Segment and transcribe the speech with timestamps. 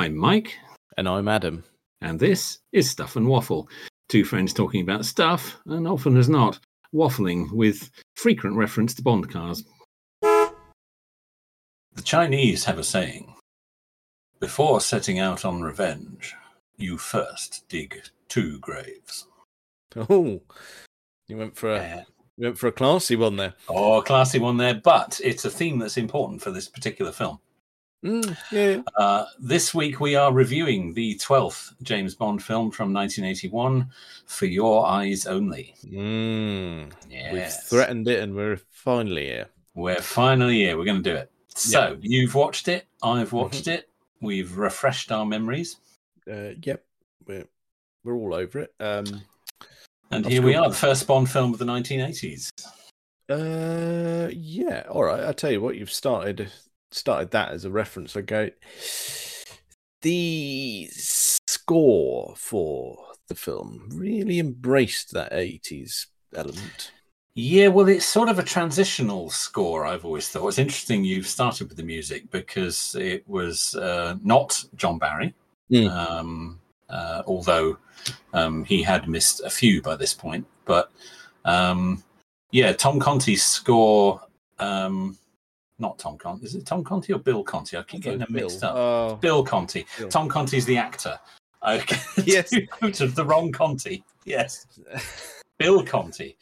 [0.00, 0.56] I'm Mike,
[0.96, 1.62] And I'm Adam.
[2.00, 3.68] and this is Stuff and Waffle.
[4.08, 6.58] Two friends talking about stuff, and often as not,
[6.94, 9.62] waffling with frequent reference to Bond cars.
[10.22, 13.34] The Chinese have a saying
[14.38, 16.34] Before setting out on revenge,
[16.78, 19.26] you first dig two graves.
[19.94, 20.40] Oh,
[21.28, 22.04] you went for a Uh,
[22.38, 23.52] you went for a classy one there.
[23.68, 27.38] oh, classy one there, but it's a theme that's important for this particular film.
[28.04, 28.82] Mm, yeah.
[28.96, 33.90] Uh, this week we are reviewing the 12th James Bond film from 1981,
[34.26, 35.74] For Your Eyes Only.
[35.84, 37.32] Mm, Yes.
[37.32, 39.48] We've threatened it, and we're finally here.
[39.74, 40.78] We're finally here.
[40.78, 41.30] We're going to do it.
[41.54, 42.86] So, you've watched it.
[43.02, 43.70] I've watched Mm-hmm.
[43.80, 43.88] it.
[44.22, 45.76] We've refreshed our memories.
[46.30, 46.84] Uh, yep,
[47.26, 47.46] we're
[48.04, 48.74] we're all over it.
[48.80, 49.22] Um,
[50.10, 52.50] And I've here we are, the first Bond film of the 1980s.
[53.28, 54.84] uh, yeah.
[54.88, 55.20] All right.
[55.20, 56.50] I'll tell you what, you've started
[56.90, 58.16] started that as a reference.
[58.16, 58.50] I go.
[60.02, 66.92] The score for the film really embraced that '80s element.
[67.34, 70.48] Yeah, well, it's sort of a transitional score, I've always thought.
[70.48, 75.34] It's interesting you've started with the music because it was uh, not John Barry,
[75.70, 75.88] Mm.
[75.88, 77.78] um, uh, although
[78.32, 80.44] um, he had missed a few by this point.
[80.64, 80.90] But
[81.44, 82.02] um,
[82.50, 84.20] yeah, Tom Conti's score,
[84.58, 85.16] um,
[85.80, 87.76] not Tom Conti, is it Tom Conti or Bill Conti?
[87.76, 88.74] I keep getting them mixed up.
[88.76, 89.86] Oh, Bill Conti.
[89.98, 90.08] Bill.
[90.08, 91.18] Tom Conti's the actor.
[91.66, 91.96] Okay.
[92.24, 92.52] Yes.
[92.82, 94.04] Out of the wrong Conti.
[94.24, 94.66] Yes.
[95.58, 96.36] Bill Conti.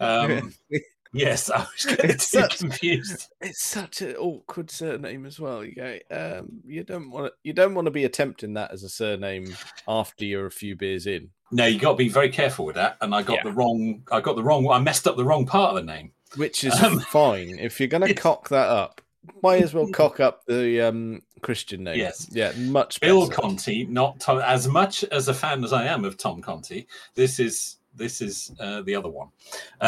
[0.00, 0.52] Um,
[1.12, 3.28] yes, I was getting It's such- confused.
[3.40, 5.64] It's such an awkward surname as well.
[5.64, 8.82] You go, um, you don't want to, you don't want to be attempting that as
[8.82, 9.54] a surname
[9.86, 11.30] after you're a few beers in.
[11.52, 12.96] No, you got to be very careful with that.
[13.00, 13.42] And I got Yeah.
[13.44, 14.02] the wrong.
[14.12, 14.68] I got the wrong.
[14.70, 16.12] I messed up the wrong part of the name.
[16.36, 17.58] Which is Um, fine.
[17.58, 19.00] If you're going to cock that up,
[19.42, 21.98] might as well cock up the um, Christian name.
[21.98, 22.28] Yes.
[22.30, 23.28] yeah, much Bill.
[23.28, 24.38] Conti, not Tom.
[24.38, 28.52] As much as a fan as I am of Tom Conti, this is this is
[28.60, 29.28] uh, the other one.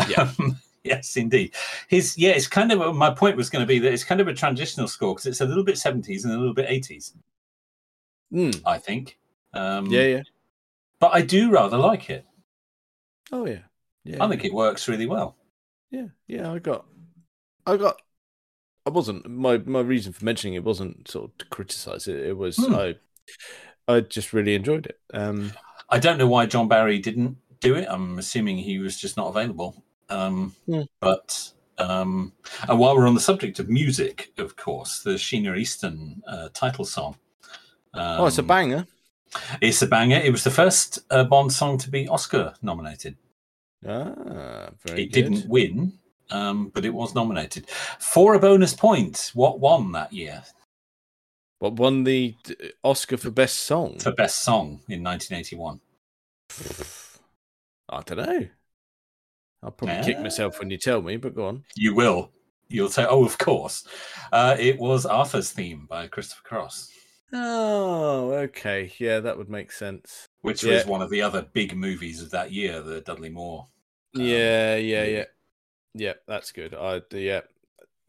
[0.08, 0.30] Yeah.
[0.38, 1.54] Um, yes, indeed.
[1.86, 4.26] His yeah, it's kind of my point was going to be that it's kind of
[4.26, 7.14] a transitional score because it's a little bit seventies and a little bit eighties.
[8.32, 9.18] Mm, I think.
[9.54, 10.22] Um, yeah, yeah.
[10.98, 12.24] but I do rather like it.
[13.30, 13.60] Oh yeah,
[14.04, 14.24] yeah.
[14.24, 15.36] I think it works really well.
[15.92, 16.50] Yeah, yeah.
[16.50, 16.86] I got,
[17.66, 18.00] I got.
[18.84, 22.16] I wasn't my my reason for mentioning it wasn't sort of to criticize it.
[22.16, 22.74] It was Hmm.
[22.74, 22.94] I,
[23.86, 24.98] I just really enjoyed it.
[25.14, 25.52] Um,
[25.88, 27.86] I don't know why John Barry didn't do it.
[27.88, 29.84] I'm assuming he was just not available.
[30.08, 30.82] Um, Hmm.
[30.98, 32.32] But um,
[32.68, 36.84] and while we're on the subject of music, of course, the Sheena Easton uh, title
[36.84, 37.16] song.
[37.94, 38.86] Um, oh, it's a banger.
[39.60, 40.16] It's a banger.
[40.18, 43.16] It was the first uh, Bond song to be Oscar nominated.
[43.86, 45.12] Ah, very it good.
[45.12, 45.92] didn't win,
[46.30, 49.30] um, but it was nominated for a bonus point.
[49.34, 50.42] What won that year
[51.58, 52.34] What won the
[52.84, 53.98] Oscar for best song?
[53.98, 55.80] for best song in 1981?
[57.88, 58.48] I don't know.
[59.62, 61.64] I'll probably kick myself when you tell me, but go on.
[61.76, 62.30] You will.
[62.68, 63.84] You'll say, "Oh, of course."
[64.32, 66.90] Uh, it was Arthur's theme by Christopher Cross,
[67.32, 68.92] Oh, okay.
[68.98, 70.26] Yeah, that would make sense.
[70.42, 70.74] which Yeah.
[70.74, 73.66] was one of the other big movies of that year, the Dudley Moore.
[74.16, 75.24] Um, yeah, yeah, yeah.
[75.94, 76.12] yeah.
[76.26, 76.74] That's good.
[76.74, 77.42] I yeah.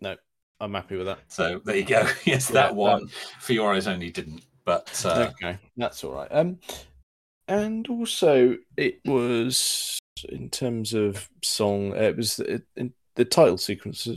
[0.01, 0.15] No,
[0.59, 1.19] I'm happy with that.
[1.27, 2.01] So there you go.
[2.25, 3.07] yes, Yeah, that one.
[3.39, 6.27] For Your Eyes Only didn't, but uh, okay, that's all right.
[6.31, 6.59] Um,
[7.47, 14.07] and also it was in terms of song, it was the, in the title sequence.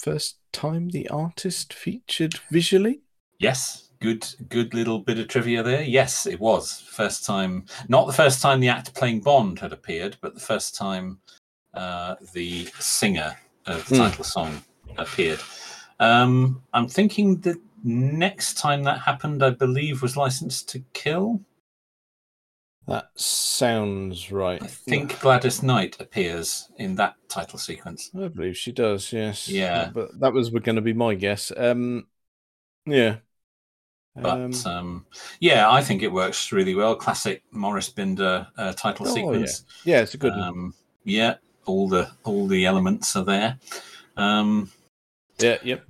[0.00, 3.02] First time the artist featured visually.
[3.38, 5.82] yes, good, good little bit of trivia there.
[5.82, 7.66] Yes, it was first time.
[7.88, 11.18] Not the first time the actor playing Bond had appeared, but the first time
[11.74, 14.02] uh, the singer of the Hmm.
[14.02, 14.62] title song
[14.98, 15.40] appeared.
[16.00, 21.40] Um, I'm thinking the next time that happened, I believe, was License to Kill.
[22.86, 24.60] That sounds right.
[24.60, 28.10] I think Gladys Knight appears in that title sequence.
[28.20, 29.12] I believe she does.
[29.12, 29.48] Yes.
[29.48, 29.90] Yeah.
[29.94, 31.52] But that was going to be my guess.
[31.56, 32.08] Um,
[32.86, 33.16] yeah.
[34.16, 35.06] But Um, um,
[35.40, 36.94] yeah, I think it works really well.
[36.96, 39.64] Classic Maurice Binder uh, title Oh, sequence.
[39.84, 40.32] yeah, it's a good.
[40.32, 40.42] one.
[40.42, 40.74] Um,
[41.04, 43.58] yeah, all the all the elements are there.
[44.16, 44.70] Um,
[45.38, 45.58] Yeah.
[45.62, 45.84] Yep.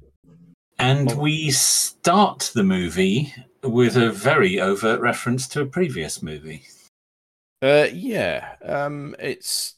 [0.79, 6.63] and we start the movie with a very overt reference to a previous movie.
[7.63, 8.55] Uh, yeah.
[8.63, 9.75] Um, it's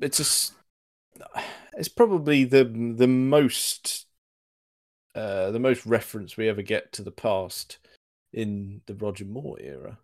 [0.00, 1.28] it's a,
[1.76, 4.06] it's probably the the most
[5.14, 7.78] uh the most reference we ever get to the past
[8.32, 9.98] in the Roger Moore era.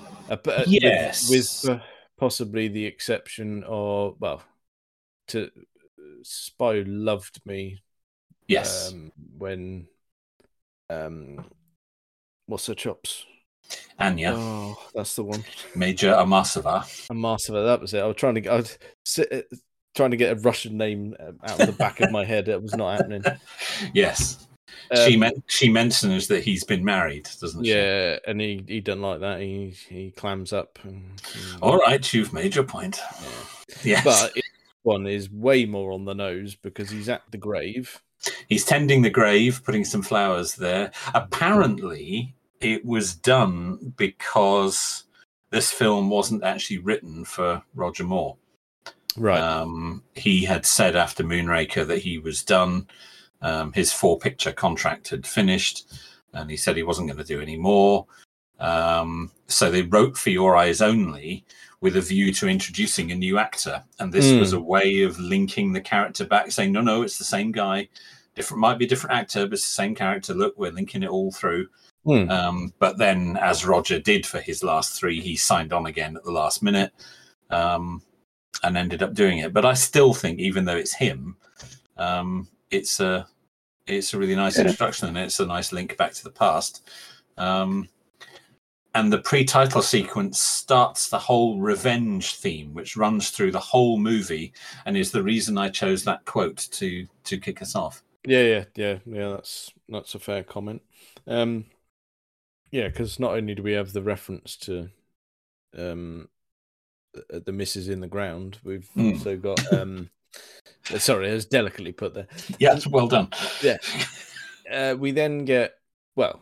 [0.00, 1.30] Uh, but, uh, with- Yes.
[1.30, 1.80] with, uh,
[2.18, 4.42] possibly the exception of well,
[5.28, 5.50] to
[6.22, 7.80] Spy Loved Me
[8.48, 8.92] Yes.
[8.92, 9.86] um, when
[10.90, 11.44] um,
[12.46, 13.24] what's her chops?
[13.98, 15.44] Anya, Oh, that's the one.
[15.74, 16.82] Major Amasova.
[17.10, 17.98] Amasova, that was it.
[18.00, 19.48] I was trying to get, I was sit,
[19.96, 22.46] trying to get a Russian name um, out of the back of my head.
[22.46, 23.24] It was not happening.
[23.94, 24.45] yes,
[24.94, 27.70] she Um, men- she mentions that he's been married, doesn't she?
[27.72, 29.40] Yeah, and he he doesn't like that.
[29.40, 30.78] He he clams up.
[30.82, 30.94] And,
[31.34, 33.00] and- All right, you've made your point.
[33.82, 34.44] Yes, But this
[34.82, 38.00] one is way more on the nose because he's at the grave.
[38.48, 40.90] he's tending the grave, putting some flowers there.
[41.14, 45.04] Apparently, it was done because
[45.50, 48.36] this film wasn't actually written for Roger Moore.
[49.16, 49.40] Right.
[49.40, 52.86] Um, he had said after Moonraker that he was done.
[53.42, 55.92] Um, his four picture contract had finished,
[56.32, 58.06] and he said he wasn't going to do any more.
[58.58, 61.44] Um, so they wrote For Your Eyes Only
[61.80, 63.84] with a view to introducing a new actor.
[63.98, 64.38] And this Hmm.
[64.40, 67.88] was a way of linking the character back, saying, no, no, it's the same guy.
[68.34, 70.34] Different, might be a different actor, but it's the same character.
[70.34, 71.68] Look, we're linking it all through.
[72.04, 72.30] Hmm.
[72.30, 76.24] Um, but then, as Roger did for his last three, he signed on again at
[76.24, 76.92] the last minute
[77.50, 78.02] um,
[78.62, 79.52] and ended up doing it.
[79.52, 81.36] But I still think, even though it's him,
[81.98, 83.26] um, it's a
[83.86, 84.62] it's a really nice Yeah.
[84.62, 86.88] introduction and it's a nice link back to the past.
[87.38, 87.88] Um,
[88.94, 94.52] and the pre-title sequence starts the whole revenge theme, which runs through the whole movie,
[94.86, 98.02] and is the reason I chose that quote to to kick us off.
[98.26, 99.28] Yeah, yeah, yeah, yeah.
[99.28, 100.82] That's that's a fair comment.
[101.26, 101.66] Um,
[102.70, 104.90] yeah, because not only do we have the reference to
[105.76, 106.28] um
[107.12, 109.12] the, the misses in the ground, we've Hmm.
[109.12, 110.10] also got um.
[110.92, 112.26] Uh, Sorry, it's delicately put there.
[112.58, 113.28] Yeah, it's well done.
[113.62, 113.76] Yeah.
[114.70, 115.74] Uh, we then get
[116.16, 116.40] well,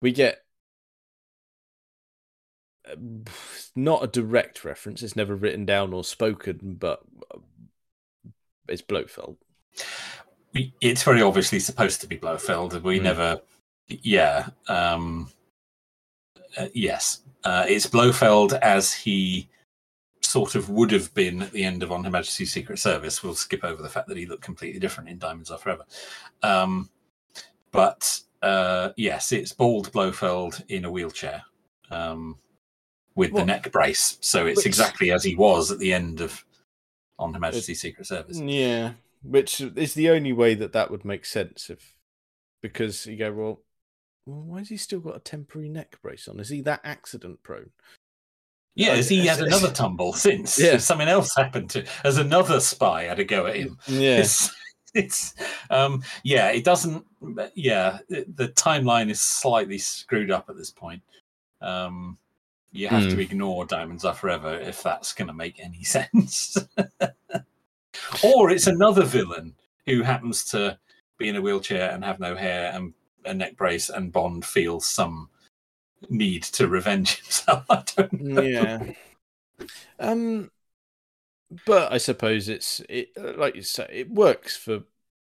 [0.00, 0.42] we get
[2.88, 2.94] uh,
[3.74, 5.02] not a direct reference.
[5.02, 7.00] It's never written down or spoken, but
[7.34, 7.38] uh,
[8.68, 9.36] it's Blofeld.
[10.80, 12.82] it's very obviously supposed to be Blofeld.
[12.82, 13.02] We Mm.
[13.02, 13.40] never,
[13.88, 15.30] yeah, um,
[16.56, 19.48] uh, yes, uh, it's Blofeld as he
[20.32, 23.22] sort of would have been at the end of On Her Majesty's Secret Service.
[23.22, 25.84] We'll skip over the fact that he looked completely different in Diamonds Are Forever.
[26.42, 26.88] Um,
[27.70, 31.42] but uh, yes, it's bald Blofeld in a wheelchair
[31.90, 32.38] um,
[33.14, 34.16] with the neck brace.
[34.22, 36.42] So it's Which- exactly as he was at the end of
[37.18, 38.40] On Her Majesty's Secret Service.
[38.40, 38.92] Yeah,
[39.22, 41.94] which is the only way that that would make sense if
[42.62, 43.60] because you go well.
[44.24, 46.40] Well, why has he still got a temporary neck brace on?
[46.40, 47.70] Is he that accident prone?
[48.74, 50.58] Yeah, has he had another tumble since?
[50.58, 50.78] Yeah.
[50.78, 51.84] Something else happened to?
[52.02, 53.78] Has another spy had a go at him?
[53.86, 54.50] Yeah, It's,
[54.94, 55.34] it's,
[55.70, 57.04] um, yeah, it doesn't.
[57.54, 61.02] Yeah, the, timeline is slightly screwed up at this point.
[61.60, 62.18] Um,
[62.72, 63.20] you have to Hmm.
[63.20, 66.56] ignore Diamonds Are Forever if that's going to make any sense.
[68.24, 69.54] or it's another villain
[69.86, 70.78] who happens to
[71.18, 74.86] be in a wheelchair and have no hair and a neck brace, and Bond feels
[74.86, 75.28] some
[76.10, 77.64] need to revenge himself.
[77.70, 78.42] I don't know.
[78.42, 78.92] yeah.
[79.98, 80.50] Um,
[81.66, 84.82] but I suppose it's it like you say, it works for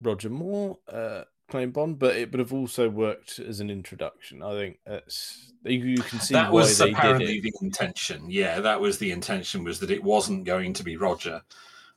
[0.02, 4.42] Roger Moore uh, playing Bond, but it would have also worked as an introduction.
[4.42, 9.12] I think that's you, can see that was apparently the intention yeah that was the
[9.12, 11.42] intention was that it wasn't going to be roger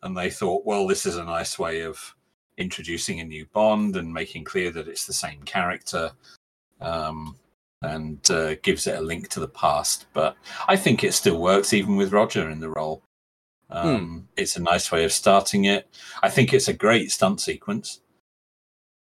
[0.02, 2.14] and they thought well this is a nice way of
[2.56, 6.10] introducing a new bond and making clear that it's the same character
[6.80, 7.36] um,
[7.82, 11.72] and uh, gives it a link to the past but i think it still works
[11.72, 13.02] even with roger in the role
[13.70, 15.88] um, it's a nice way of starting it
[16.22, 18.00] i think it's a great stunt sequence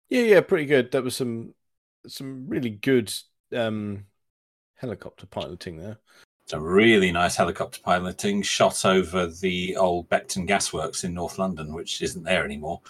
[0.08, 0.90] Yeah, yeah, pretty good.
[0.92, 1.54] That was some
[2.06, 3.12] some really good
[3.54, 4.06] um
[4.76, 5.98] helicopter piloting there.
[6.44, 11.72] It's a really nice helicopter piloting shot over the old Beckton Gasworks in North London,
[11.72, 12.80] which isn't there anymore.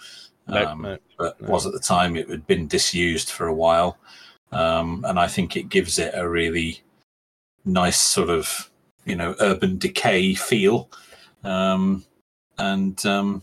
[0.47, 2.15] Um, but was at the time.
[2.17, 3.97] It had been disused for a while,
[4.53, 6.81] um, and I think it gives it a really
[7.65, 8.69] nice sort of
[9.05, 10.89] you know urban decay feel.
[11.43, 12.05] Um,
[12.57, 13.41] and um,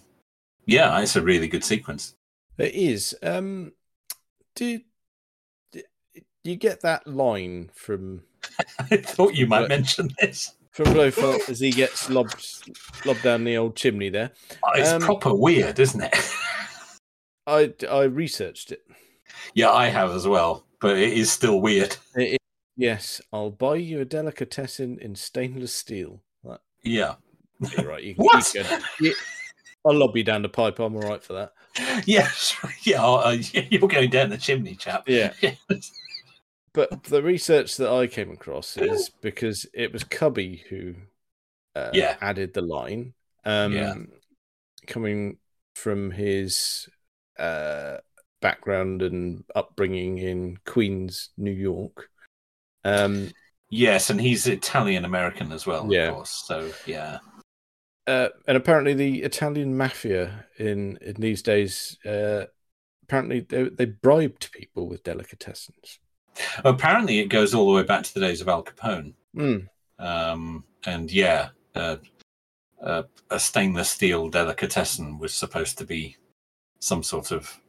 [0.67, 2.15] yeah, it's a really good sequence.
[2.59, 3.15] It is.
[3.23, 3.73] Um
[4.55, 4.83] did,
[5.73, 5.85] did
[6.45, 8.23] you get that line from
[8.91, 10.55] I thought you might mention this.
[10.71, 12.71] from Blofeld as he gets lobbed
[13.05, 14.33] lobbed down the old chimney there?
[14.65, 16.15] Oh, It's Um, proper weird, isn't it?
[17.47, 18.83] I I researched it.
[19.55, 21.97] Yeah, I have as well, but it is still weird.
[22.15, 22.39] It
[22.77, 26.23] yes, I'll buy you a delicatessen in stainless steel.
[26.43, 27.15] Right, Yeah.
[27.77, 28.03] you're right.
[28.03, 28.55] You can What?
[28.55, 29.13] you can- yeah,
[29.85, 30.79] I'll lob you down the pipe.
[30.79, 31.53] I'm all right for that.
[32.07, 35.05] Yes, yeah, uh, you're going down the chimney, chap.
[35.09, 35.33] Yeah.
[36.73, 40.95] But the research that I came across is because it was Cubby who
[41.75, 42.17] uh, Yeah.
[42.21, 43.95] added the line, um, Yeah.
[44.87, 45.39] coming
[45.75, 46.89] from his
[47.39, 47.99] uh,
[48.41, 52.09] background and upbringing in Queens, New York.
[52.85, 53.31] Um,
[53.73, 56.09] Yes, and he's Italian American as well, Yeah.
[56.09, 56.43] of course.
[56.45, 57.19] So yeah.
[58.09, 62.47] uh, and apparently, the Italian mafia in in these days uh,
[63.11, 65.99] apparently they, they bribed people with delicatessens.
[66.65, 69.15] Apparently, it goes all the way back to the days of Al Capone.
[69.37, 69.67] Mm.
[69.99, 71.97] Um, and yeah, uh,
[72.83, 76.17] uh, a stainless steel delicatessen was supposed to be
[76.79, 77.60] some sort of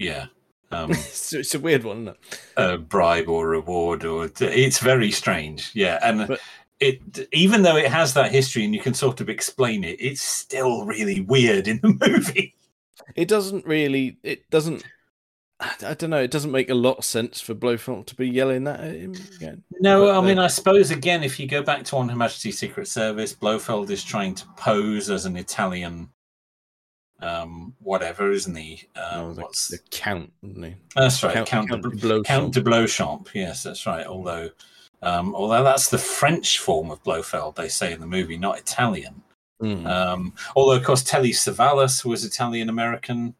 [0.00, 0.26] yeah
[0.72, 2.40] um, so it's a weird one, isn't it?
[2.56, 5.70] a bribe or reward, or it's very strange.
[5.74, 6.40] Yeah, and But-
[6.78, 10.22] it even though it has that history and you can sort of explain it, it's
[10.22, 12.54] still really weird in the movie.
[13.16, 14.16] It doesn't really.
[14.22, 14.84] It doesn't.
[15.58, 16.22] I don't know.
[16.22, 19.14] It doesn't make a lot of sense for Blofeld to be yelling that at him
[19.36, 19.62] again.
[19.80, 22.58] No, But I mean, I suppose again, if you go back to On Her Majesty's
[22.58, 26.08] Secret Service, Blofeld is trying to pose as an Italian,
[27.22, 28.88] um, whatever, isn't he?
[28.96, 30.74] Um, the, what's the count, isn't he?
[30.94, 32.24] that's right, Count- Count, Count de, de Bleuchamp.
[32.24, 33.28] Count de Bleuchamp.
[33.34, 34.06] Yes, that's right.
[34.06, 34.50] Although,
[35.02, 39.22] um, although that's the French form of Blofeld, they say in the movie, not Italian.
[39.62, 39.86] Mm.
[39.86, 43.34] Um, although, of course, Telly Savalas was Italian American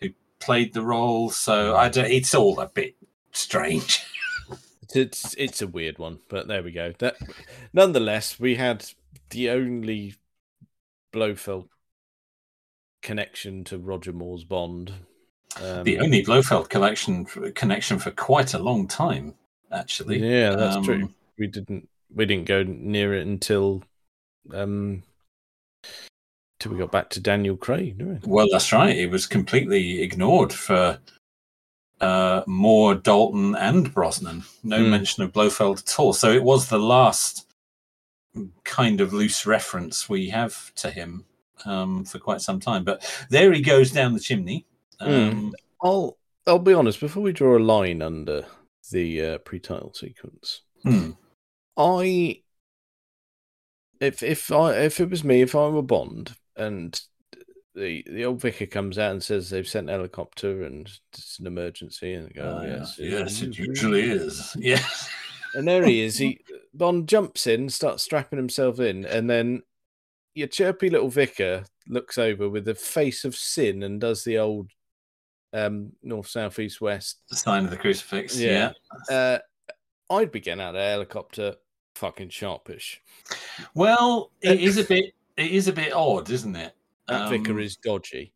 [0.00, 2.96] who played the role, so I don't, it's all a bit
[3.32, 4.04] strange.
[4.92, 6.92] It's it's a weird one, but there we go.
[6.98, 7.14] That
[7.72, 8.84] nonetheless, we had
[9.28, 10.16] the only
[11.12, 11.68] Blofeld
[13.02, 14.92] connection to Roger Moore's Bond.
[15.60, 19.34] Um, the only Blofeld collection connection for quite a long time,
[19.72, 20.18] actually.
[20.18, 21.02] yeah, that's true.
[21.04, 23.82] Um, We didn't we didn't go near it until
[24.52, 25.02] um
[26.58, 28.18] till we got back to Daniel Craig, we?
[28.24, 28.96] Well, that's right.
[28.96, 30.98] It was completely ignored for
[32.00, 34.44] uh, Moore, Dalton, and Brosnan.
[34.62, 34.90] No Hmm.
[34.90, 36.12] mention of Blofeld at all.
[36.12, 37.46] So it was the last
[38.64, 41.24] kind of loose reference we have to him
[41.64, 42.84] um, for quite some time.
[42.84, 44.66] But there he goes down the chimney.
[45.00, 47.00] Um, I'll I'll be honest.
[47.00, 48.46] Before we draw a line under
[48.90, 51.10] the uh, pre-title sequence, hmm.
[51.76, 52.42] I
[54.00, 57.00] if if I if it was me, if I were Bond and
[57.74, 61.46] the the old vicar comes out and says they've sent a helicopter and it's an
[61.46, 64.56] emergency and they go, Uh, oh, yes, yes, it usually is.
[64.58, 65.08] yes.
[65.54, 66.18] And there he is.
[66.18, 66.40] He
[66.74, 69.62] Bond jumps in, starts strapping himself in, and then
[70.34, 74.70] your chirpy little vicar looks over with a face of sin and does the old
[75.52, 77.20] um north, south, east, west.
[77.28, 78.36] The sign of the crucifix.
[78.38, 78.72] Yeah.
[79.10, 79.16] yeah.
[79.16, 79.38] Uh
[80.14, 81.54] I'd be getting out of the helicopter
[81.94, 83.00] fucking sharpish.
[83.74, 85.12] Well, it is a bit.
[85.36, 86.74] It is a bit odd, isn't it?
[87.08, 88.32] That vicar Um, is dodgy.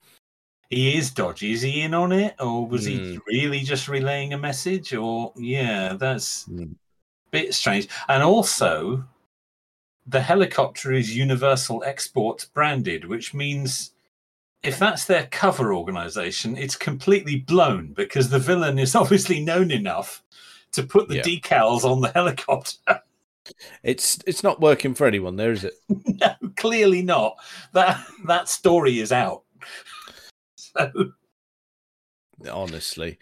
[0.70, 1.52] He is dodgy.
[1.52, 3.18] Is he in on it, or was he Hmm.
[3.26, 4.94] really just relaying a message?
[4.94, 6.62] Or yeah, that's Hmm.
[6.62, 7.88] a bit strange.
[8.08, 9.04] And also,
[10.06, 13.92] the helicopter is Universal Exports branded, which means
[14.62, 20.22] if that's their cover organization, it's completely blown because the villain is obviously known enough
[20.72, 21.22] to put the Yeah.
[21.22, 23.00] decals on the helicopter.
[23.82, 25.74] It's it's not working for anyone there, is it?
[25.88, 27.36] no, clearly not.
[27.72, 29.42] That that story is out.
[30.56, 30.90] So
[32.50, 33.18] Honestly.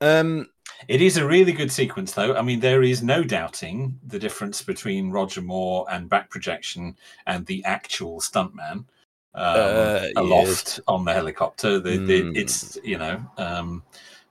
[0.00, 0.48] Um
[0.88, 2.34] it is a really good sequence, though.
[2.34, 6.96] I mean, there is no doubting the difference between Roger Moore and back projection
[7.26, 8.86] and the actual stuntman um,
[9.34, 11.78] Uh, aloft on the helicopter.
[11.80, 12.36] The, the, Mm.
[12.36, 13.82] It's you know, um,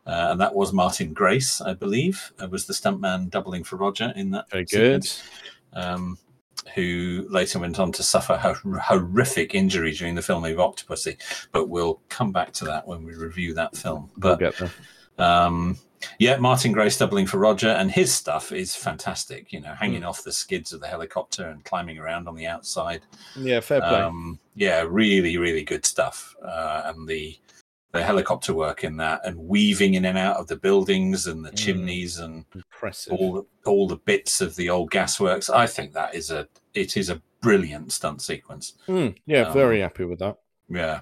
[0.05, 4.13] uh, and that was Martin Grace, I believe, uh, was the stuntman doubling for Roger
[4.15, 4.50] in that.
[4.50, 5.08] very good.
[5.74, 6.17] um,
[6.75, 11.17] who later went on to suffer hor- horrific injury during the filming of Octopussy.
[11.51, 14.12] But we'll come back to that when we review that film.
[14.17, 14.70] We'll But there.
[15.17, 15.77] um,
[16.20, 19.51] yeah, Martin Grace doubling for Roger, and his stuff is fantastic.
[19.53, 23.01] You know, hanging off the skids of the helicopter and climbing around on the outside.
[23.36, 23.89] Yeah, fair play.
[24.01, 26.36] Um, yeah, really, really good stuff.
[26.43, 27.38] Uh, and the
[27.93, 31.51] the helicopter work in that, and weaving in and out of the buildings and the
[31.51, 31.58] Mm.
[31.58, 33.12] chimneys and Impressive.
[33.13, 35.53] all the, all the bits of the old gasworks.
[35.53, 38.75] I think that is a it is a brilliant stunt sequence.
[38.88, 40.38] Mm, yeah, um, very happy with that.
[40.70, 41.01] Yeah.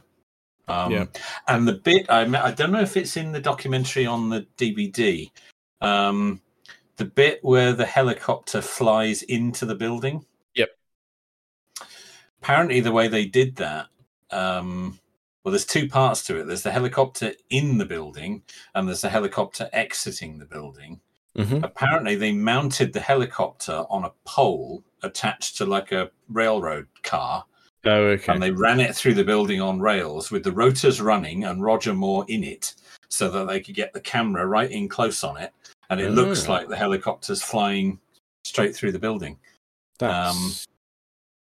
[0.69, 1.05] Um, Yeah.
[1.47, 5.29] And the bit I I don't know if it's in the documentary on the DVD.
[5.81, 6.41] Um,
[6.97, 10.25] the bit where the helicopter flies into the building.
[10.55, 10.69] Yep.
[12.41, 13.87] Apparently, the way they did that.
[14.31, 14.99] Um,
[15.43, 16.45] well, there's two parts to it.
[16.45, 18.43] There's the helicopter in the building,
[18.75, 20.99] and there's the helicopter exiting the building.
[21.35, 27.45] hmm Apparently, they mounted the helicopter on a pole attached to like a railroad car,
[27.85, 28.33] Oh, okay.
[28.33, 31.93] and they ran it through the building on rails with the rotors running and Roger
[31.93, 32.73] Moore in it,
[33.07, 35.53] so that they could get the camera right in close on it,
[35.89, 36.51] and it looks Oh.
[36.51, 37.99] like the helicopter's flying
[38.43, 39.37] straight through the building.
[39.97, 40.53] That's, um,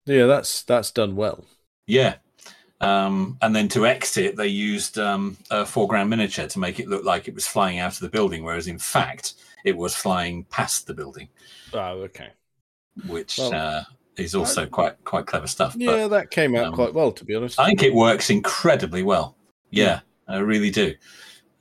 [0.05, 1.43] yeah, that's that's done well.
[1.87, 2.15] Yeah.
[2.81, 7.03] Um, and then to exit, they used um, a foreground miniature to make it look
[7.03, 9.35] like it was flying out of the building, whereas in fact
[9.65, 11.29] it was flying past the building,
[11.73, 12.29] Oh, okay.
[13.05, 13.83] which Well, uh,
[14.17, 15.73] is also quite quite clever stuff.
[15.73, 17.59] But Yeah, that came out um, quite well, to be honest.
[17.59, 19.35] I think it works incredibly well.
[19.69, 20.93] Yeah, I really do.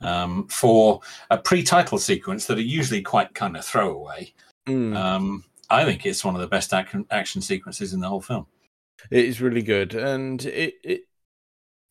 [0.01, 4.33] Um, for a pre-title sequence that are usually quite kind of throwaway,
[4.67, 4.95] Mm.
[4.95, 8.45] um, I think it's one of the best action action sequences in the whole film.
[9.09, 11.01] It is really good, and it it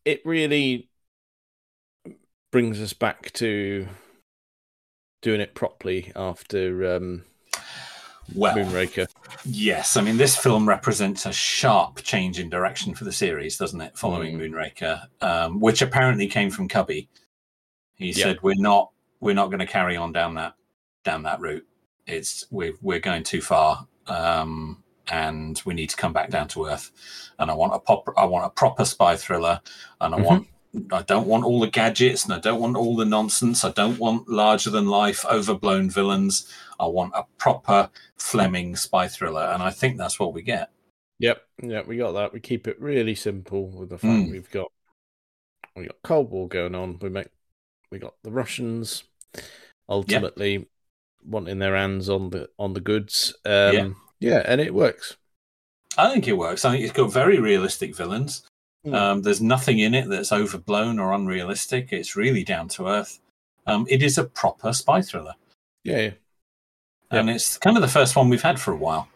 [0.05, 0.89] it really
[2.53, 3.89] brings us back to
[5.23, 7.25] doing it properly after um,
[8.35, 9.09] Well, Moonraker.
[9.45, 13.81] yes, I mean this film represents a sharp change in direction for the series, doesn't
[13.81, 13.97] it?
[13.99, 14.53] Following Mm.
[14.53, 17.09] Moonraker, um, which apparently came from Cubby.
[17.95, 18.25] He Yeah.
[18.25, 20.55] said, "We're not, we're not going to carry on down that
[21.05, 21.67] down that route.
[22.07, 26.67] It's we're we're going too far, um, and we need to come back down to
[26.67, 26.91] earth.
[27.39, 29.61] And I want a pop, I want a proper spy thriller,
[30.01, 30.25] and I Mhm.
[30.25, 30.47] want."
[30.93, 33.65] I don't want all the gadgets and I don't want all the nonsense.
[33.65, 36.53] I don't want larger than life, overblown villains.
[36.79, 40.71] I want a proper Fleming spy thriller, and I think that's what we get.
[41.19, 42.33] Yep, yeah, we got that.
[42.33, 44.31] We keep it really simple with the fact Mm.
[44.31, 44.71] we've got
[45.75, 46.99] we got Cold War going on.
[47.01, 47.29] We make
[47.91, 49.05] we got the Russians
[49.89, 50.67] ultimately
[51.25, 53.35] wanting their hands on the on the goods.
[53.45, 53.89] Um, Yeah.
[54.21, 55.17] yeah, and it works.
[55.99, 56.65] I think it works.
[56.65, 58.43] I think it's got very realistic villains.
[58.87, 58.95] Mm.
[58.95, 61.93] Um, there's nothing in it that's overblown or unrealistic.
[61.93, 63.21] It's really down to earth.
[63.67, 65.35] Um, it is a proper spy thriller,
[65.85, 66.11] Yeah, yeah.
[67.11, 69.09] and it's kind of the first one we've had for a while.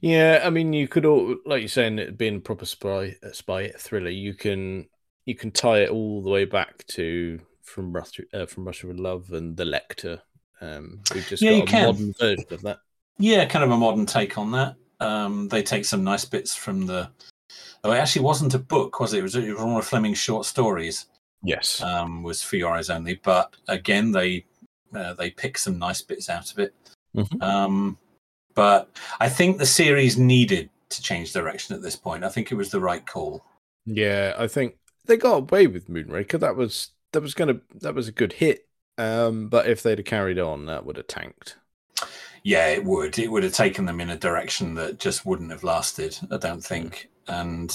[0.00, 3.68] Yeah, I mean, you could all, like you're saying, it being a proper spy spy
[3.78, 4.10] thriller.
[4.10, 4.88] You can
[5.24, 8.98] you can tie it all the way back to from Russia, uh, from Russia with
[8.98, 10.20] Love and the Lektor.
[10.60, 11.86] Um, we've just Yeah, got a can.
[11.86, 12.80] modern version of that.
[13.18, 14.74] Yeah, kind of a modern take on that.
[14.98, 17.08] Um, they take some nice bits from the.
[17.82, 19.20] Oh, it actually wasn't a book, was it?
[19.20, 21.06] It was, it was one of Fleming's short stories.
[21.42, 21.80] Yes.
[21.80, 23.14] um, was for your eyes only.
[23.14, 24.44] But again, they
[24.94, 26.74] uh, they pick some nice bits out of it.
[27.16, 27.42] Mhm.
[27.42, 27.98] Um,
[28.54, 32.24] but I think the series needed to change direction at this point.
[32.24, 33.44] I think it was the right call.
[33.86, 36.38] Yeah, I think they got away with Moonraker.
[36.38, 38.66] That was that was gonna that was a good hit.
[38.98, 41.56] Um, but if they'd have carried on, that would have tanked.
[42.42, 43.18] Yeah, it would.
[43.18, 46.18] It would have taken them in a direction that just wouldn't have lasted.
[46.30, 47.08] I don't think.
[47.30, 47.72] And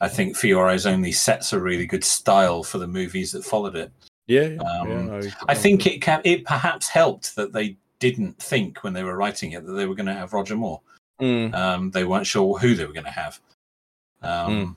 [0.00, 3.92] I think Eyes Only sets a really good style for the movies that followed it.
[4.26, 4.88] Yeah, Um,
[5.22, 9.16] yeah, I think it ca- it perhaps helped that they didn't think when they were
[9.16, 10.80] writing it that they were going to have Roger Moore.
[11.20, 13.40] Mm, Um, they weren't sure who they were going to have.
[14.22, 14.72] Um, Hmm.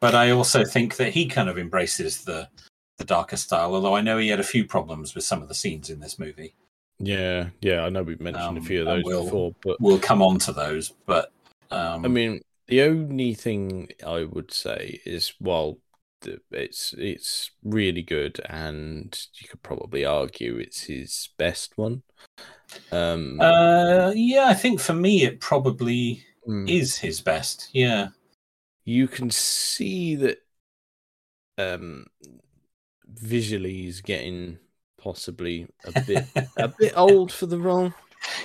[0.00, 2.48] But I also think that he kind of embraces the
[2.98, 3.74] the darker style.
[3.74, 6.18] Although I know he had a few problems with some of the scenes in this
[6.18, 6.54] movie.
[6.98, 7.84] yeah, yeah.
[7.84, 10.38] I know we've mentioned Um, a few of those we'll- before, but We'll come on
[10.40, 11.30] to those, but
[11.70, 15.78] um, I mean, the only thing I would say is while
[16.50, 22.02] it's it's really good, and you could probably argue it's his best one.
[22.92, 27.68] Um, uh, yeah, I think for me it probably mm, is his best.
[27.72, 28.08] Yeah,
[28.84, 30.38] you can see that
[31.58, 32.06] um,
[33.06, 34.58] visually he's getting
[34.98, 37.92] possibly a bit a bit old for the role.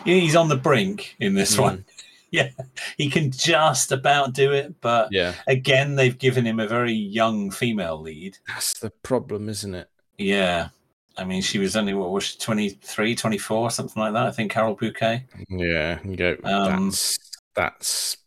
[0.05, 1.57] Yeah, he's on the brink in this Mm.
[1.57, 1.85] one.
[2.39, 2.49] Yeah,
[2.97, 7.51] he can just about do it, but Yeah, again, they've given him a very young
[7.51, 8.37] female lead.
[8.47, 9.89] that's the problem, isn't it?
[10.17, 10.69] Yeah.
[11.17, 14.49] I mean, she was only, what was she, 23, 24, something like that, I think,
[14.49, 15.25] Carole Bouquet.
[15.49, 16.37] Yeah, you go.
[16.45, 17.19] Um, that's
[17.53, 18.17] that's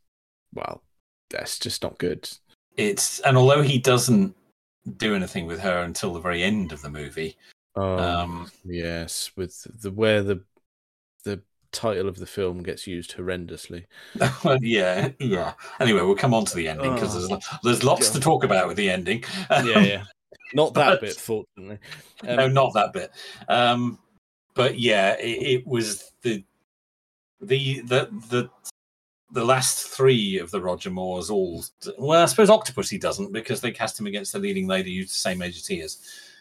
[0.52, 0.82] well,
[1.30, 2.28] that's just not good.
[2.76, 4.36] It's, and although he doesn't
[4.98, 7.38] do anything with her until the very end of the movie,
[7.74, 10.44] Oh, um, yes, with the where the the
[11.74, 13.84] title of the film gets used horrendously.
[14.60, 15.52] yeah, yeah.
[15.80, 18.66] Anyway, we'll come on to the ending because Oh, there's, there's lots to talk about
[18.68, 19.24] with the ending.
[19.50, 20.04] Yeah, yeah.
[20.54, 21.78] Not that But- bit, fortunately.
[22.22, 23.10] no, Um, not that bit.
[23.48, 23.98] Um,
[24.54, 26.44] but yeah, it, it was the
[27.40, 28.50] the the the
[29.32, 31.64] the last three of the Roger Moores all.
[31.98, 35.08] Well, I suppose Octopus he doesn't because they cast him against the leading lady who's
[35.08, 35.98] the same age as he is.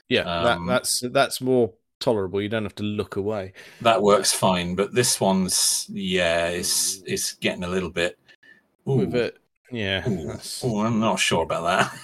[0.09, 2.41] yeah, um, that, that's that's more tolerable.
[2.41, 3.53] You don't have to look away.
[3.81, 8.17] That works fine, but this one's yeah, it's it's getting a little bit.
[8.87, 9.37] Ooh, With it,
[9.71, 11.99] yeah, ooh, ooh, I'm not sure about that.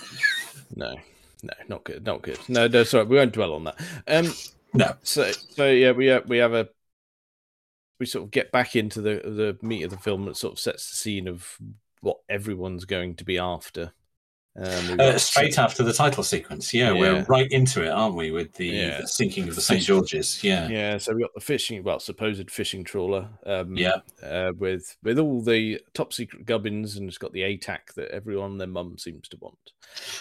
[0.76, 0.96] no,
[1.44, 2.40] no, not good, not good.
[2.48, 3.80] No, no, sorry, we won't dwell on that.
[4.08, 4.34] Um,
[4.74, 4.96] No.
[5.04, 6.70] so so yeah, we have, we have a
[8.00, 10.60] we sort of get back into the the meat of the film that sort of
[10.60, 11.58] sets the scene of
[12.02, 13.92] what everyone's going to be after.
[14.58, 18.32] Um, Uh, straight after the title sequence, yeah, we're right into it, aren't we?
[18.32, 19.02] With the, Yeah.
[19.02, 22.50] the sinking of the St George's, yeah, Yeah, so we got the fishing, well, supposed
[22.52, 23.30] fishing trawler.
[23.46, 27.94] Um, yeah, uh, with with all the top secret gubbins, and it's got the ATAC
[27.96, 29.58] that everyone their mum seems to want.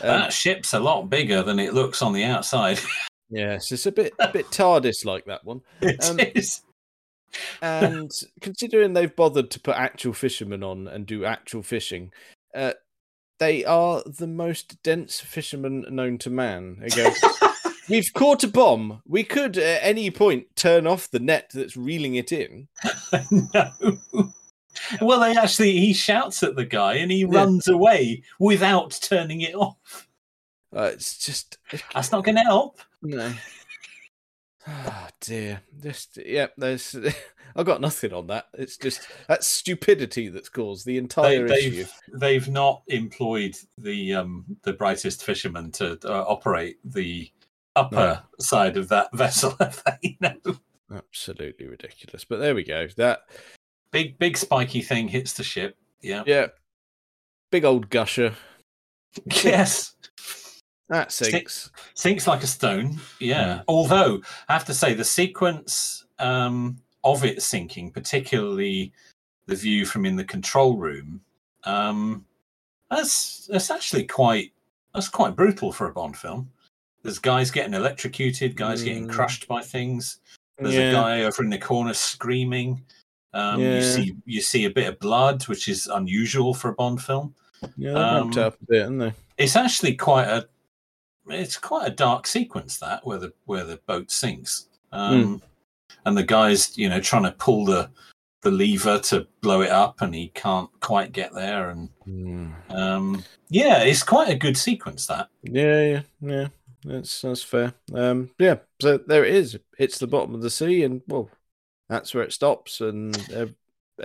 [0.03, 2.79] Um, that ship's a lot bigger than it looks on the outside.
[3.31, 5.63] yes, it's a bit a bit TARDIS like that one.
[5.83, 6.63] It Um, is.
[7.61, 8.11] And
[8.41, 12.11] considering they've bothered to put actual fishermen on and do actual fishing,
[12.55, 12.73] uh,
[13.39, 16.83] they are the most dense fishermen known to man.
[16.95, 17.13] Go,
[17.89, 19.01] We've caught a bomb.
[19.07, 22.69] We could at any point turn off the net that's reeling it in.
[23.55, 23.71] no.
[25.01, 27.29] Well, they actually he shouts at the guy and he Yeah.
[27.31, 30.09] runs away without turning it off.
[30.75, 31.57] Uh, it's just
[31.95, 32.79] That's not going to help.
[33.03, 33.33] no.
[34.67, 35.63] Oh dear.
[35.83, 36.95] Just yeah, there's
[37.57, 38.47] I've got nothing on that.
[38.55, 41.71] It's just that stupidity that's caused the They, entire issue.
[41.71, 47.31] they've they've not employed the um the brightest fisherman to uh, operate the
[47.77, 49.57] upper side of that vessel.
[49.59, 50.17] they?
[50.21, 50.35] no.
[50.93, 52.25] Absolutely ridiculous.
[52.25, 52.89] But there we go.
[52.97, 53.21] That
[53.91, 55.77] Big big spiky thing hits the ship.
[56.03, 56.23] Yeah.
[56.27, 56.49] yeah.
[57.51, 58.35] Big old gusher.
[59.43, 59.95] Yes.
[60.91, 61.71] That sinks.
[61.95, 63.65] sinks like a stone yeah Mm.
[63.69, 66.79] although i have to say the sequence um
[67.13, 68.93] of it sinking particularly
[69.47, 71.21] the view from in the control room
[71.65, 72.25] um
[72.91, 74.53] that's that's actually quite
[74.95, 76.51] that's quite brutal for a bond film.
[77.03, 79.13] There's guys getting electrocuted guys getting Mm.
[79.13, 80.21] crushed by things.
[80.59, 80.89] There's yeah.
[80.89, 82.83] a guy over in the corner screaming.
[83.35, 87.03] Um you see you see a bit of blood which is unusual for a bond
[87.03, 87.35] film.
[87.77, 89.13] Yeah, they um, up a bit, haven't they?
[89.37, 90.49] it's actually quite a
[91.29, 94.69] it's quite a dark sequence that where the where the boat sinks.
[94.93, 95.43] Um
[96.05, 97.91] and the guy's you know trying to pull the
[98.43, 102.53] the lever to blow it up and he can't quite get there and Mm.
[102.75, 106.49] um yeah it's quite a good sequence that Yeah, yeah, yeah.
[106.85, 107.75] That's that's fair.
[107.93, 108.59] Um, yeah.
[108.81, 109.59] So there it is.
[109.79, 111.29] It's the bottom of the sea, and well,
[111.89, 112.81] that's where it stops.
[112.81, 113.55] And ev-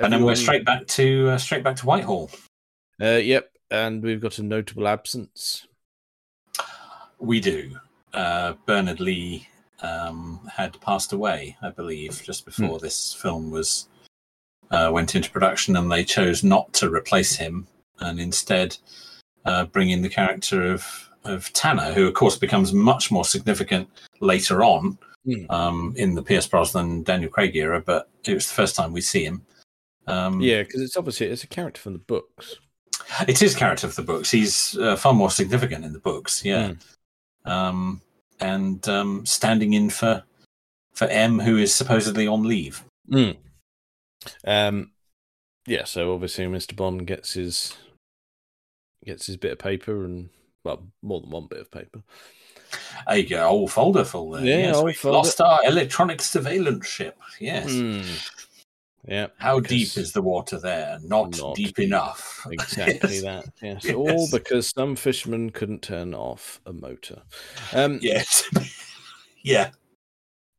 [0.01, 2.31] and then we're straight back to uh, straight back to whitehall
[2.99, 3.51] Uh, yep.
[3.69, 5.67] And we've got a notable absence.
[7.19, 7.77] we do
[8.13, 9.47] uh bernard lee
[9.83, 13.87] um had passed away i believe just before this film was
[14.71, 17.67] uh, went into production and they chose not to replace him
[17.99, 18.75] and instead
[19.45, 23.87] uh, bring in the character of of Tanner, who of course becomes much more significant
[24.19, 25.45] later on Hmm.
[25.49, 27.79] um, in the Pierce Brosnan Daniel Craig era.
[27.79, 29.45] But it was the first time we see him.
[30.05, 32.57] Um, Yeah, because it's obviously it's a character from the books.
[33.25, 34.31] it is character of the books.
[34.31, 36.43] He's uh, far more significant in the books.
[36.43, 36.73] Yeah,
[37.45, 38.01] um,
[38.39, 40.23] and um, standing in for
[40.93, 42.83] for M, who is supposedly on leave.
[43.09, 43.37] Mm.
[44.45, 44.91] Um,
[45.65, 45.85] yeah.
[45.85, 46.75] So obviously, Mr.
[46.75, 47.75] Bond gets his
[49.05, 50.29] gets his bit of paper, and
[50.63, 52.03] well, more than one bit of paper.
[53.07, 54.45] There you go, old folder full there.
[54.45, 55.17] Yeah, yes, we've folder.
[55.17, 57.17] lost our electronic surveillance ship.
[57.39, 57.71] Yes.
[57.71, 58.29] Mm.
[59.05, 60.97] Yeah, How deep is the water there?
[61.03, 61.87] Not, Not deep, deep.
[61.87, 62.47] enough.
[62.51, 63.21] exactly Yes.
[63.23, 63.45] that.
[63.61, 63.83] Yes.
[63.85, 63.95] Yes.
[63.95, 67.21] all because some fishermen couldn't turn off a motor.
[67.73, 68.49] Um, Yes.
[69.43, 69.71] yeah.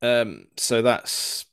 [0.02, 1.46] Um, so that's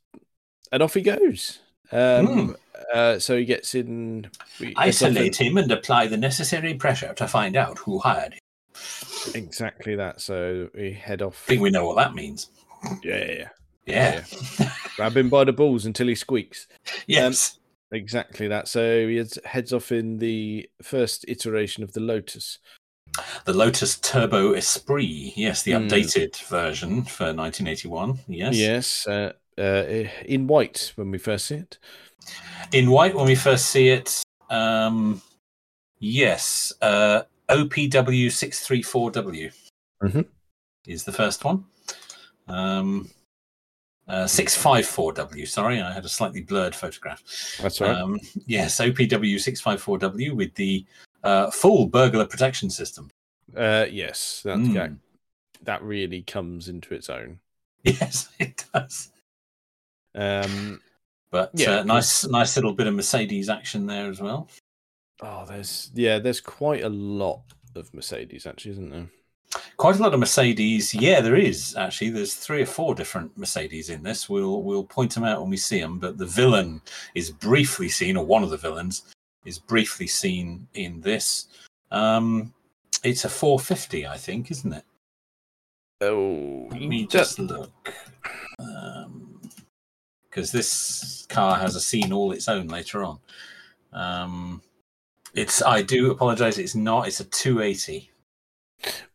[0.74, 1.60] and off he goes.
[1.94, 2.52] Um, Hmm.
[2.94, 4.30] uh, so he gets in.
[4.76, 8.40] Isolate him and apply the necessary pressure to find out who hired him.
[9.36, 10.20] Exactly that.
[10.22, 11.44] So we head off.
[11.48, 12.50] I think we know what that means.
[13.04, 13.50] Yeah, yeah,
[13.86, 14.24] yeah.
[14.60, 14.72] Yeah.
[14.96, 16.68] Grab him by the balls until he squeaks.
[17.08, 17.58] yes.
[17.92, 18.68] Exactly that.
[18.68, 22.60] So he heads, off in the first iteration of the Lotus.
[23.46, 25.34] the Lotus Turbo Esprit.
[25.36, 25.88] Yes, the Hmm.
[25.88, 28.20] updated version for 1981.
[28.28, 28.56] Yes.
[28.56, 31.78] Yes, uh, uh, in white when we first see it.
[32.72, 34.24] In white when we first see it.
[34.50, 35.22] Um,
[36.00, 36.72] yes.
[36.82, 39.52] Uh, OPW634W
[40.04, 40.26] Mhm.
[40.88, 41.66] is the first one.
[42.48, 43.10] Um,
[44.12, 47.24] uh, 654W, sorry, I had a slightly blurred photograph.
[47.62, 47.96] That's right.
[47.96, 50.86] Um, yes, OPW654W with the
[51.24, 53.10] uh, full burglar protection system.
[53.56, 54.74] uh, yes, that's Mm.
[54.74, 54.92] that,
[55.64, 57.40] that really comes into its own.
[57.84, 59.10] Yes, it does.
[60.14, 60.82] Um,
[61.32, 64.50] But Yeah, uh, nice, nice little bit of Mercedes action there as well.
[65.22, 67.44] oh, there's yeah, there's quite a lot
[67.76, 69.08] of Mercedes actually, isn't there?
[69.78, 70.94] Quite a lot of Mercedes.
[70.94, 72.12] Yeah, there is actually.
[72.12, 74.30] There's three or four different Mercedes in this.
[74.30, 76.00] We'll we'll point them out when we see them.
[76.00, 76.82] But the villain
[77.16, 79.14] is briefly seen, or one of the villains
[79.46, 81.48] is briefly seen in this.
[81.90, 82.54] Um,
[83.04, 84.84] it's a 450, I think, isn't it?
[86.02, 87.94] Oh, Let me just look.
[90.30, 93.20] Because this car has a scene all its own later on.
[93.92, 94.62] Um,
[95.34, 95.62] It's.
[95.64, 96.58] I do apologise.
[96.58, 97.08] It's not.
[97.08, 98.11] It's a 280.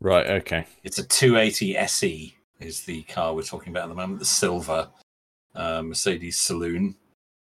[0.00, 0.26] Right.
[0.26, 0.66] Okay.
[0.84, 2.36] It's a 280 SE.
[2.60, 4.18] Is the car we're talking about at the moment?
[4.18, 4.88] The silver
[5.54, 6.96] uh, Mercedes Saloon.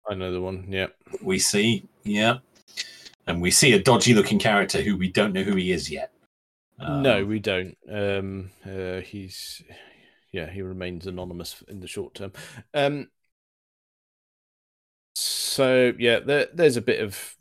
[0.08, 0.66] I know the one.
[0.68, 0.88] Yeah.
[1.22, 1.84] We see.
[2.02, 2.38] Yeah.
[3.26, 6.12] And we see a dodgy-looking character who we don't know who he is yet.
[6.78, 7.76] no, Um, we don't.
[7.90, 9.62] Um, uh, he's
[10.30, 12.32] yeah, he remains anonymous in the short term.
[12.74, 13.08] Um,
[15.14, 17.36] so yeah, there, there's a bit of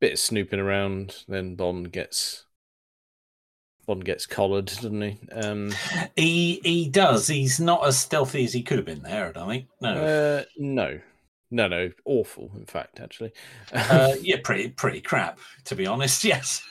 [0.00, 1.24] bit of snooping around.
[1.28, 2.43] Then Bond gets
[3.86, 5.18] Bond gets collared, doesn't he?
[5.32, 5.72] Um,
[6.16, 7.26] He he does.
[7.26, 9.28] He's not as stealthy as he could have been there.
[9.28, 9.66] I don't think.
[9.80, 9.88] No.
[9.90, 11.00] uh, no,
[11.50, 12.50] no, no, awful.
[12.56, 13.32] In fact, actually.
[13.72, 16.24] Uh, yeah, pretty pretty crap to be honest.
[16.24, 16.62] Yes,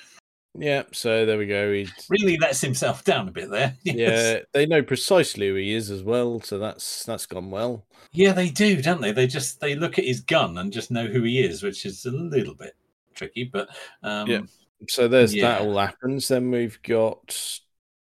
[0.56, 0.84] yeah.
[0.92, 1.72] So there we go.
[1.74, 3.76] He really lets himself down a bit there.
[3.84, 3.98] Yes.
[3.98, 7.86] yeah, they know precisely who he is as well, so that's that's gone well.
[8.12, 9.12] yeah, they do, don't they?
[9.12, 12.06] They just they look at his gun and just know who he is, which is
[12.06, 12.76] a little bit
[13.16, 13.44] tricky.
[13.46, 13.70] But
[14.04, 14.42] um, Yeah.
[14.90, 15.44] So there's Yeah.
[15.44, 16.28] that all happens.
[16.28, 17.60] Then we've got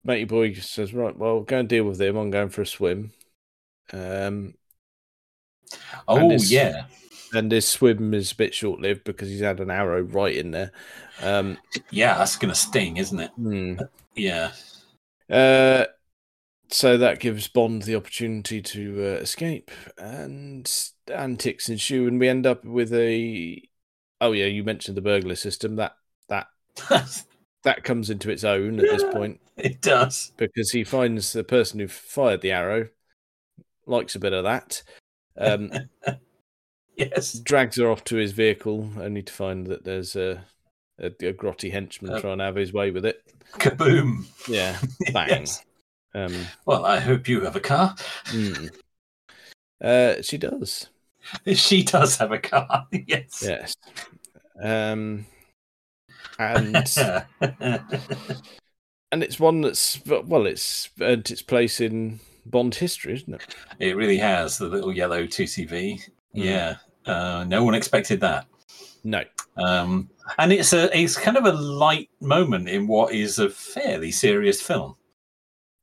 [0.04, 2.16] Matey Boy says, Right, well, go and deal with him.
[2.18, 3.12] I'm going for a swim.
[3.94, 4.56] Um
[6.08, 6.86] oh And it's- yeah,
[7.34, 10.52] and this swim is a bit short lived because he's had an arrow right in
[10.52, 10.72] there.
[11.22, 11.58] Um
[11.92, 13.32] yeah, that's gonna sting, isn't it?
[13.32, 13.76] hmm.
[14.16, 14.52] Yeah,
[15.30, 15.86] uh
[16.70, 20.72] so that gives Bond the opportunity to uh, escape, and
[21.14, 23.62] antics ensue, and we end up with a.
[24.20, 25.76] Oh yeah, you mentioned the burglar system.
[25.76, 25.96] That
[27.64, 29.40] that comes into its own at this point.
[29.58, 30.32] it does.
[30.38, 32.88] because he finds the person who fired the arrow
[33.86, 34.84] likes a bit of that.
[35.38, 35.72] Um,
[36.98, 40.42] Yes, drags her off to his vehicle, only to find that there's a
[40.98, 43.22] a, a grotty henchman Uh, trying to have his way with it.
[43.56, 44.24] kaboom!
[44.48, 44.80] Yeah,
[45.12, 45.28] bang.
[45.28, 45.66] Yes.
[46.14, 46.34] Um,
[46.66, 47.96] Well, I hope you have a car.
[48.28, 48.72] mm.
[49.84, 50.88] uh, she does,
[51.54, 52.88] She does have a car.
[52.94, 53.44] Yes.
[53.46, 53.76] yes.
[54.64, 55.26] Um,
[56.40, 56.76] and
[59.12, 63.56] and it's one that's well, it's earned its place in Bond history, isn't it?
[63.80, 66.00] it really has the little yellow 2CV.
[66.36, 66.44] Mm.
[66.44, 68.48] Yeah, uh, no one expected that.
[69.04, 69.24] No,
[69.58, 74.12] Um, and it's a it's kind of a light moment in what is a fairly
[74.12, 74.96] serious film.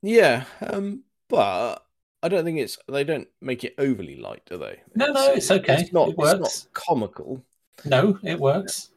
[0.01, 1.85] Yeah, um, but
[2.21, 4.81] I don't think it's they don't make it overly light, do they?
[4.95, 5.81] No, no, it's okay.
[5.81, 6.09] It's not.
[6.09, 6.67] It It's not works.
[6.73, 7.43] comical.
[7.85, 8.89] No, it works.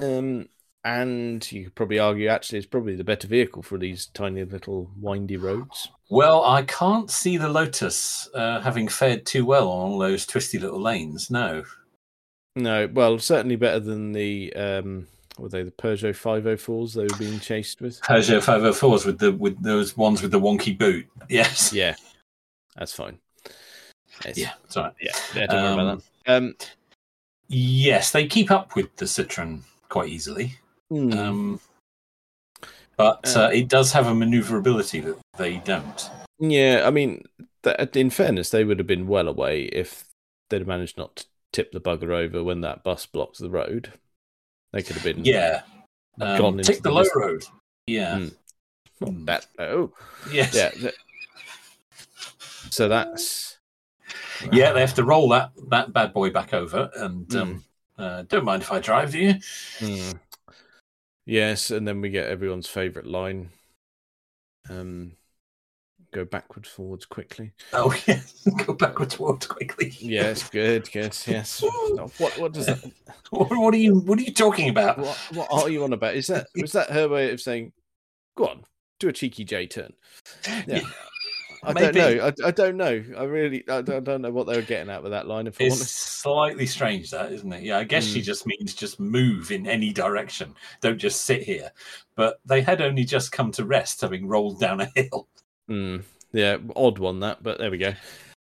[0.00, 0.48] Um,
[0.84, 4.90] and you could probably argue actually it's probably the better vehicle for these tiny little
[4.98, 5.88] windy roads.
[6.10, 10.58] Well, I can't see the Lotus uh, having fared too well on all those twisty
[10.58, 11.30] little lanes.
[11.30, 11.64] No.
[12.56, 15.06] No, well, certainly better than the um,
[15.38, 18.00] were they the Peugeot 504s they were being chased with.
[18.02, 21.06] Peugeot 504s with the with those ones with the wonky boot.
[21.30, 21.72] Yes.
[21.72, 21.94] Yeah,
[22.76, 23.18] that's fine.
[24.20, 24.52] It's- Yeah.
[24.68, 24.90] Sorry.
[25.00, 25.46] yeah, yeah.
[25.46, 26.36] Don't worry about Um, that.
[26.36, 26.54] Um,
[27.54, 29.60] Yes, they keep up with the Citroen
[29.92, 30.56] quite easily.
[30.90, 31.12] hmm.
[31.12, 31.60] Um,
[32.96, 36.10] but Uh, uh, it does have a maneuverability that they don't.
[36.38, 37.24] Yeah, I mean,
[37.62, 40.04] th- in fairness, they would have been well away if
[40.50, 43.92] they'd managed not to tip the bugger over when that bus blocks the road.
[44.72, 45.62] They could have been Yeah.
[46.18, 47.44] gone Um, into take the low dis- road.
[47.86, 48.16] Yeah.
[48.18, 48.34] Mm.
[49.00, 49.92] Not that oh
[50.32, 50.54] Yes.
[50.54, 50.70] yeah.
[50.70, 50.94] th-
[52.70, 53.58] So that's
[54.52, 57.38] Yeah, they have to roll that that bad boy back over, and Hmm.
[57.38, 57.64] um,
[58.02, 59.34] uh, don't mind if I drive, do you?
[59.78, 60.10] Hmm.
[61.24, 63.50] Yes, and then we get everyone's favourite line.
[64.68, 65.12] Um,
[66.12, 67.52] go backwards, forwards quickly.
[67.72, 68.20] Oh yeah,
[68.66, 69.94] go backwards, forwards quickly.
[70.00, 71.16] Yes, good, good.
[71.26, 71.62] Yes.
[72.18, 72.82] What what does that?
[73.30, 74.98] What, what are you What are you talking about?
[74.98, 76.16] What what are you on about?
[76.16, 77.72] Is that was that her way of saying,
[78.36, 78.64] "Go on,
[78.98, 79.92] do a cheeky J turn"?
[80.66, 80.82] Yeah.
[81.64, 81.92] I Maybe.
[82.00, 82.24] don't know.
[82.26, 83.04] I, I don't know.
[83.16, 85.46] I really I don't, I don't know what they were getting at with that line.
[85.46, 87.62] If It's slightly strange, that isn't it?
[87.62, 88.24] Yeah, I guess she Mm.
[88.24, 90.54] just means just move in any direction.
[90.80, 91.70] Don't just sit here.
[92.16, 95.28] But they had only just come to rest, having rolled down a hill,
[95.68, 95.98] Hmm.
[96.32, 97.94] yeah, odd one that, but there we go.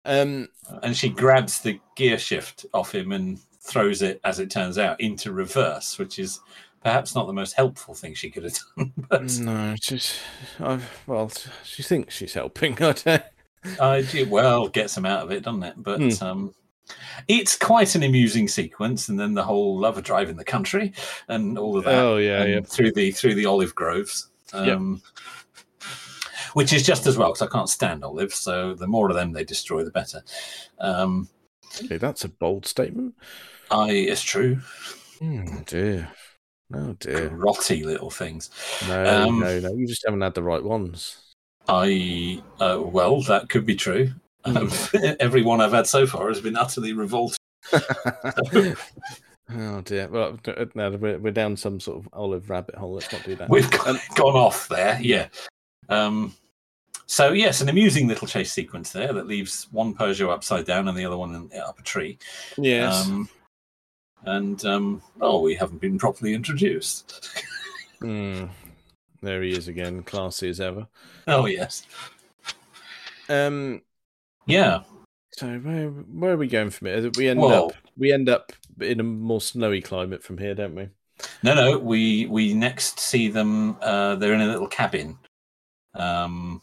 [0.05, 0.47] Um,
[0.81, 4.99] and she grabs the gear shift off him and throws it, as it turns out,
[5.01, 6.39] into reverse, which is
[6.83, 8.93] perhaps not the most helpful thing she could have done.
[9.09, 10.19] But no, she's
[11.07, 11.31] well,
[11.63, 12.77] she thinks she's helping.
[13.05, 13.23] I.
[13.79, 15.75] I well gets him out of it, doesn't it?
[15.77, 16.23] But Hmm.
[16.25, 16.55] um,
[17.29, 20.91] it's quite an amusing sequence, and then the whole lover of driving the country
[21.29, 21.95] and all of that.
[21.95, 22.59] Oh yeah, yeah.
[22.61, 24.27] through the through the olive groves.
[24.53, 24.77] Yep.
[24.77, 25.01] Um,
[26.53, 29.31] Which is just as well because I can't stand olives, so the more of them
[29.31, 30.21] they destroy, the better.
[30.79, 31.29] Um,
[31.83, 33.15] Okay, that's a bold statement.
[33.71, 34.59] I, it's true.
[35.23, 36.11] Oh dear.
[36.73, 37.29] Oh dear.
[37.29, 38.49] Grotty little things.
[38.87, 39.73] No, Um, no, no.
[39.73, 41.17] You just haven't had the right ones.
[41.67, 44.11] I uh, well, that could be true.
[44.45, 44.69] Um,
[45.19, 47.37] every one I've had so far has been utterly revolting.
[49.55, 50.07] Oh dear.
[50.07, 52.93] Well, uh, no, we're, we're down some sort of olive rabbit hole.
[52.93, 53.49] Let's not do that.
[53.49, 55.27] We've gone, gone off there, yeah.
[55.89, 56.33] Um,
[57.05, 60.97] so yes, an amusing little chase sequence there that leaves one Peugeot upside down and
[60.97, 62.17] the other one in, up a tree.
[62.57, 63.05] yes.
[63.05, 63.29] Um,
[64.25, 67.29] and um, oh, we haven't been properly introduced.
[68.01, 68.45] Hmm.
[69.21, 70.87] There he is again, classy as ever.
[71.27, 71.85] oh yes,
[73.29, 73.81] Um.
[74.45, 74.81] yeah.
[75.31, 77.09] So where where are we going from here?
[77.17, 80.89] We end up we end up in a more snowy climate from here, don't we?
[81.41, 81.79] No, no.
[81.79, 83.77] We we next see them.
[83.81, 85.17] Uh, they're in a little cabin,
[85.95, 86.61] um,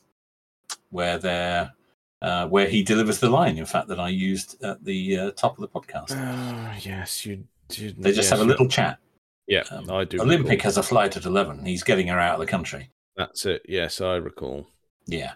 [0.90, 1.73] where they're
[2.22, 3.59] uh, where he delivers the line.
[3.59, 6.12] In fact, that I used at the uh, top of the podcast.
[6.12, 7.44] Oh yes, you.
[7.72, 8.98] you They just yes, have a little chat.
[9.46, 10.20] Yeah, um, I do.
[10.20, 10.64] Olympic recall.
[10.64, 11.64] has a flight at eleven.
[11.64, 12.90] He's getting her out of the country.
[13.16, 13.62] That's it.
[13.68, 14.66] Yes, I recall.
[15.06, 15.33] Yeah.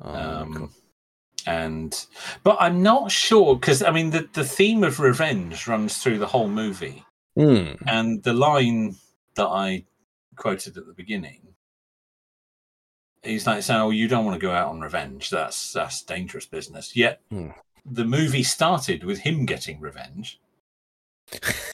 [0.00, 0.74] Oh, Um,
[1.46, 2.06] and
[2.42, 6.26] but I'm not sure because I mean the the theme of revenge runs through the
[6.26, 7.04] whole movie.
[7.36, 7.72] Hmm.
[7.86, 8.96] And the line
[9.34, 9.84] that I
[10.36, 11.45] quoted at the beginning,
[13.26, 15.30] he's like saying, "Oh, you don't want to go out on revenge.
[15.30, 17.48] That's that's dangerous business." Yet Hmm.
[17.84, 20.40] the movie started with him getting revenge.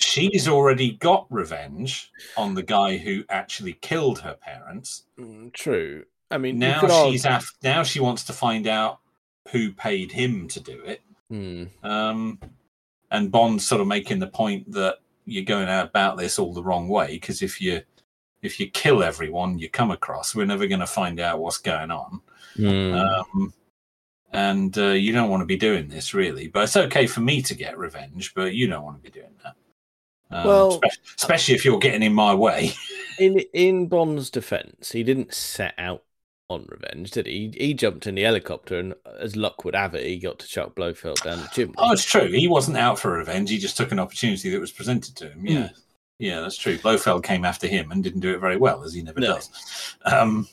[0.01, 5.05] She's already got revenge on the guy who actually killed her parents.
[5.19, 6.05] Mm, True.
[6.31, 9.01] I mean, Now she's argue- af- now she wants to find out
[9.51, 11.03] who paid him to do it.
[11.29, 11.65] Hmm.
[11.83, 12.41] Um,
[13.11, 16.88] and Bond's sort of making the point that you're going about this all the wrong
[16.88, 17.83] way because if you
[18.42, 21.90] if you kill everyone you come across, we're never going to find out what's going
[21.90, 22.20] on.
[22.57, 22.94] Hmm.
[22.94, 23.55] Um,
[24.33, 26.48] and uh, you don't want to be doing this really.
[26.48, 29.35] But it's okay for me to get revenge, but you don't want to be doing
[29.44, 29.55] that.
[30.31, 32.72] Um, Well- spe- especially if you're getting in my way.
[33.18, 36.02] in in Bond's defense, he didn't set out
[36.48, 37.50] on revenge, did he?
[37.57, 40.46] He, he jumped in the helicopter, and as luck would have it, he got to
[40.46, 41.74] chuck Blofeld down the chimney.
[41.78, 42.31] Oh, it's true.
[42.31, 43.50] He wasn't out for revenge.
[43.50, 45.46] He just took an opportunity that was presented to him.
[45.46, 45.68] Yeah.
[46.23, 46.79] Yeah, that's true.
[46.79, 49.35] Blofeld came after him and didn't do it very well, as he never No.
[49.35, 49.51] does.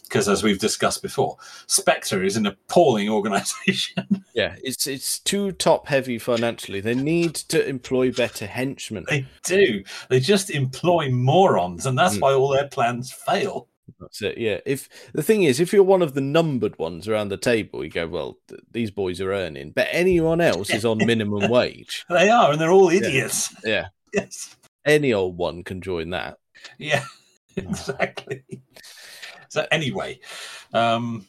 [0.04, 4.26] Because, as we've discussed before, Spectre is an appalling organization.
[4.34, 6.80] Yeah, it's it's too top heavy financially.
[6.80, 9.06] They need to employ better henchmen.
[9.10, 9.84] they do.
[10.10, 12.22] They just employ morons, and that's Hmm.
[12.22, 13.68] why all their plans fail.
[14.00, 14.38] That's it.
[14.38, 14.60] Yeah.
[14.66, 17.90] If the thing is, if you're one of the numbered ones around the table, you
[17.90, 22.06] go, well, th- these boys are earning, but anyone else is on minimum wage.
[22.10, 23.54] They are, and they're all idiots.
[23.66, 23.88] Yeah.
[24.14, 24.56] Yes.
[24.86, 26.38] Any old one can join that.
[26.78, 27.06] Yeah,
[27.56, 28.44] exactly.
[29.48, 30.20] So anyway,
[30.74, 31.26] um,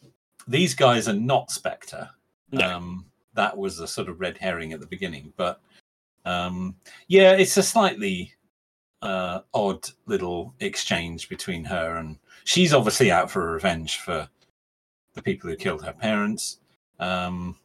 [0.48, 2.10] these guys are not Spectre.
[2.50, 2.68] No.
[2.68, 5.60] Um, that was a sort of red herring at the beginning, but
[6.24, 6.74] um,
[7.06, 8.32] yeah, it's a slightly
[9.02, 14.28] uh, odd little exchange between her and she's obviously out for revenge for
[15.14, 16.58] the people who killed her parents.
[16.98, 17.56] Um,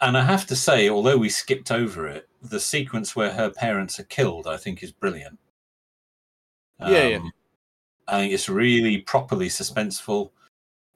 [0.00, 3.98] and I have to say, although we skipped over it, the sequence where her parents
[3.98, 5.38] are killed, I think, is brilliant.
[6.80, 7.16] Yeah, yeah.
[7.16, 7.32] Um,
[8.06, 10.30] I think it's really properly suspenseful.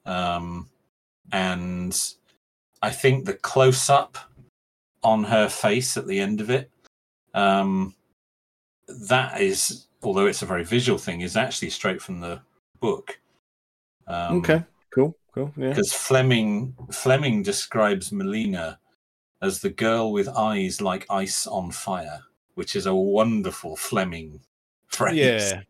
[0.05, 0.69] Um,
[1.31, 1.97] and
[2.81, 4.17] I think the close up
[5.03, 6.71] on her face at the end of it,
[7.33, 7.93] um,
[8.87, 12.41] that is, although it's a very visual thing, is actually straight from the
[12.79, 13.19] book.
[14.07, 14.63] Um, okay.
[14.93, 15.15] Cool.
[15.33, 15.51] Cool.
[15.57, 15.69] Yeah.
[15.69, 18.79] because Fleming Fleming describes Melina
[19.43, 22.21] as the girl with eyes like ice on fire,
[22.55, 24.39] which is a wonderful Fleming
[24.87, 25.15] phrase.
[25.17, 25.61] Yeah.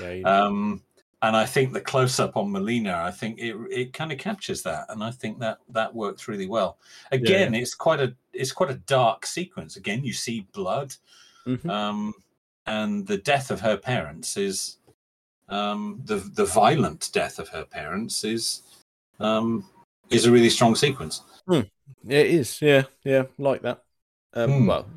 [0.00, 0.10] Yeah.
[0.12, 0.82] you- Um,
[1.20, 4.62] and I think the close up on Melina, I think it it kind of captures
[4.62, 6.78] that, and I think that that works really well.
[7.12, 9.76] Again, it's quite a it's quite a dark sequence.
[9.76, 10.94] Again, you see blood,
[11.44, 11.68] Mhm.
[11.68, 12.14] um,
[12.66, 14.76] and the death of her parents is
[15.48, 18.62] um, the the violent death of her parents is
[19.18, 19.68] um,
[20.10, 21.22] is a really strong sequence.
[21.50, 21.62] Yeah,
[22.08, 22.60] it is.
[22.62, 22.84] Yeah.
[23.04, 23.24] Yeah.
[23.38, 23.82] Like that.
[24.34, 24.66] Um, Hmm.
[24.66, 24.90] Well,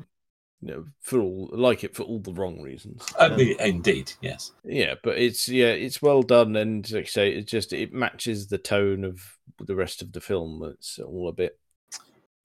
[0.60, 3.04] you know, for all like it for all the wrong reasons.
[3.18, 4.52] Um, indeed, yes.
[4.64, 8.46] yeah, but it's yeah, it's well done, and like I say, it just it matches
[8.46, 9.20] the tone of
[9.58, 10.62] the rest of the film.
[10.74, 11.58] It's all a bit,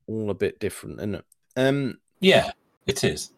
[0.08, 1.26] all a bit different, isn't it?
[1.56, 2.52] Um, Yeah,
[2.88, 3.32] it is.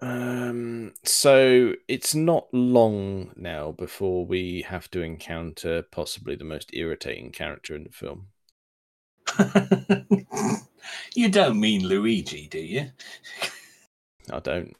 [0.00, 7.30] um, so it's not long now before we have to encounter possibly the most irritating
[7.32, 8.28] character in the film.
[11.14, 12.90] you don't mean Luigi, do you?
[14.30, 14.76] I don't.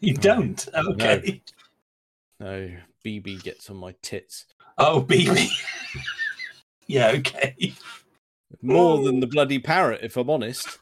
[0.00, 0.66] You don't.
[0.74, 1.42] Okay.
[2.40, 2.70] No,
[3.04, 5.48] BB gets on my tits Oh, BB.
[6.88, 7.08] yeah.
[7.16, 7.74] Okay.
[8.60, 10.78] more than the bloody parrot, if I'm honest.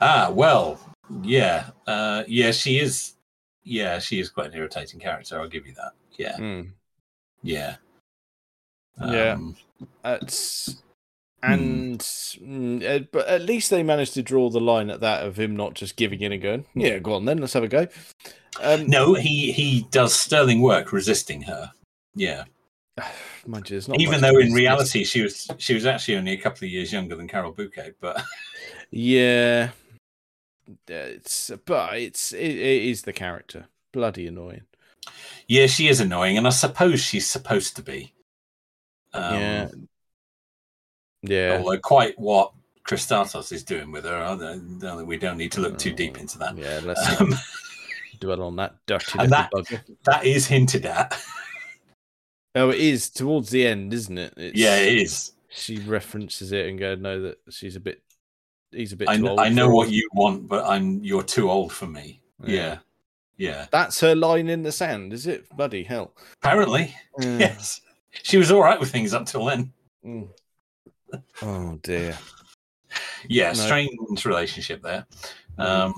[0.00, 0.78] Ah, well,
[1.22, 2.50] yeah, uh, yeah.
[2.50, 3.14] She is.
[3.62, 5.40] Yeah, she is quite an irritating character.
[5.40, 5.92] I'll give you that.
[6.18, 6.60] Yeah, Hmm.
[7.42, 7.76] yeah,
[9.00, 9.32] Yeah.
[9.32, 9.56] Um,
[10.04, 10.82] It's
[11.46, 15.38] And mm, uh, but at least they managed to draw the line at that of
[15.38, 17.86] him not just giving in and going, "Yeah, go on then, let's have a go."
[18.62, 21.72] Um, No, he he does sterling work resisting her.
[22.14, 22.44] Yeah,
[23.46, 26.40] mind you, there's not even though in reality she was she was actually only a
[26.40, 27.92] couple of years younger than Carole Bouquet.
[28.00, 28.22] But
[28.90, 29.70] yeah,
[30.86, 34.62] it's but it's it, it is the character bloody annoying.
[35.48, 38.12] yeah, she is annoying, and I suppose she's supposed to be.
[39.12, 39.68] Um, yeah,
[41.24, 41.58] yeah.
[41.62, 42.52] Although quite what
[42.86, 44.36] Kristatos is doing with her,
[44.80, 46.56] don't- we don't need to look too deep into that.
[46.56, 47.34] Yeah, let's Um,
[48.20, 49.80] dwell on that dirty and that- bugger.
[50.04, 51.18] that is hinted at.
[52.56, 54.32] Oh, it is towards the end, isn't it?
[54.36, 55.32] It's, yeah, it is.
[55.48, 58.00] She references it and go, "No, that she's a bit.
[58.70, 61.02] He's a bit I, too kn- old." I know what us." you want, but I'm
[61.02, 62.20] you're too old for me.
[62.44, 62.54] Yeah.
[62.54, 62.78] Yeah,
[63.38, 63.66] yeah.
[63.72, 65.48] That's her line in the sand, is it?
[65.56, 66.12] Bloody hell!
[66.44, 67.38] Apparently, Yeah.
[67.38, 67.80] yes.
[68.22, 69.72] She was all right with things up till then.
[70.06, 70.28] Mm.
[71.42, 72.18] Oh dear.
[73.28, 73.54] Yeah, No.
[73.54, 75.06] strange relationship there.
[75.58, 75.64] Mm.
[75.64, 75.94] Um,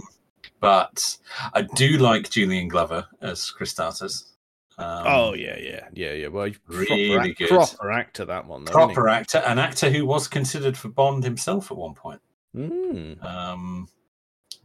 [0.61, 1.17] but
[1.53, 4.25] I do like Julian Glover as Kristatos.
[4.79, 6.29] Um, oh yeah, yeah, yeah, yeah.
[6.29, 7.49] Well, he's really proper, good.
[7.49, 8.65] proper actor that one.
[8.65, 12.21] Though, proper actor, an actor who was considered for Bond himself at one point,
[12.55, 13.23] Mm.
[13.25, 13.89] um,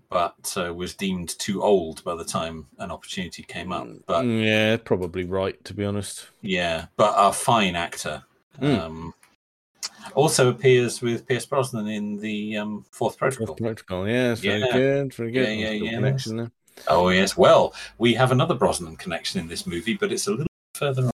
[0.09, 3.87] but uh, was deemed too old by the time an opportunity came up.
[4.05, 6.27] But Mm, yeah, probably right to be honest.
[6.41, 8.23] yeah, but a fine actor.
[8.61, 8.79] Mm.
[8.79, 9.13] Um,
[10.13, 13.47] also appears with Pierce Brosnan in the um, Fourth Protocol.
[13.47, 14.07] Fourth protocol.
[14.07, 15.13] Yeah, very good.
[15.13, 15.47] Very good.
[15.47, 15.91] Yeah, yeah, yeah.
[15.95, 16.51] Connection there.
[16.87, 20.47] Oh yes, well, we have another Brosnan connection in this movie, but it's a little
[20.75, 21.11] further on.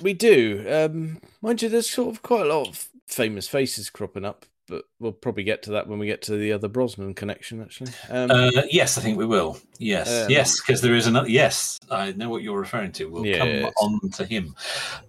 [0.00, 0.64] We do.
[0.68, 4.84] Um, mind you, there's sort of quite a lot of famous faces cropping up, but
[4.98, 7.60] we'll probably get to that when we get to the other Brosnan connection.
[7.62, 9.58] Actually, um, Uh, yes, I think we will.
[9.78, 11.28] Yes, Um, yes, because there is another.
[11.28, 13.06] Yes, I know what you're referring to.
[13.06, 14.54] We'll come on to him,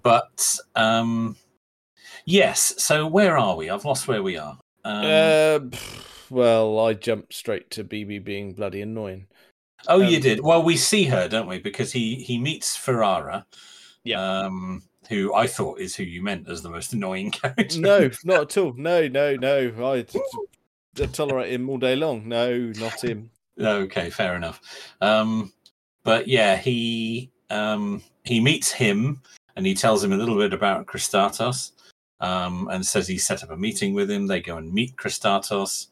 [0.04, 1.36] but um,
[2.28, 2.76] yes.
[2.78, 3.72] So where are we?
[3.72, 4.60] I've lost where we are.
[4.86, 5.78] Um, uh,
[6.30, 9.26] well, I jumped straight to BB being bloody annoying.
[9.88, 10.40] oh, you um, did.
[10.42, 11.58] Well, we see her, don't we?
[11.58, 13.46] Because he he meets Ferrara.
[14.04, 14.22] Yeah.
[14.22, 17.80] Um, who I thought is who you meant as the most annoying character.
[17.80, 18.74] No, not at all.
[18.74, 19.72] No, no, no.
[19.86, 20.06] I,
[21.02, 22.28] I tolerate him all day long.
[22.28, 23.30] No, not him.
[23.60, 24.62] Okay, fair enough.
[25.02, 25.52] Um,
[26.04, 29.22] but yeah, he um, he meets him
[29.56, 31.72] and he tells him a little bit about Kristatos
[32.20, 34.28] um, and says he set up a meeting with him.
[34.28, 35.88] They go and meet Kristatos.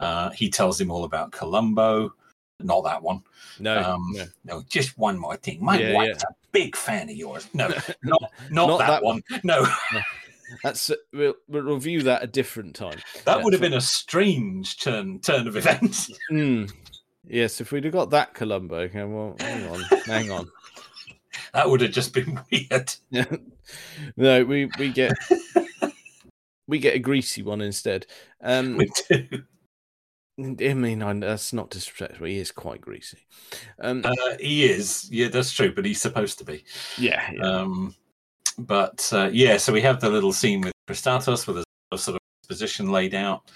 [0.00, 2.12] Uh, he tells him all about Columbo.
[2.60, 3.22] Not that one.
[3.60, 4.24] No, Um, no.
[4.44, 5.62] No, just one more thing.
[5.64, 7.48] My Yeah, wife's a big fan of yours.
[7.54, 7.68] No,
[8.02, 9.22] not not, Not that, that one.
[9.44, 9.66] No,
[10.62, 12.98] That's we'll, we'll review that a different time.
[13.26, 16.10] that Yeah, would have been a strange turn turn of events.
[16.30, 16.72] Mm.
[17.26, 20.48] Yes, if we'd have got that Columbo, okay, well, hang on, hang on.
[21.54, 22.94] that would have just been weird.
[24.16, 25.12] no, we we get
[26.66, 28.06] we get a greasy one instead.
[28.42, 28.76] Um,
[30.38, 30.70] We do.
[30.70, 32.28] I mean, I, that's not disrespectful.
[32.28, 33.18] He is quite greasy.
[33.80, 36.62] Um, Uh, he is, yeah, that's true, but he's supposed to be.
[36.96, 37.42] yeah, yeah.
[37.42, 37.92] Um,
[38.56, 42.48] but uh, yeah, so we have the little scene with Kristatos with a sort of
[42.48, 43.50] position laid out,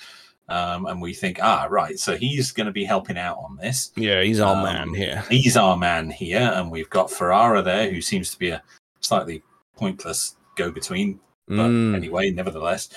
[0.52, 3.90] um, and we think, ah, right, so he's going to be helping out on this.
[3.96, 5.24] yeah, he's our um, man here.
[5.30, 8.62] He's our man here, and we've got Ferrara there, who seems to be a
[9.00, 9.42] slightly
[9.76, 11.94] pointless go-between, but Mm.
[11.96, 12.88] anyway, nevertheless,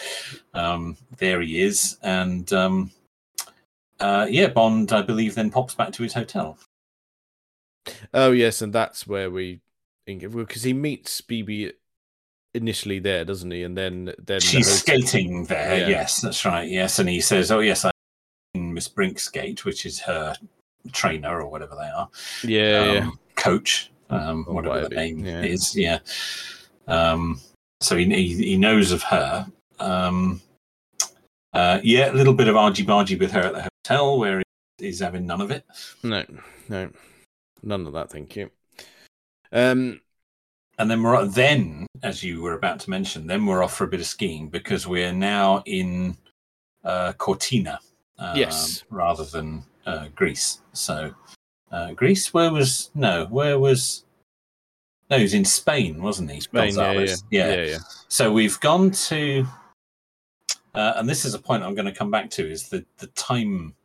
[0.54, 2.92] um, there he is, and um,
[4.00, 6.58] uh, yeah, Bond, I believe, then pops back to his hotel.
[8.14, 9.62] Oh yes, and that's where we
[10.06, 11.72] because he meets BB
[12.56, 13.64] initially there, doesn't he?
[13.64, 15.80] And then then the She's hotel- skating there.
[15.82, 15.88] Yeah.
[15.90, 16.68] Yes, that's right.
[16.68, 17.92] Yes, and he says, "Oh yes, I
[18.56, 20.36] Miss Brink skate, which is her
[20.92, 22.10] trainer or whatever they are,
[22.44, 23.10] Yeah, um, yeah.
[23.36, 25.42] coach, um, whatever the name yeah.
[25.42, 26.00] is." Yeah.
[26.88, 27.40] Um,
[27.82, 29.48] so he, he he knows of her.
[29.80, 30.42] Um,
[31.54, 34.42] uh, yeah, a little bit of argy bargy with her at the hotel, where
[34.78, 35.66] he's having none of it.
[36.04, 36.26] No,
[36.70, 36.90] no,
[37.64, 38.10] none of that.
[38.12, 38.50] Thank you.
[39.52, 40.02] Um,
[40.78, 43.88] And then we're then, as you were about to mention, then we're off for a
[43.88, 46.18] bit of skiing because we're now in
[46.84, 47.80] uh, Cortina,
[48.20, 48.84] um, Yes.
[48.90, 50.62] rather than uh, Greece.
[50.74, 51.14] So
[51.72, 54.04] uh, Greece, where was no, where was
[55.10, 55.18] no?
[55.18, 56.42] He was in Spain, wasn't he?
[56.42, 57.78] Spain, yeah, yeah, yeah, yeah, yeah.
[58.08, 59.46] So we've gone to,
[60.74, 63.08] uh, and this is a point I'm going to come back to is the the
[63.08, 63.76] time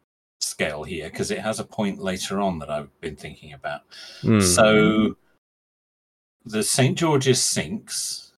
[0.41, 3.83] scale here because it has a point later on that I've been thinking about.
[4.23, 4.41] Hmm.
[4.41, 5.17] So
[6.45, 6.97] the St.
[6.97, 8.33] George's sinks.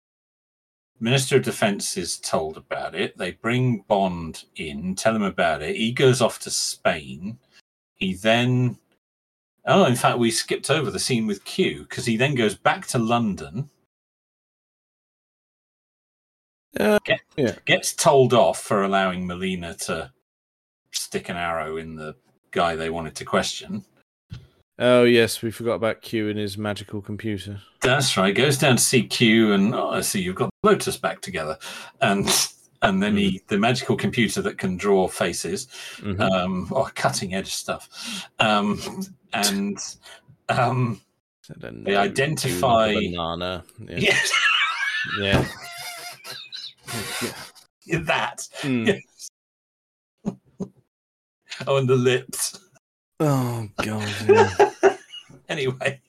[1.00, 3.18] Minister of Defense is told about it.
[3.18, 5.74] They bring Bond in, tell him about it.
[5.76, 7.38] He goes off to Spain.
[7.94, 8.78] He then.
[9.64, 12.86] Oh, in fact, we skipped over the scene with Q because he then goes back
[12.88, 13.70] to London.
[16.78, 16.98] Uh,
[17.64, 20.10] Gets told off for allowing Melina to
[20.90, 22.16] stick an arrow in the
[22.50, 23.84] guy they wanted to question.
[24.82, 27.60] Oh yes, we forgot about Q and his magical computer.
[27.80, 28.34] That's right.
[28.34, 31.58] Goes down to see Q, and oh, I see you've got Lotus back together,
[32.00, 32.28] and
[32.82, 35.68] and then he the magical computer that can draw faces,
[35.98, 36.20] Mhm.
[36.20, 38.80] um, or cutting edge stuff, um,
[39.32, 39.78] and
[40.48, 41.00] um,
[41.60, 43.64] they identify- banana.
[43.78, 43.96] Yeah.
[43.98, 44.32] yes,
[45.20, 45.44] yeah.
[48.00, 48.48] that.
[48.62, 48.98] Mm.
[51.66, 52.58] Oh, and the lips.
[53.20, 54.08] Oh god.
[54.28, 54.71] Yeah.
[55.48, 56.00] anyway,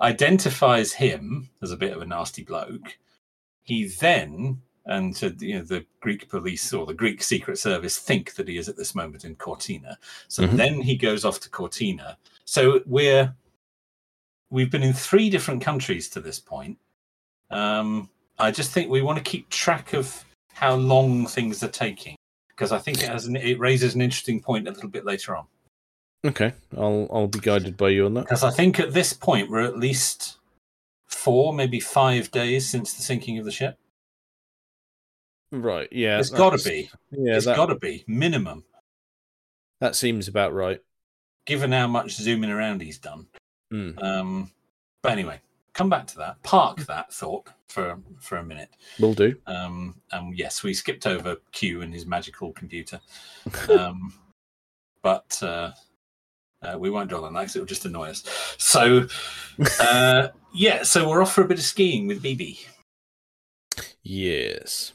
[0.00, 2.98] identifies him as a bit of a nasty bloke.
[3.62, 8.34] He then, and to, you know, the Greek police or the Greek Secret Service think
[8.34, 9.98] that he is at this moment in Cortina.
[10.28, 10.56] So Mhm.
[10.56, 12.16] then he goes off to Cortina.
[12.44, 13.34] So we're
[14.52, 16.76] we've been in three different countries to this point.
[17.50, 22.16] Um, I just think we want to keep track of how long things are taking
[22.48, 25.36] because I think it has an, it raises an interesting point a little bit later
[25.36, 25.46] on.
[26.24, 28.22] Okay, I'll I'll be guided by you on that.
[28.22, 30.36] Because I think at this point we're at least
[31.06, 33.78] four, maybe five days since the sinking of the ship.
[35.52, 35.88] Right.
[35.90, 36.18] Yeah.
[36.18, 36.90] it's got to be.
[37.10, 37.36] Yeah.
[37.36, 38.64] it's that, got to be minimum,
[39.80, 40.80] that seems about right.
[41.46, 43.26] given how much zooming around he's done.
[43.72, 44.02] Mm.
[44.02, 44.50] Um,
[45.02, 45.40] but anyway,
[45.72, 46.42] come back to that.
[46.42, 48.70] Park that thought for for a minute.
[48.98, 49.36] We'll do.
[49.46, 53.00] Um, and yes, we skipped over Q and his magical computer.
[53.70, 54.12] Um,
[55.02, 55.70] but uh,
[56.62, 58.22] uh, we won't dwell on that because it'll just annoy us.
[58.58, 59.06] So,
[59.80, 62.64] uh, yeah, so we're off for a bit of skiing with BB.
[64.02, 64.92] Yes.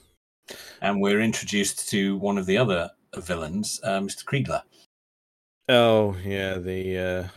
[0.82, 4.24] and we're introduced to one of the other villains, uh, Mr.
[4.26, 4.62] Kriegler.
[5.70, 7.28] Oh yeah, the uh,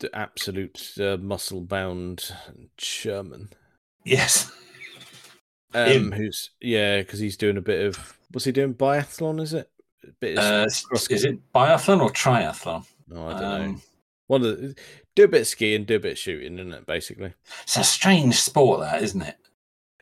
[0.00, 2.30] the absolute uh, muscle bound
[2.78, 3.50] Sherman.
[4.04, 4.50] Yes,
[5.72, 6.12] Um, Him.
[6.12, 8.74] who's yeah, because he's doing a bit of what's he doing?
[8.74, 9.70] Biathlon, is it?
[10.20, 12.86] Bit uh, is it biathlon or triathlon?
[13.08, 13.64] No, I don't know.
[13.64, 13.82] Um,
[14.26, 14.74] One of the,
[15.14, 16.86] do a bit of skiing, do a bit of shooting, isn't it?
[16.86, 17.32] Basically,
[17.62, 19.36] it's a strange sport, that isn't it?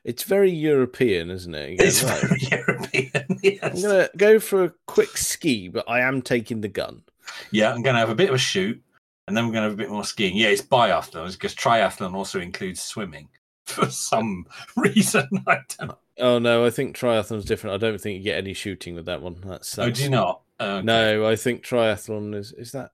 [0.05, 1.78] it's very European, isn't it?
[1.78, 3.61] Go, It's "Right, very European.
[3.62, 7.03] I'm gonna go for a quick ski, but I am taking the gun.
[7.50, 8.82] Yeah, I'm going to have a bit of a shoot,
[9.26, 10.36] and then we're going to have a bit more skiing.
[10.36, 13.28] Yeah, it's biathlon because triathlon also includes swimming
[13.66, 14.46] for some
[14.76, 15.28] reason.
[15.46, 15.98] I don't know.
[16.18, 17.74] Oh no, I think triathlon's different.
[17.74, 19.36] I don't think you get any shooting with that one.
[19.44, 20.42] That's, Oh, that's do you not?
[20.60, 20.84] Okay.
[20.84, 22.90] No, I think triathlon is is that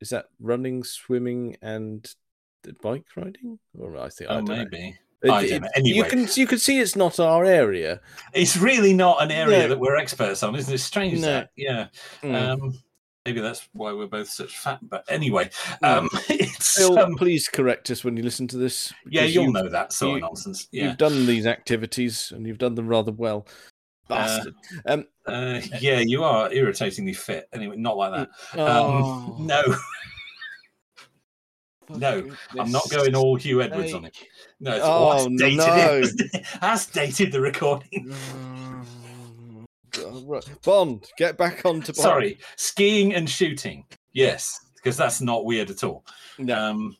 [0.00, 2.06] is that running, swimming, and
[2.82, 3.58] bike riding?
[3.78, 4.56] Or I think I Oh, don't know.
[4.56, 4.98] maybe.
[5.22, 5.68] It- I don't it- know.
[5.84, 8.00] You can you can see it's not our area.
[8.34, 9.68] It's really not an area No.
[9.68, 10.78] that we're experts on, isn't it?
[10.78, 11.26] Strange No.
[11.26, 11.50] that.
[11.56, 11.88] Yeah.
[12.22, 12.34] Mm.
[12.34, 12.78] Um,
[13.28, 14.78] maybe that's why we're both such fat.
[14.82, 15.50] But anyway,
[15.82, 15.98] Mm.
[15.98, 16.08] um,
[16.60, 18.90] Phil, um, please correct us when you listen to this.
[19.10, 20.66] yeah, you'll know that sort you- of nonsense.
[20.72, 23.46] Yeah, You've done these activities and you've done them rather well.
[24.08, 24.54] Bastard.
[24.86, 27.46] um, uh, yeah, you are irritatingly fit.
[27.52, 28.28] Anyway, not like that.
[28.56, 29.62] oh, Um, no,
[31.90, 34.16] no, I'm not going all Huw Edwards on it.
[34.60, 35.58] No, it's, oh, Oh, dated.
[35.58, 36.02] no.
[36.02, 36.46] it.
[36.62, 38.10] that's dated the recording.
[40.64, 41.96] Bond, get back onto Bond.
[41.96, 43.84] Sorry, skiing and shooting.
[44.12, 46.04] Yes, because that's not weird at all.
[46.38, 46.58] No.
[46.58, 46.96] Um,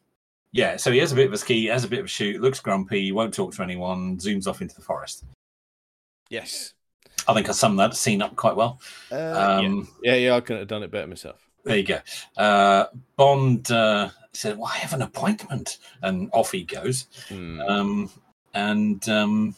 [0.53, 2.41] yeah, so he has a bit of a ski, has a bit of a shoot,
[2.41, 5.25] looks grumpy, won't talk to anyone, zooms off into the forest.
[6.31, 6.75] yes.
[7.27, 8.81] I think I summed that scene up quite well.
[9.13, 9.57] Uh, yeah.
[9.59, 11.47] Um, yeah, yeah, I couldn't have done it better myself.
[11.63, 11.99] There you go.
[12.39, 12.87] Uh,
[13.17, 17.07] Bond uh, said, "Well, I have an appointment," and off he goes.
[17.29, 17.61] Hmm.
[17.61, 18.11] Um,
[18.55, 19.55] and um,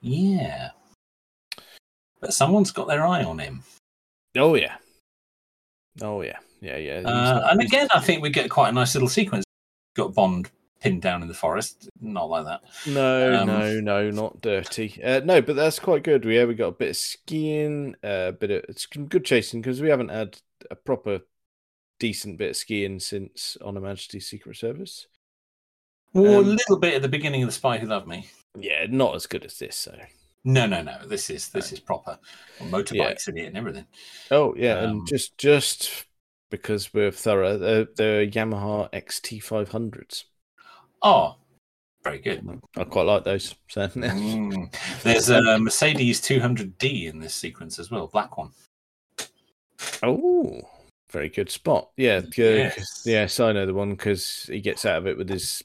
[0.00, 0.70] yeah,
[2.24, 3.62] but someone's got their eye on him.
[4.34, 4.76] Oh yeah.
[6.00, 6.38] Oh yeah.
[6.62, 7.02] Yeah, yeah.
[7.04, 9.44] Uh, and again, I think we get quite a nice little sequence.
[9.94, 10.50] Got Bond
[10.80, 12.62] pinned down in the forest, not like that.
[12.86, 14.98] no, um, no, no, not dirty.
[15.04, 16.24] Uh, no, but that's quite good.
[16.24, 19.82] We yeah, we got a bit of skiing, a bit of it's good chasing because
[19.82, 20.38] we haven't had
[20.70, 21.20] a proper
[22.00, 25.06] decent bit of skiing since On Her Majesty's Secret Service.
[26.14, 28.26] Well, Um, a little bit at the beginning of the Spy Who Loved Me.
[28.58, 29.76] Yeah, not as good as this.
[29.76, 29.94] So.
[30.44, 31.06] No, no, no.
[31.06, 32.18] This is this is proper.
[32.60, 33.86] Motorbikes in it and everything.
[34.30, 36.04] Oh yeah, Um, and just just
[36.50, 40.26] because we're thorough, the, the Yamaha XT five hundreds.
[41.02, 41.36] Oh,
[42.02, 42.46] very good.
[42.76, 43.54] I quite like those.
[43.68, 45.02] So Mm.
[45.02, 48.50] There's a Mercedes 200D in this sequence as well, black one.
[50.02, 50.60] oh,
[51.10, 51.90] very good spot.
[51.96, 52.72] Yeah, good.
[52.76, 53.02] Yes.
[53.06, 55.62] Yes, I know the one because he gets out of it with his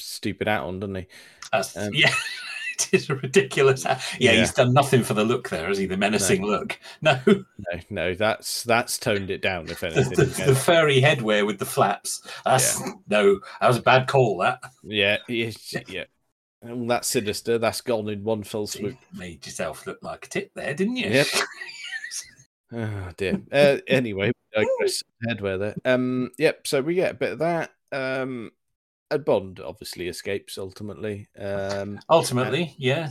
[0.00, 1.06] stupid hat on, doesn't he?
[1.52, 2.12] Um, yeah,
[2.78, 3.84] it is a ridiculous.
[3.84, 4.32] Yeah, Yeah.
[4.32, 5.86] he's done nothing for the look there, has he?
[5.86, 6.78] The menacing look.
[7.02, 9.68] No, No, no, that's that's toned it down.
[9.68, 12.26] If anything, the, the furry headwear with the flaps.
[12.44, 14.38] That's no, that was a bad call.
[14.38, 16.04] That yeah, yeah.
[16.68, 18.96] All that sinister, that's gone in one fell swoop.
[19.12, 21.10] You made yourself look like a tit there, didn't you?
[21.10, 21.26] Yep.
[22.72, 23.40] Oh dear.
[23.52, 25.02] Uh, anyway, I digress.
[25.28, 25.76] headwear there.
[25.84, 26.66] Um, yep.
[26.66, 27.70] So we get a bit of that.
[27.92, 28.50] Um,
[29.10, 31.28] and Bond obviously escapes ultimately.
[31.38, 33.10] Um, Ultimately, yeah.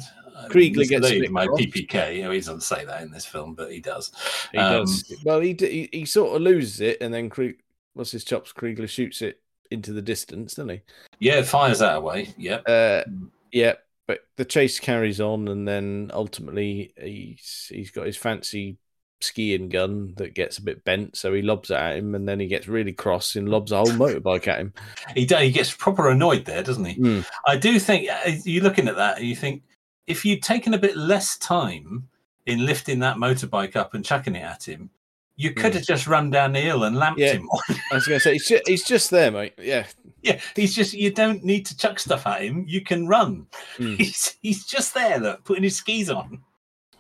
[0.50, 1.48] Kriegler gets a my.
[1.48, 2.26] PPK.
[2.26, 4.12] Oh, he doesn't say that in this film, but he does.
[4.52, 5.16] he Um, does.
[5.24, 7.60] Well, he, he he sort of loses it, and then Krieg,
[7.94, 8.52] what's his chops?
[8.52, 9.42] Kriegler shoots it
[9.72, 10.82] into the distance, doesn't he?
[11.20, 12.34] Yeah, fires that away.
[12.38, 12.64] Yep.
[12.68, 13.04] Uh,
[13.52, 13.74] yeah.
[14.08, 18.78] But the chase carries on, and then ultimately he's he's got his fancy
[19.22, 22.40] skiing gun that gets a bit bent, so he lobs it at him, and then
[22.40, 24.74] he gets really cross and lobs a whole motorbike at him.
[25.16, 26.94] He he gets proper annoyed there, doesn't he?
[26.96, 27.20] Hmm.
[27.46, 29.64] I do think uh, you're looking at that and you think
[30.08, 32.08] if you'd taken a bit less time
[32.46, 34.90] in lifting that motorbike up and chucking it at him,
[35.36, 35.78] you could Hmm.
[35.80, 37.34] have just run down the hill and lamped Yeah.
[37.34, 37.50] him.
[37.92, 39.54] I was going to say he's just, he's just there, mate.
[39.58, 39.88] Yeah,
[40.22, 42.64] yeah, he's just you don't need to chuck stuff at him.
[42.68, 43.48] You can run.
[43.78, 43.98] Mm.
[43.98, 46.42] He's he's just there, look, putting his skis on.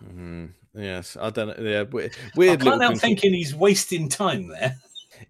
[0.04, 1.18] Mm, yes.
[1.20, 1.64] I don't know.
[1.70, 2.62] Yeah, we- I weird.
[2.62, 4.78] can't help thinking he's wasting time there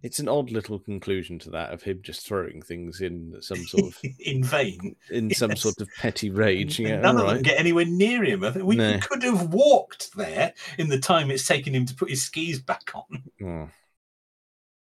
[0.01, 3.83] it's an odd little conclusion to that of him just throwing things in some sort
[3.85, 4.95] of in vain.
[5.11, 6.79] in some sort of petty rage.
[6.79, 8.43] Yeah, None all of them get anywhere near him.
[8.43, 8.97] I think we No.
[8.99, 12.91] could have walked there in the time it's taken him to put his skis back
[12.95, 13.23] on.
[13.43, 13.69] Oh.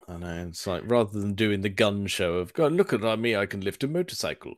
[0.07, 0.45] I know.
[0.47, 3.61] It's like rather than doing the gun show of God, look at me, I can
[3.61, 4.55] lift a motorcycle.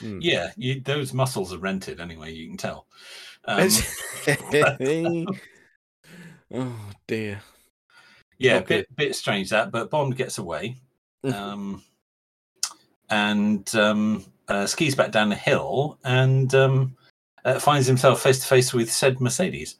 [0.00, 0.18] Mm.
[0.22, 2.32] Yeah, you, those muscles are rented anyway.
[2.32, 2.86] You can tell.
[3.44, 3.68] Um,
[6.54, 7.40] oh dear.
[8.38, 10.76] yeah, not bit bit strange that, but Bond gets away,
[11.24, 11.32] Mhm.
[11.34, 11.82] um,
[13.08, 16.96] and um, uh, skis back down the hill, and um,
[17.44, 19.76] uh, finds himself face to face with said Mercedes.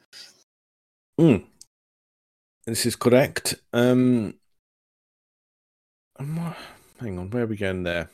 [2.65, 3.55] This is correct.
[3.73, 4.35] Um,
[6.17, 6.55] um,
[6.99, 8.09] hang on, where are we going there?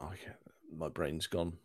[0.00, 0.32] Oh, yeah,
[0.76, 1.58] my brain's gone.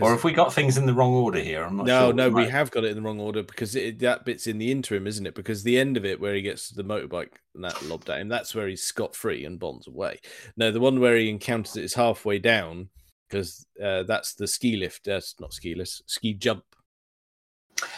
[0.00, 1.62] Or have we got things in the wrong order here?
[1.62, 2.12] I'm not no, sure.
[2.12, 2.50] no, we Right.
[2.50, 5.26] have got it in the wrong order because it, that bit's in the interim, isn't
[5.26, 5.34] it?
[5.34, 8.28] Because the end of it, where he gets the motorbike and that lobbed at him,
[8.28, 10.18] that's where he's scot free and Bond's away.
[10.56, 12.88] No, the one where he encounters it is halfway down
[13.28, 15.04] because uh, that's the ski lift.
[15.04, 16.64] That's not ski lift, ski jump.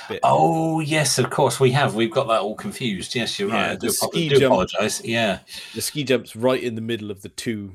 [0.09, 0.21] Bit.
[0.23, 1.95] Oh yes, of course we have.
[1.95, 3.15] We've got that all confused.
[3.15, 3.71] Yes, you're Yeah, right.
[3.73, 5.03] I do, ski jump- apologize.
[5.05, 5.41] Yeah,
[5.75, 7.73] The ski jump's right in the middle of the two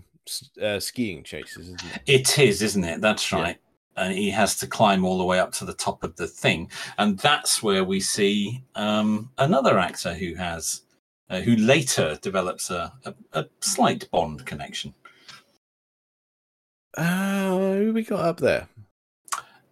[0.61, 2.01] uh, skiing chases, isn't it?
[2.07, 3.01] It is, isn't it?
[3.01, 3.57] That's right.
[3.97, 6.71] And he has to climb all the way up to the top of the thing,
[6.97, 10.83] and that's where we see um, another actor who has,
[11.29, 14.93] uh, who later develops a, a, a slight Bond connection.
[16.97, 18.69] Uh, who we got up there?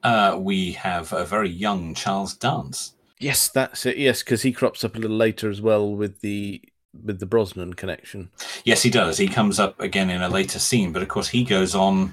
[0.03, 2.93] Uh, we have a very young Charles Dance.
[3.20, 3.97] Yes, that's it.
[3.97, 6.61] Yes, because he crops up a little later as well with the
[7.03, 8.32] with the Brosnan connection.
[8.63, 9.17] Yes, he does.
[9.17, 12.11] He comes up again in a later scene, but of course he goes on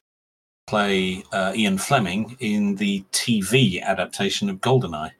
[0.66, 5.12] play uh, Ian Fleming in the TV adaptation of Goldeneye.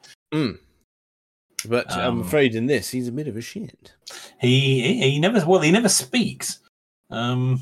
[1.68, 3.92] But I'm Um, afraid in this he's a bit of a shit.
[4.40, 6.58] He he he never well he never speaks.
[7.10, 7.60] Um,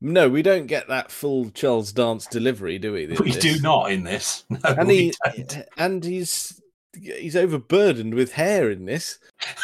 [0.00, 3.06] No, we don't get that full Charles Dance delivery, do we?
[3.06, 3.36] we this?
[3.36, 4.44] do not in this.
[4.50, 5.56] No, And he don't.
[5.76, 6.60] and he's
[7.00, 9.18] he's overburdened with hair in this.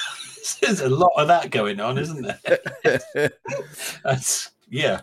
[0.63, 3.31] There's a lot of that going on, isn't there?
[4.05, 5.01] That's yeah,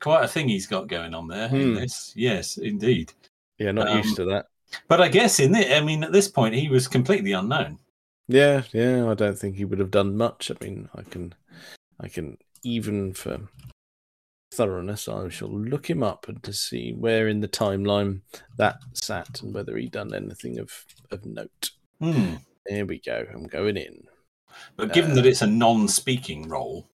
[0.00, 1.74] quite a thing he's got going on there in Hmm.
[1.74, 2.12] this.
[2.16, 3.12] Yes, indeed.
[3.58, 4.46] yeah, not Um, used to that.
[4.86, 7.78] But I guess in it, I mean, at this point, he was completely unknown.
[8.28, 10.50] Yeah, yeah, I don't think he would have done much.
[10.50, 11.34] I mean, I can,
[11.98, 13.48] I can even for
[14.52, 18.20] thoroughness, I shall look him up and to see where in the timeline
[18.56, 21.70] that sat and whether he'd done anything of of note.
[22.00, 22.34] Hmm.
[22.66, 23.26] There we go.
[23.32, 24.04] I'm going in.
[24.76, 26.88] But given Uh, that it's a non-speaking role,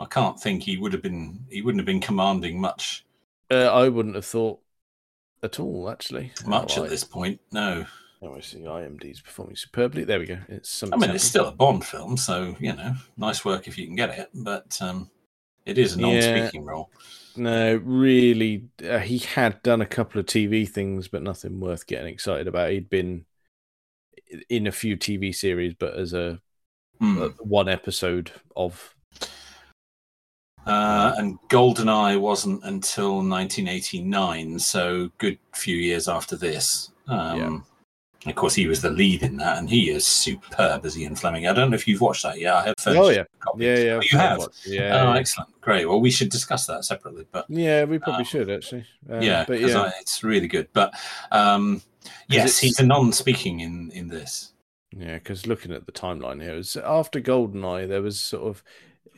[0.00, 1.44] I can't think he would have been.
[1.50, 3.04] He wouldn't have been commanding much,
[3.50, 4.60] Uh, I wouldn't have thought
[5.42, 6.32] at all, actually.
[6.46, 7.40] much Oh, at this point.
[7.52, 7.84] No,
[8.22, 8.58] I, oh, I see.
[8.60, 10.04] IMD's performing superbly.
[10.04, 10.38] There we go.
[10.48, 10.92] It's some.
[10.94, 13.94] I mean it's still a Bond film, so you know, nice work if you can
[13.94, 14.30] get it.
[14.34, 15.10] But um,
[15.66, 16.06] it is a Yeah.
[16.06, 16.90] non-speaking role.
[17.36, 22.12] No, really, uh, he had done a couple of TV things, but nothing worth getting
[22.12, 22.70] excited about.
[22.70, 23.24] He'd been
[24.48, 26.40] in a few TV series, but as a,
[27.00, 27.22] Hmm.
[27.22, 28.94] a one episode of.
[30.66, 36.92] Uh, and Goldeneye wasn't until 1989, so good few years after this.
[37.08, 37.64] Um,
[38.26, 41.46] Of course, he was the lead in that, and he is superb as Ian Fleming.
[41.46, 42.54] I don't know if you've watched that yet.
[42.54, 42.74] I have.
[42.88, 43.62] Oh yeah, copies.
[43.64, 43.92] yeah, yeah.
[43.94, 44.38] Oh, you have.
[44.66, 45.18] Yeah, Oh, yeah.
[45.18, 45.86] excellent, great.
[45.88, 47.84] Well, we should discuss that separately, but yeah.
[47.84, 48.84] We probably Um, should actually.
[49.08, 50.68] Um, yeah, but yeah, I- it's really good.
[50.74, 50.92] But
[51.32, 51.80] um,
[52.28, 54.52] yes, he's a non-speaking in in this.
[54.94, 58.62] Yeah, because looking at the timeline here, it was after Goldeneye, there was sort of,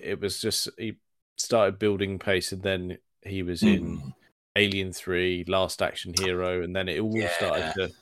[0.01, 0.95] it was just he
[1.43, 4.14] started building pace, and then he was in Mm.
[4.57, 7.28] Alien Three, Last Action Hero, and then it all Yeah.
[7.28, 7.93] started to.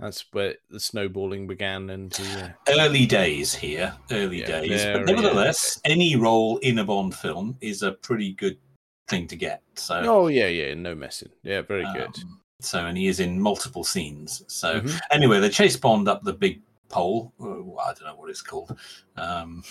[0.00, 4.84] That's where the snowballing began, and yeah, Early days here, early Yeah, days.
[4.92, 8.58] But nevertheless, any role in a Bond film is a pretty good
[9.06, 9.62] thing to get.
[9.74, 12.06] So, oh yeah, yeah, no messing, yeah, very good.
[12.06, 14.42] um, so, and he is in multiple scenes.
[14.48, 15.00] So, Mhm.
[15.12, 17.32] anyway, they chase Bond up the big pole.
[17.40, 18.76] uh, I don't know what it's called.
[19.16, 19.62] Um,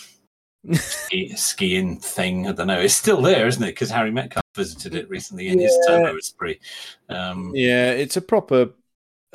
[0.72, 2.48] ski- skiing thing.
[2.48, 2.80] I don't know.
[2.80, 3.68] It's still there, isn't it?
[3.68, 5.98] Because Harry Metcalfe visited it recently in his Yeah.
[5.98, 6.60] turbo spree.
[7.10, 8.70] Um, Yeah, it's a proper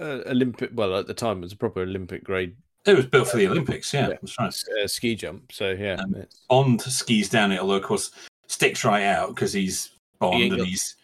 [0.01, 0.71] uh, Olympic.
[0.75, 2.55] Well, at the time, it was a proper Olympic grade
[2.87, 3.93] It was built for the Olympics.
[3.93, 4.17] Yeah, Yeah.
[4.21, 4.55] that's right.
[4.85, 5.51] uh, ski jump.
[5.53, 8.13] So yeah, Um, Bond skis down it, although of course
[8.47, 10.95] sticks right out because he's Bond and got- he's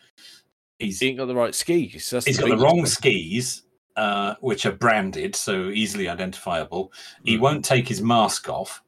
[0.79, 2.09] he's he ain't got the right skis.
[2.11, 2.87] That's he's got the wrong problem.
[2.87, 3.63] skis,
[3.97, 6.93] uh, which are branded, so easily identifiable.
[7.25, 7.41] He Mm.
[7.41, 8.83] won't take his mask off,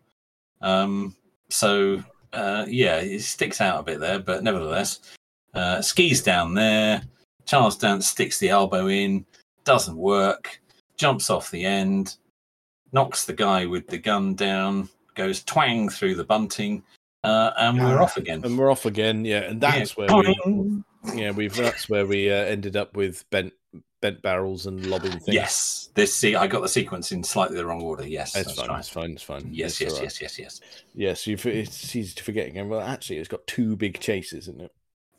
[0.62, 1.16] um,
[1.48, 4.18] so uh, yeah, it sticks out a bit there.
[4.18, 5.00] But nevertheless,
[5.54, 7.02] uh, skis down there.
[7.46, 9.24] Charles Dance sticks the elbow in,
[9.64, 10.60] doesn't work.
[10.96, 12.16] Jumps off the end,
[12.92, 16.82] knocks the guy with the gun down, goes twang through the bunting,
[17.22, 18.42] uh, and we're off again.
[18.44, 19.24] And we're off again.
[19.24, 20.06] Yeah, and that's Yeah.
[20.06, 20.82] where we
[21.14, 23.52] yeah we've that's where we uh, ended up with bent
[24.00, 25.28] bent barrels and lobbing things.
[25.34, 28.06] Yes, this see, I got the sequence in slightly the wrong order.
[28.06, 28.78] Yes, It's that's fine, right.
[28.80, 29.10] it's fine.
[29.12, 29.48] It's fine.
[29.50, 30.02] Yes, yes, right.
[30.02, 30.60] yes, yes, yes.
[30.94, 32.68] Yes, you it's easy to forget again.
[32.68, 34.72] Well, actually, it's got two big chases, isn't it?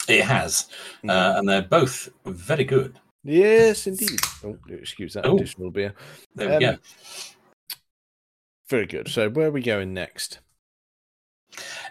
[0.07, 0.67] It has,
[1.07, 2.99] uh, and they're both very good.
[3.23, 4.19] yes, indeed.
[4.43, 5.35] Oh, excuse that Oh.
[5.35, 5.93] additional beer.
[6.35, 6.77] There we Um, go.
[8.69, 9.07] Very good.
[9.09, 10.39] So, where are we going next?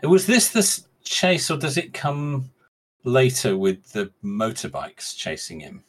[0.02, 2.50] Was this the chase, or does it come
[3.04, 5.84] later with the motorbikes chasing him?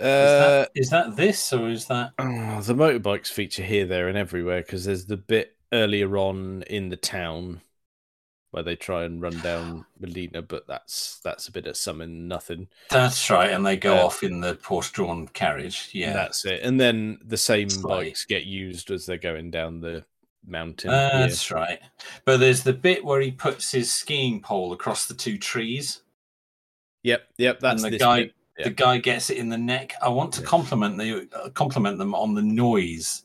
[0.00, 2.12] Is, Uh, that, is that this, or is that?
[2.18, 6.88] oh, the motorbikes feature here, there, and everywhere because there's the bit earlier on in
[6.88, 7.60] the town
[8.50, 12.68] where they try and run down Melina, but that's that's a bit of something nothing.
[12.90, 15.90] That's right, and they go Uh, off in the horse-drawn carriage.
[15.92, 16.62] Yeah, That's it.
[16.62, 18.06] And then the same Slightly.
[18.06, 20.04] bikes get used as they're going down the
[20.46, 20.90] mountain.
[20.90, 21.10] here.
[21.12, 21.80] that's right.
[22.24, 26.00] But there's the bit where he puts his skiing pole across the two trees.
[27.02, 27.60] Yep, yep.
[27.60, 28.34] That's and the this guy bit.
[28.58, 28.64] Yeah.
[28.64, 29.94] the guy gets it in the neck.
[30.02, 30.46] I want to Yeah.
[30.48, 33.24] compliment the uh, compliment them on the noise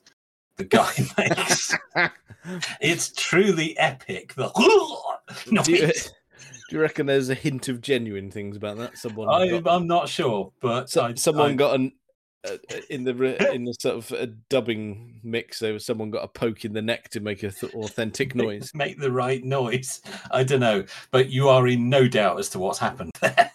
[0.58, 1.74] the guy makes.
[2.82, 4.34] it's truly epic.
[4.36, 4.50] The
[5.64, 6.14] do, you, noise.
[6.70, 8.98] do you reckon there's a hint of genuine things about that?
[8.98, 11.92] Someone I, I'm not sure, but so- I, someone I- got an
[12.46, 12.58] uh,
[12.90, 15.60] in the in the sort of a dubbing mix.
[15.60, 18.70] There was someone got a poke in the neck to make a th- authentic noise.
[18.76, 20.02] make the right noise.
[20.30, 23.52] I don't know, but you are in no doubt as to what's happened there.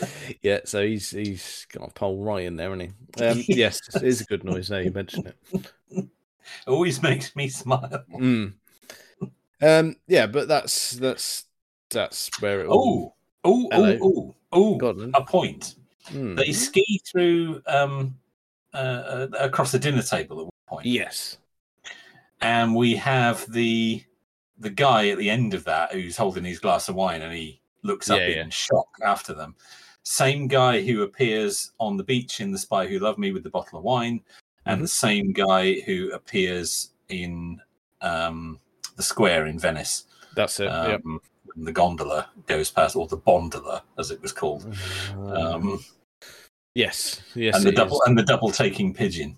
[0.42, 3.24] yeah, so he's he's got a pole right in there, hasn't he?
[3.24, 4.70] Um, yes, it is a good noise.
[4.70, 6.08] Now you mention it.
[6.66, 8.04] Always makes me smile.
[8.14, 8.54] Mm.
[9.62, 11.44] Um, yeah, but that's that's
[11.90, 12.66] that's where it.
[12.70, 14.76] Oh, oh, oh, oh, oh!
[14.76, 15.10] Go on then.
[15.14, 15.74] A point.
[16.10, 16.36] Mm.
[16.36, 18.16] They ski through um,
[18.74, 20.86] uh, uh, across the dinner table at one point.
[20.86, 21.38] Yes.
[22.40, 24.04] and we have the
[24.58, 27.60] the guy at the end of that who's holding his glass of wine and he
[27.82, 28.48] looks up Yeah, in yeah.
[28.50, 29.54] shock after them
[30.08, 33.50] same guy who appears on the beach in the spy who loved me with the
[33.50, 34.20] bottle of wine
[34.66, 34.82] and Mm-hmm.
[34.82, 37.60] the same guy who appears in
[38.02, 38.60] um
[38.96, 40.04] the square in venice
[40.36, 40.68] That's it.
[40.68, 41.00] um, yep.
[41.02, 44.64] when the gondola goes past or the bondola as it was called
[45.34, 45.84] um
[46.76, 47.20] yes.
[47.34, 47.56] Yes.
[47.56, 48.06] and the double is.
[48.06, 49.36] and the double taking pigeon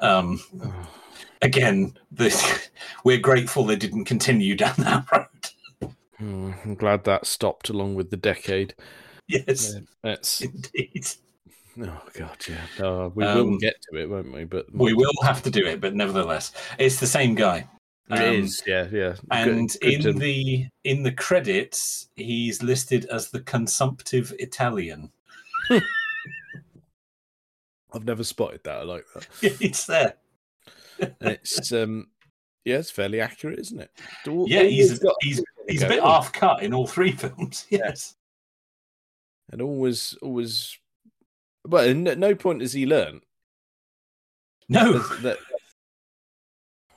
[0.00, 0.38] um
[1.42, 2.68] again, this,
[3.04, 5.92] we're grateful they didn't continue down that road.
[6.18, 8.74] Hmm, I'm glad that stopped along with the decade.
[9.30, 11.06] Yes, Yeah, That's indeed.
[11.82, 12.66] oh god, yeah.
[12.84, 14.44] Uh, we will Um, get to it, won't we?
[14.44, 17.68] But We will have to do it, but nevertheless, it's the same guy.
[18.10, 19.14] It Um, is, yeah, yeah.
[19.30, 25.12] And good in to- the in the credits, he's listed as the consumptive Italian.
[27.92, 28.78] I've never spotted that.
[28.78, 29.26] I like that.
[29.60, 30.14] it's there.
[31.20, 32.08] It's um,
[32.64, 33.90] yeah, it's fairly accurate, isn't it?
[34.26, 37.66] Yeah, he's always got- he's he's a bit half cut in all three films.
[37.70, 38.16] Yes.
[39.50, 40.78] And always, always.
[41.64, 43.22] But at no- point has he learned
[44.68, 44.98] No.
[44.98, 45.38] that.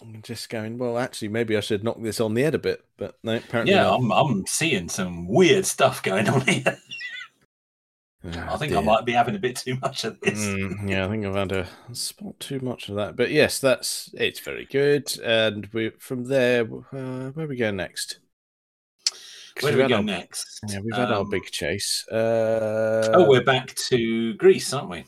[0.01, 0.78] I'm just going.
[0.78, 3.36] Well, actually, maybe I should knock this on the head a bit, but no.
[3.38, 3.99] Apparently, Yeah, not.
[3.99, 6.78] I'm I'm seeing some weird stuff going on here.
[8.26, 10.39] Ah, I think I might be having a bit too much of this.
[10.39, 13.16] Mm, yeah, I think I've had a spot too much of that.
[13.18, 15.18] But yes, that's it's very good.
[15.22, 18.20] And we from there, uh, where we go next?
[19.62, 20.60] Where do we've had go our- next?
[20.68, 22.06] Yeah, we've had our Um, big chase.
[22.10, 25.06] Uh, Oh, we're back to Greece, aren't we?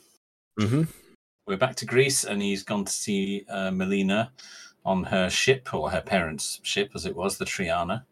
[0.60, 0.88] mhm.
[1.48, 4.32] We're back to Greece, and he's gone to see uh, Melina
[4.86, 8.04] on her ship, or her parents' ship, as it was, the Triana.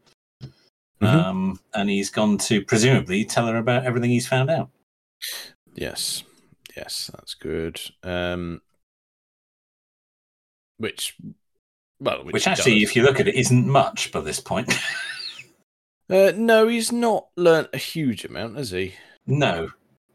[1.02, 1.08] Mhm.
[1.08, 4.70] Um, and he's gone to presumably tell her about everything he's found out.
[5.76, 6.24] Yes,
[6.76, 7.80] yes, that's good.
[8.04, 8.62] Um,
[10.78, 11.16] which,
[12.00, 12.90] well, which, Which actually, does.
[12.90, 14.74] if you look at it, isn't much by this point.
[16.14, 18.96] uh, no, he's not learnt a huge amount, has he?
[19.26, 19.70] no.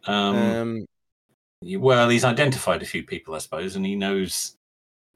[0.07, 0.86] Um, Um,
[1.62, 4.57] well, he's identified a few people, I suppose, and he knows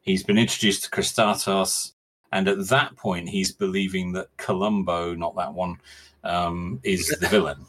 [0.03, 1.93] he's been introduced to Kristatos.
[2.33, 5.78] And at that point, he's believing that Columbo, not that one,
[6.24, 7.66] um, is the villain.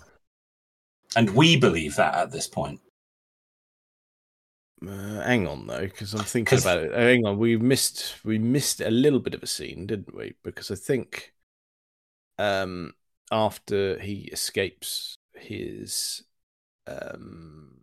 [1.15, 2.79] And we believe that at this point.
[4.87, 6.93] uh, hang on though, because I'm thinking 'Cause- about it.
[6.93, 10.35] Uh, hang on, we missed we missed a little bit of a scene, didn't we?
[10.43, 11.33] Because I think,
[12.37, 12.93] um,
[13.33, 16.23] after he escapes his
[16.87, 17.81] um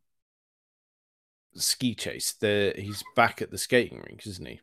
[1.54, 4.60] ski chase, there he's back at the skating rink, isn't he?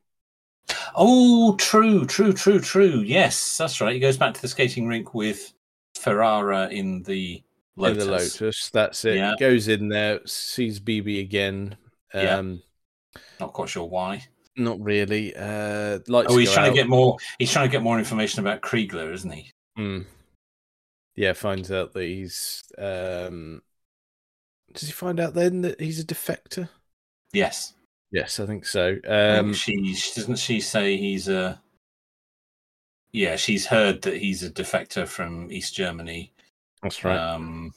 [0.95, 3.01] Oh, true, true, true, true.
[3.05, 3.93] Yes, that's right.
[3.93, 5.53] He goes back to the skating rink with
[5.95, 7.43] Ferrara in the
[7.75, 8.03] Lotus.
[8.03, 9.15] In the Lotus, that's it.
[9.17, 9.35] Yeah.
[9.39, 11.75] Goes in there, sees BB again.
[12.13, 12.37] Yeah.
[12.37, 12.61] Um,
[13.39, 14.23] Not quite sure why.
[14.55, 15.35] not really.
[15.35, 16.69] Uh, Oh, he's trying out.
[16.71, 17.17] to get more.
[17.39, 19.51] He's trying to get more information about Kriegler, isn't he?
[19.77, 20.05] Mm.
[21.17, 22.63] Yeah, finds out that he's.
[22.77, 23.63] Um,
[24.71, 26.69] does he find out then that he's a defector?
[27.33, 27.73] Yes.
[28.11, 28.97] Yes, I think so.
[29.07, 29.75] Um, Um, she
[30.15, 31.59] doesn't she say he's a.
[33.11, 36.31] Yeah, she's heard that he's a defector from East Germany,
[36.83, 37.17] that's right.
[37.17, 37.73] um,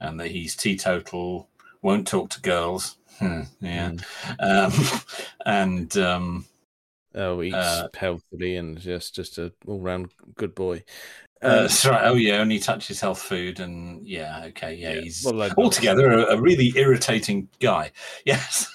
[0.00, 1.48] and that he's teetotal,
[1.82, 2.96] won't talk to girls.
[3.18, 4.02] Hmm, yeah, Mm.
[4.40, 5.00] um,
[5.46, 6.46] and um,
[7.14, 10.84] Oh, eats uh, healthily and just just a all round good boy.
[11.42, 12.04] Uh, Um, right.
[12.06, 16.36] Oh yeah, only touches health food, and yeah, okay, yeah, yeah, he's well, altogether a,
[16.36, 17.90] a really irritating guy.
[18.24, 18.66] Yes.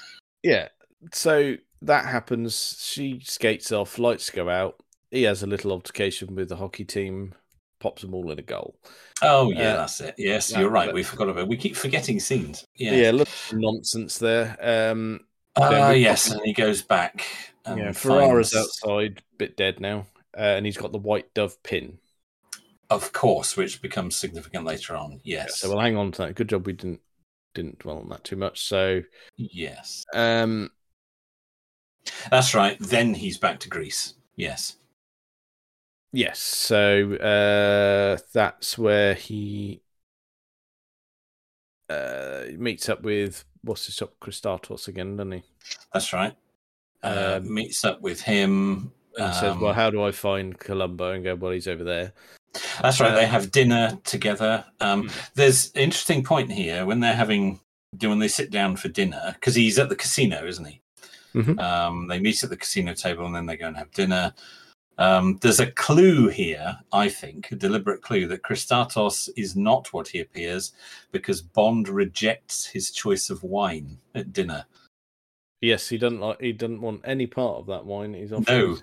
[0.43, 0.69] Yeah.
[1.11, 2.77] So that happens.
[2.81, 3.97] She skates off.
[3.99, 4.81] Lights go out.
[5.11, 7.33] He has a little altercation with the hockey team.
[7.79, 8.75] Pops them all in a goal.
[9.21, 10.15] Oh yeah, Uh, that's it.
[10.17, 10.87] Yes, yeah, you're right.
[10.87, 11.41] but- We forgot about.
[11.43, 11.47] It.
[11.49, 12.65] We keep forgetting scenes.
[12.77, 13.11] Yeah, Yeah.
[13.11, 14.57] little nonsense there.
[14.61, 15.19] Um,
[15.55, 17.25] Ah, yes, and he goes back.
[17.65, 21.61] And yeah, Ferrara's finds- outside, bit dead now, uh, and he's got the white dove
[21.61, 21.99] pin.
[22.93, 25.19] Of course, which becomes significant later on.
[25.23, 26.35] Yes, So we'll hang on to that.
[26.35, 27.01] Good job we didn't
[27.53, 28.61] didn't dwell on that too much.
[28.67, 29.01] So,
[29.35, 30.71] yes, um,
[32.29, 32.77] that's right.
[32.79, 34.15] Then he's back to Greece.
[34.35, 34.77] Yes,
[36.11, 36.39] yes.
[36.39, 39.81] So uh, that's where he
[41.89, 45.43] uh, meets up with what's his up Kristatos again, doesn't he?
[45.93, 46.35] that's right.
[47.03, 48.91] Uh, Um, meets up with him.
[49.17, 52.13] And says, um, "Well, how do I find Columbo?" And go, "Well, he's over there."
[52.81, 53.15] That's right.
[53.15, 54.65] They have dinner together.
[54.79, 55.09] Um, Hmm.
[55.35, 57.59] There's an interesting point here when they're having
[58.01, 60.81] when they sit down for dinner because he's at the casino, isn't he?
[61.35, 61.59] Mhm.
[61.59, 64.33] Um, they meet at the casino table and then they go and have dinner.
[64.99, 70.07] Um, there's a clue here, I think, a deliberate clue that Kristatos is not what
[70.07, 70.73] he appears
[71.11, 74.65] because Bond rejects his choice of wine at dinner.
[75.61, 76.41] Yes, he doesn't like.
[76.41, 78.13] He doesn't want any part of that wine.
[78.13, 78.47] He's off.
[78.47, 78.77] No.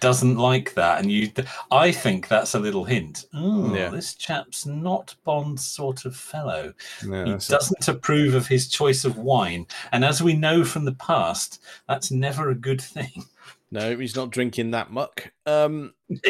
[0.00, 1.30] Doesn't like that, and you.
[1.70, 3.26] I think that's a little hint.
[3.34, 3.88] Oh, Yeah.
[3.90, 6.72] this chap's not Bond's sort of fellow.
[7.04, 9.66] No, he doesn't approve of his choice of wine.
[9.92, 13.24] And as we know from the past, that's never a good thing.
[13.70, 15.32] no, he's not drinking that muck.
[15.46, 15.94] Um,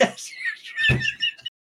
[0.00, 0.30] yes.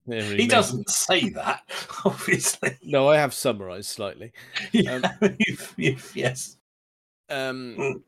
[0.06, 1.62] He doesn't say that,
[2.04, 2.76] obviously.
[2.82, 4.32] No, I have summarised slightly.
[4.72, 5.00] Yeah,
[5.38, 6.56] you've- you've- yes.
[7.28, 8.02] Um,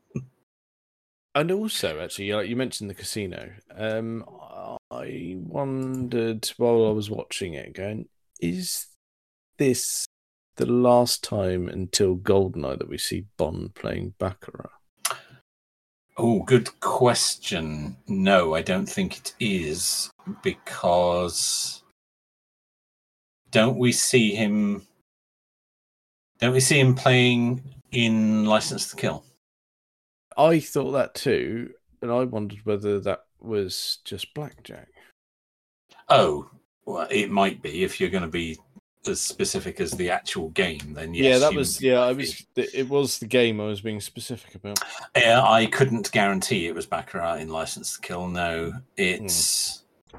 [1.33, 3.51] and also, actually, like you mentioned the casino.
[3.75, 4.25] Um,
[4.91, 8.07] I wondered while I was watching it, going,
[8.39, 8.87] is
[9.57, 10.05] this
[10.57, 14.71] the last time until Goldeneye that we see Bond playing Baccarat?
[16.17, 17.95] Oh, good question.
[18.07, 20.11] No, I don't think it is
[20.43, 21.83] because
[23.49, 24.85] don't we see him?
[26.39, 29.23] Don't we see him playing in License to Kill?
[30.37, 31.71] I thought that too,
[32.01, 34.89] and I wondered whether that was just blackjack.
[36.09, 36.49] Oh,
[36.85, 38.57] well, it might be if you're going to be
[39.07, 40.93] as specific as the actual game.
[40.93, 41.99] Then yes, yeah, that was yeah.
[41.99, 42.45] I was.
[42.55, 44.79] It was the game I was being specific about.
[45.15, 48.27] Yeah, I couldn't guarantee it was Baccarat in License to Kill.
[48.27, 50.17] No, it's hmm.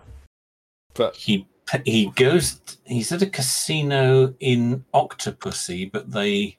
[0.94, 1.46] But he.
[1.86, 2.60] He goes.
[2.84, 6.58] He's at a casino in Octopussy, but they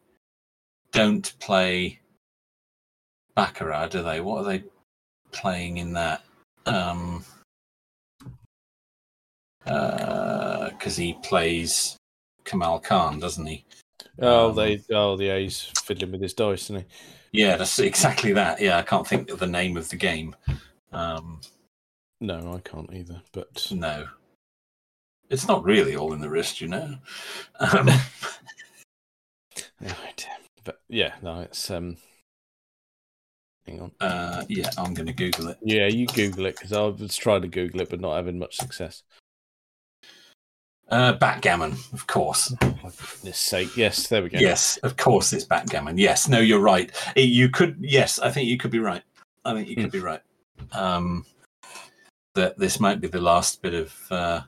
[0.92, 2.00] don't play
[3.36, 4.22] Baccarat, do they?
[4.22, 4.64] What are they
[5.32, 6.24] playing in that?
[6.66, 7.24] Um,
[9.66, 11.98] because he plays
[12.46, 13.66] Kamal Khan, doesn't he?
[14.20, 15.38] oh, Um, they oh yeah.
[15.38, 16.86] He's fiddling with his dice, isn't
[17.32, 17.42] he?
[17.42, 18.62] Yeah, that's exactly that.
[18.62, 20.36] Yeah, I can't think of the name of the game.
[20.92, 21.42] Um,
[22.22, 23.22] No, I can't either.
[23.32, 24.08] But no.
[25.30, 26.96] It's not really all in the wrist, you know.
[27.60, 27.90] Um,
[29.82, 30.28] Right.
[30.64, 31.98] But yeah, no, it's um.
[33.68, 33.92] Hang on.
[34.02, 35.58] uh, yeah, I'm going to Google it.
[35.62, 38.58] Yeah, you Google it because I was trying to Google it, but not having much
[38.58, 39.04] success.
[40.90, 42.54] Uh, backgammon, of course.
[42.60, 44.38] For goodness sake, yes, there we go.
[44.38, 45.98] Yes, of course, it's backgammon.
[45.98, 46.92] Yes, no, you're right.
[47.16, 49.02] You could, yes, I think you could be right.
[49.46, 50.22] I think you could be right.
[50.72, 51.26] Um,
[52.36, 54.42] that this might be the last bit of uh,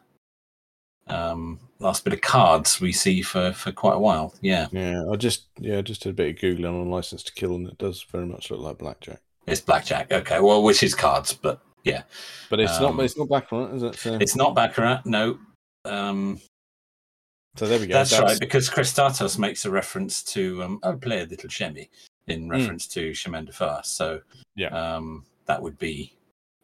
[1.08, 4.34] um, last bit of cards we see for for quite a while.
[4.42, 7.56] Yeah, Yeah, I just yeah, just did a bit of googling on license to kill,
[7.56, 9.20] and it does very much look like blackjack.
[9.48, 10.12] it's blackjack.
[10.12, 12.04] Okay, well, which is cards, but yeah.
[12.50, 13.04] But it's Um, not.
[13.06, 13.96] It's not it, is it?
[13.96, 15.02] So, it's not baccarat.
[15.06, 15.38] No.
[15.86, 16.42] Um,
[17.56, 17.94] so there we go.
[17.94, 21.90] That's, right, because Kristatos makes a reference to um, I'll play a little chemmy
[22.28, 23.80] in reference to Chemin de Fer.
[23.84, 24.42] So Hmm.
[24.56, 24.96] Yeah.
[24.96, 26.12] um, that would be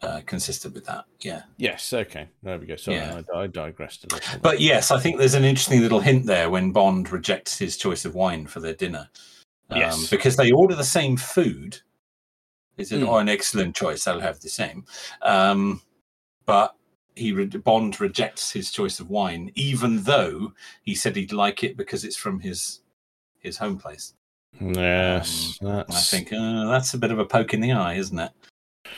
[0.01, 1.05] uh, consistent with that.
[1.21, 1.43] Yeah.
[1.57, 1.93] Yes.
[1.93, 2.27] Okay.
[2.43, 2.75] There we go.
[2.75, 3.21] Sorry, Yeah.
[3.33, 4.39] I, I digressed a little.
[4.41, 8.03] But yes, I think there's an interesting little hint there when Bond rejects his choice
[8.05, 9.09] of wine for their dinner.
[9.69, 10.09] Um, Yes.
[10.09, 11.79] Because they order the same food.
[12.77, 13.07] He said, Mm.
[13.09, 14.07] oh, an excellent choice.
[14.07, 14.85] I'll have the same.
[15.21, 15.81] Um,
[16.45, 16.75] but
[17.15, 21.77] he re- Bond rejects his choice of wine, even though he said he'd like it
[21.77, 22.79] because it's from his
[23.39, 24.13] his home place.
[24.59, 28.17] yes, And I think uh, that's a bit of a poke in the eye, isn't
[28.19, 28.31] it?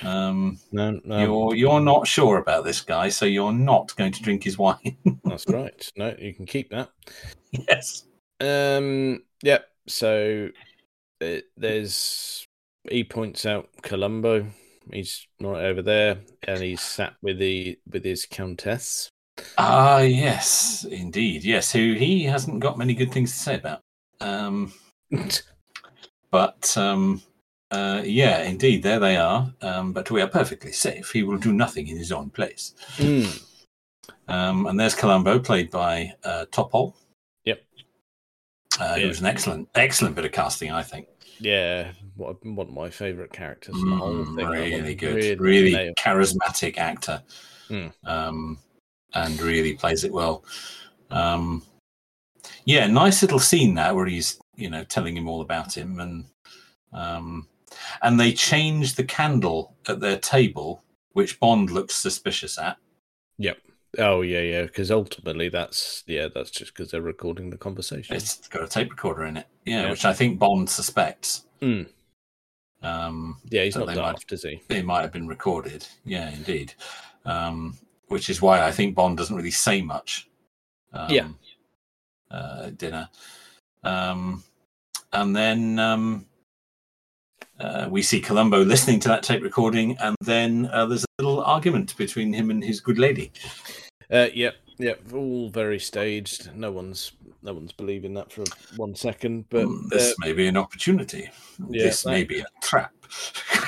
[0.01, 4.21] Um, no, no, you're you're not sure about this guy, so you're not going to
[4.21, 4.97] drink his wine.
[5.23, 5.91] that's right.
[5.95, 6.89] No, you can keep that.
[7.51, 8.05] yes.
[8.39, 9.23] Um.
[9.43, 9.65] Yep.
[9.87, 10.49] So
[11.21, 12.47] it, there's
[12.89, 14.47] he points out Columbo.
[14.91, 19.09] He's not over there, and he's sat with the with his countess.
[19.57, 21.43] Ah, yes, indeed.
[21.43, 23.81] Yes, who he hasn't got many good things to say about.
[24.19, 24.73] Um,
[26.31, 27.21] but um,
[27.73, 29.51] uh, yeah, indeed, there they are.
[29.61, 31.11] Um, but we are perfectly safe.
[31.11, 32.73] He will do nothing in his own place.
[32.97, 33.41] Mm.
[34.27, 36.93] Um, and there's Columbo, played by uh, Topol.
[37.45, 37.61] Yep.
[38.79, 39.01] Uh, Yeah.
[39.03, 41.07] Who was an excellent, excellent bit of casting, I think.
[41.39, 44.35] Yeah, what one of my favourite characters in the whole Mm, thing.
[44.35, 45.95] that really good, really, nailed.
[45.97, 47.21] charismatic actor,
[47.69, 47.91] Mm.
[48.05, 48.59] um,
[49.13, 50.45] and really plays it well.
[51.09, 51.63] Um,
[52.65, 56.25] yeah, nice little scene that where he's you know telling him all about him, and
[56.93, 57.47] um,
[58.01, 62.77] and they change the candle at their table, which Bond looks suspicious at.
[63.37, 63.57] Yep.
[63.99, 64.61] Oh yeah, yeah.
[64.63, 68.15] Because ultimately, that's yeah, that's just because they're recording the conversation.
[68.15, 69.89] It's got a tape recorder in it, yeah, Yeah.
[69.91, 71.45] which I think Bond suspects.
[71.61, 71.87] Mm.
[72.81, 74.61] Um, Yeah, he's not they might- daft, is he?
[74.69, 75.87] it might have been recorded.
[76.05, 76.73] Yeah, indeed.
[77.25, 80.27] Um, which is why I think Bond doesn't really say much.
[80.91, 81.27] Um, Yeah.
[82.29, 83.09] Uh, at dinner.
[83.83, 84.43] Um,
[85.11, 86.25] and then um,
[87.63, 91.41] uh, we see Columbo listening to that tape recording, and then uh, there's a little
[91.43, 93.31] argument between him and his good lady.
[94.11, 95.01] Uh, yep, yep.
[95.13, 96.53] All very staged.
[96.55, 98.43] No one's no one's believing that for
[98.75, 99.45] one second.
[99.49, 101.29] But Mm, this uh, may be an opportunity.
[101.69, 102.93] yeah, this may be a trap.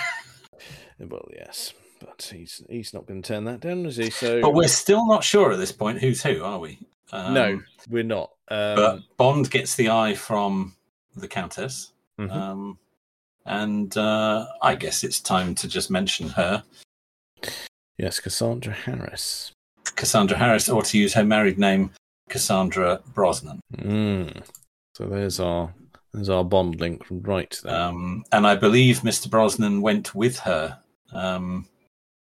[0.99, 1.73] well, yes.
[1.99, 4.09] But he's he's not going to turn that down, is he?
[4.09, 6.79] So but we're still not sure at this point who's who, are we?
[7.11, 8.31] Um, no, we're not.
[8.49, 10.75] Um, but Bond gets the eye from
[11.15, 11.93] the Countess.
[12.19, 12.31] mhm.
[12.31, 12.77] Um,
[13.45, 16.63] and uh, I guess it's time to just mention her,
[17.97, 19.51] yes, Cassandra Harris.
[19.95, 21.91] Cassandra Harris, or to use her married name,
[22.29, 23.59] Cassandra Brosnan.
[23.77, 24.43] Mm.
[24.95, 25.73] So there's our
[26.13, 27.75] there's our Bond link right there.
[27.75, 29.29] Um, and I believe Mr.
[29.29, 30.79] Brosnan went with her
[31.13, 31.67] um,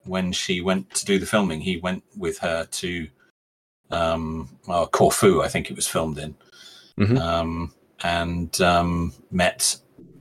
[0.04, 1.60] when she went to do the filming.
[1.60, 3.08] He went with her to
[3.90, 6.34] um, well, Corfu, I think it was filmed in,
[6.98, 7.20] Mhm.
[7.20, 9.76] um, and um, met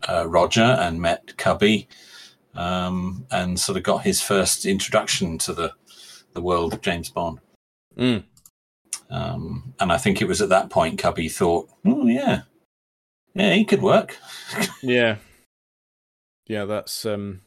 [0.07, 1.87] uh, Roger and met Cubby,
[2.55, 5.73] um, and sort of got his first introduction to the
[6.33, 7.39] the world of James Bond.
[7.97, 8.23] Mm.
[9.09, 12.41] Um, and I think it was at that point Cubby thought, "Oh yeah,
[13.33, 14.17] yeah, he could work."
[14.81, 15.17] Yeah,
[16.47, 16.65] yeah.
[16.65, 17.41] That's um.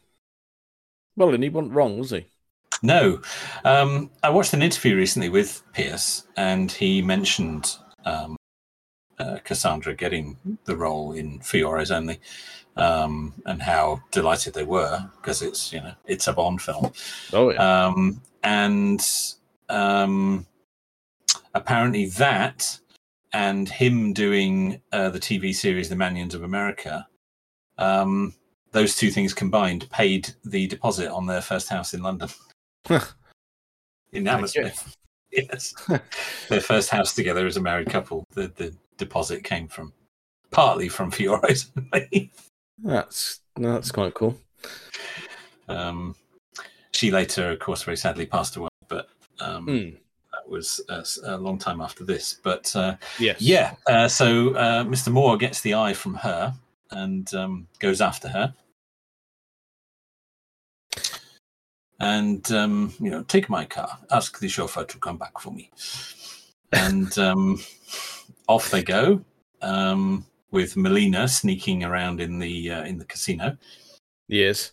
[1.17, 2.27] Well, and he wasn't wrong, was he?
[2.83, 3.21] No,
[3.65, 8.37] um, I watched an interview recently with Pierce, and he mentioned um,
[9.19, 12.21] uh, Cassandra getting the role in For Your Eyes Only,
[12.77, 16.93] um, and how delighted they were because it's you know it's a Bond film,
[17.33, 17.87] Oh yeah.
[17.87, 19.01] um, and
[19.69, 20.47] um,
[21.55, 22.79] apparently that
[23.33, 27.07] and him doing uh, the TV series The Manions of America.
[27.77, 28.35] Um,
[28.73, 32.29] those two things combined paid the deposit on their first house in London
[34.13, 34.95] in Hammersmith.
[35.31, 35.75] Yes,
[36.49, 38.25] their first house together as a married couple.
[38.33, 39.93] The the deposit came from
[40.51, 41.71] partly from Fiore's.
[42.83, 44.39] That's that's quite cool.
[45.69, 46.15] um,
[46.93, 49.09] she later, of course, very sadly passed away, but
[49.41, 49.97] um, Mm.
[50.33, 52.41] that was a, s- a long time after this.
[52.43, 53.41] But uh, Yes.
[53.41, 55.11] yeah, uh, so uh, Mr.
[55.13, 56.55] Moore gets the eye from her
[56.91, 58.55] and um, goes after her.
[62.01, 65.71] And, um, you know, take my car, ask the chauffeur to come back for me.
[66.73, 67.61] And um,
[68.49, 69.23] off they go
[69.63, 73.57] um, with Melina sneaking around in the uh, in the casino.
[74.27, 74.73] Yes.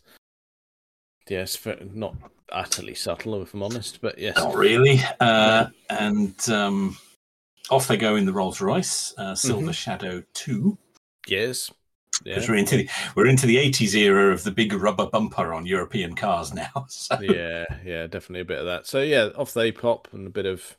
[1.30, 1.58] Yes.
[1.94, 2.16] Not
[2.52, 4.36] utterly subtle, if I'm honest, but yes.
[4.38, 5.00] Not really.
[5.20, 6.98] Uh, and um,
[7.70, 9.74] off they go in the Rolls Royce, uh, Silver Mhm.
[9.74, 10.78] Shadow 2.
[11.28, 11.72] Yes.
[12.24, 12.40] Yeah.
[12.48, 16.16] We're into the we're into the eighties era of the big rubber bumper on European
[16.16, 16.86] cars now.
[16.88, 18.88] So, yeah, yeah, definitely a bit of that.
[18.88, 20.78] So yeah, off they pop and a bit of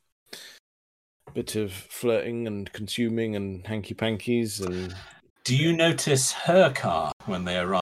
[1.34, 4.94] bit of flirting and consuming and hanky pankies and
[5.44, 7.80] do you notice her car when they arrive?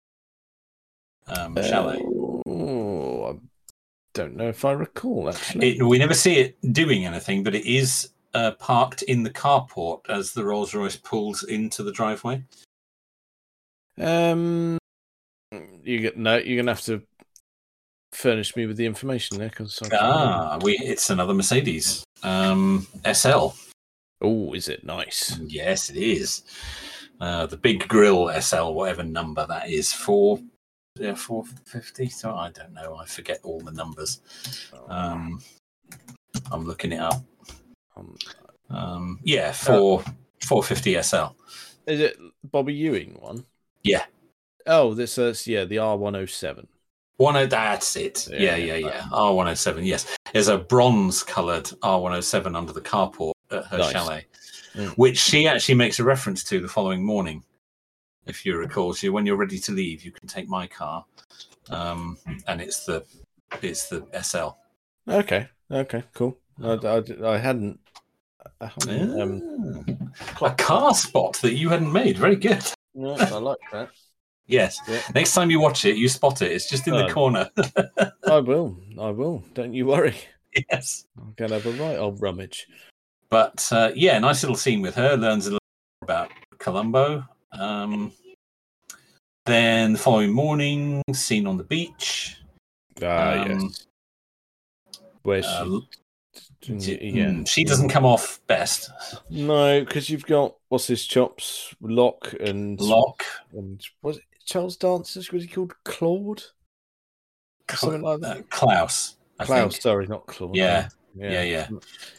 [1.28, 1.98] Um, chalet.
[2.46, 3.38] Oh, I
[4.12, 5.78] don't know if I recall actually.
[5.78, 10.00] It, we never see it doing anything, but it is uh, parked in the carport
[10.08, 12.42] as the Rolls Royce pulls into the driveway.
[14.00, 14.76] um,
[15.82, 16.36] you get no.
[16.36, 17.02] You're gonna have to
[18.12, 23.48] furnish me with the information there because Ah, we it's another Mercedes um, SL.
[24.20, 25.38] Oh, is it nice?
[25.46, 26.42] Yes, it is.
[27.20, 30.40] Uh, the big grill SL, whatever number that is, four,
[30.98, 32.08] yeah, four fifty.
[32.08, 32.96] So I don't know.
[32.96, 34.20] I forget all the numbers.
[34.88, 35.40] Um,
[36.50, 37.22] I'm looking it up.
[37.96, 38.16] Um,
[38.70, 40.02] Um, yeah, four
[40.42, 41.36] four fifty SL.
[41.86, 42.16] is it
[42.50, 43.44] Bobby Ewing one?
[43.82, 44.04] Yeah.
[44.66, 46.66] Oh, this is yeah the R one hundred seven.
[47.16, 48.26] One oh, that's it.
[48.30, 49.04] Yeah, Yeah, yeah, yeah.
[49.12, 49.84] R one hundred seven.
[49.84, 53.92] Yes, there's a bronze coloured R one hundred seven under the carport at her Nice.
[53.92, 54.26] chalet,
[54.74, 54.88] Mm.
[54.96, 57.44] which she actually makes a reference to the following morning.
[58.26, 61.04] If you recall, she when you're ready to leave, you can take my car,
[61.70, 62.18] um,
[62.48, 63.04] and it's the
[63.62, 64.56] it's the SL.
[65.08, 65.46] Okay.
[65.70, 66.02] Okay.
[66.12, 66.36] Cool.
[66.62, 67.02] I, I,
[67.34, 67.78] I hadn't.
[68.60, 69.84] I hadn't um,
[70.40, 72.18] Ah, a car spot that you hadn't made.
[72.18, 72.62] Very good.
[72.96, 73.90] I like that.
[74.46, 74.78] Yes.
[74.88, 75.00] Yeah.
[75.14, 76.52] Next time you watch it, you spot it.
[76.52, 77.12] It's just in the Oh.
[77.12, 77.50] corner.
[78.28, 78.76] I will.
[79.00, 79.42] I will.
[79.54, 80.14] Don't you worry.
[80.70, 81.06] yes.
[81.18, 82.66] I'm gonna have a right old rummage.
[83.30, 85.16] But uh, yeah, nice little scene with her.
[85.16, 85.58] Learns a little
[86.02, 87.24] about Columbo.
[87.52, 88.12] Um,
[89.46, 92.36] then the following morning, scene on the beach.
[93.02, 93.86] Ah, Um, yes.
[95.22, 95.48] Where she?
[95.48, 95.80] Uh,
[96.68, 97.44] yeah.
[97.44, 98.90] she doesn't come off best.
[99.30, 105.30] No, because you've got what's his chops, Locque and Locque, and was it Charles Dances?
[105.32, 106.42] Was he called Claude?
[107.70, 108.36] Something like that.
[108.38, 109.16] uh, Klaus.
[109.38, 109.82] I Klaus, think.
[109.82, 110.54] sorry, not Claude.
[110.54, 111.68] Yeah, yeah, yeah.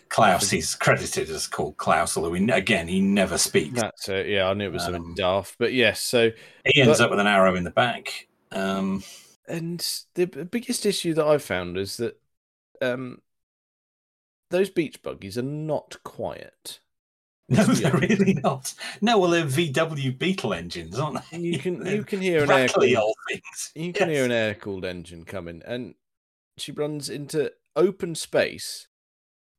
[0.09, 0.49] Klaus.
[0.49, 3.79] He's credited as called Klaus, although he, again he never speaks.
[3.79, 4.27] That's it.
[4.27, 6.01] Yeah, I knew it was something Um, daft, but yes.
[6.01, 6.31] So
[6.65, 8.27] He ends But- up with an arrow in the back.
[8.51, 9.03] Um,
[9.47, 9.79] and
[10.15, 12.19] the biggest issue that I've found is that
[12.81, 13.21] um,
[14.49, 16.79] those beach buggies are not quiet.
[17.49, 18.73] No, they're really not.
[19.01, 21.37] No, well, they're VW Beetle engines, aren't they?
[21.37, 23.71] You can you can hear an air cooled, old things.
[23.75, 25.95] you can hear an air cooled engine coming, and
[26.57, 28.87] she runs into open space,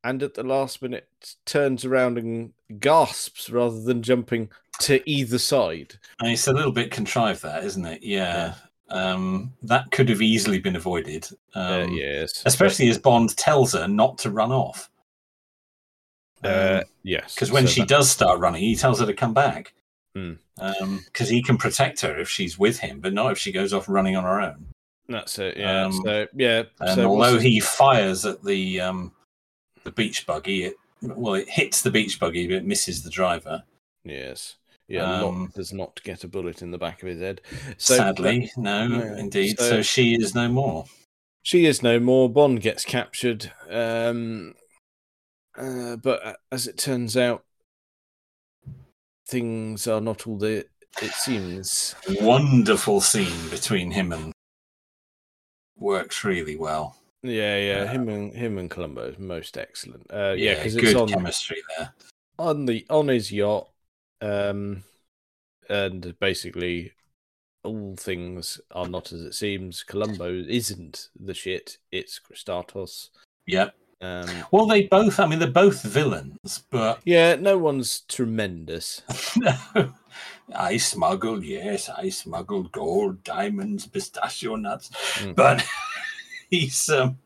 [0.02, 1.08] and at the last minute
[1.44, 5.94] turns around and gasps rather than jumping to either side.
[6.20, 8.02] And it's a little bit contrived, that isn't it?
[8.02, 8.54] Yeah.
[8.88, 11.26] Um, that could have easily been avoided.
[11.54, 14.90] Um, uh, yes, Especially as Bond tells her not to run off.
[16.46, 19.34] Uh, yes, Because when so she that- does start running, he tells her to come
[19.34, 19.72] back.
[20.14, 23.88] Because he can protect her if she's with him, but not if she goes off
[23.88, 24.66] running on her own.
[25.08, 25.56] that's it.
[25.58, 25.84] Yeah.
[25.84, 26.62] um, so yeah.
[26.80, 29.12] And so although what's- he fires at the um,
[29.84, 33.62] the beach buggy, it well, it hits the beach buggy, but it misses the driver.
[34.04, 34.56] Yes.
[34.88, 37.40] Yeah, Um, does not get a bullet in the back of his head.
[37.76, 39.58] So Sadly, no, yeah, indeed.
[39.58, 40.86] so- So, she is no more.
[41.42, 42.30] she is no more.
[42.30, 43.52] Bond gets captured.
[43.68, 44.54] Um,
[45.58, 47.44] uh, but uh, as it turns out,
[49.26, 50.66] things are not all that
[51.02, 51.94] it seems.
[52.20, 54.32] Wonderful scene between him and
[55.76, 56.96] works really well.
[57.22, 57.82] Yeah, yeah.
[57.82, 60.06] Uh, him and him and Columbo is most excellent.
[60.12, 61.92] Uh, yeah, because good it's on chemistry there.
[62.38, 63.68] on the on his yacht,
[64.20, 64.84] um,
[65.68, 66.92] and basically
[67.64, 69.82] all things are not as it seems.
[69.82, 73.10] Columbo isn't the shit; it's Kristatos.
[73.46, 73.74] Yep.
[74.00, 75.18] Um, Well, they both.
[75.18, 79.02] I mean, they're both villains, but yeah, no one's tremendous.
[79.36, 79.92] no.
[80.54, 85.34] I smuggled, yes, I smuggled gold, diamonds, pistachio nuts, Mm.
[85.34, 85.66] but
[86.50, 87.18] he's um,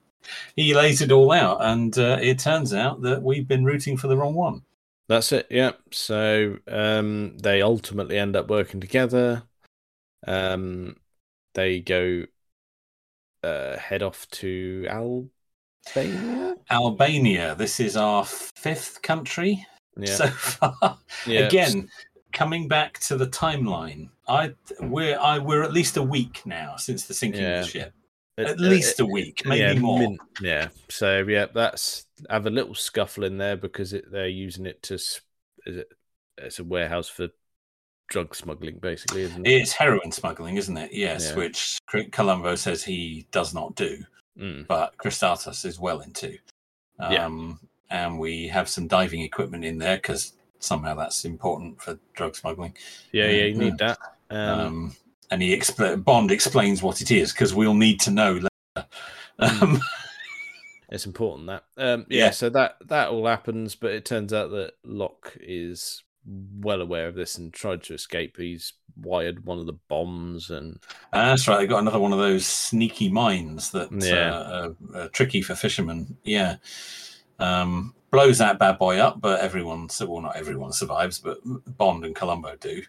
[0.56, 4.08] he lays it all out, and uh, it turns out that we've been rooting for
[4.08, 4.62] the wrong one.
[5.08, 5.48] That's it.
[5.50, 5.72] Yeah.
[5.90, 9.42] So um, they ultimately end up working together.
[10.26, 10.96] Um,
[11.54, 12.26] they go
[13.42, 15.26] uh, head off to Al
[15.88, 16.54] Albania?
[16.70, 17.54] Albania.
[17.56, 19.66] This is our fifth country
[19.96, 20.14] Yeah.
[20.14, 20.98] so far.
[21.26, 21.40] yeah.
[21.40, 21.88] Again,
[22.32, 27.06] coming back to the timeline, I we're I we're at least a week now since
[27.06, 27.60] the sinking Yeah.
[27.60, 27.92] of the ship.
[28.38, 29.98] At uh, least it- a week, maybe yeah, more.
[29.98, 30.68] min- yeah.
[30.88, 34.94] So yeah, that's have a little scuffle in there because it, they're using it to.
[34.94, 35.20] Is
[35.66, 35.88] it?
[36.38, 37.28] It's a warehouse for
[38.08, 39.50] drug smuggling, basically, isn't it?
[39.50, 40.90] It's heroin smuggling, isn't it?
[40.92, 41.36] Yes, Yeah.
[41.36, 43.98] which Cr- Columbo says he does not do,
[44.40, 44.66] Mm.
[44.66, 46.38] but Kristatos is well into.
[46.98, 47.26] Yeah.
[47.26, 47.60] Um,
[47.90, 52.74] And we have some diving equipment in there because somehow that's important for drug smuggling.
[53.12, 53.58] Yeah, yeah, you Yeah.
[53.64, 53.98] need that.
[54.30, 54.96] Um, Um,
[55.30, 58.88] and he expl- Bond explains what it is because we'll need to know later.
[59.38, 59.80] Um,
[60.92, 61.64] It's important that.
[61.76, 62.30] Um, yeah, Yeah.
[62.30, 66.02] so that that all happens, but it turns out that Locque is
[66.60, 68.36] well aware of this and tried to escape.
[68.36, 70.78] He's wired one of the bombs, and
[71.12, 71.58] that's right.
[71.58, 74.34] They got another one of those sneaky mines that Yeah.
[74.34, 76.16] uh, are, are tricky for fishermen.
[76.24, 76.56] Yeah.
[77.38, 81.38] Um, blows that bad boy up, but everyone, well, not everyone survives, but
[81.78, 82.82] Bond and Columbo do.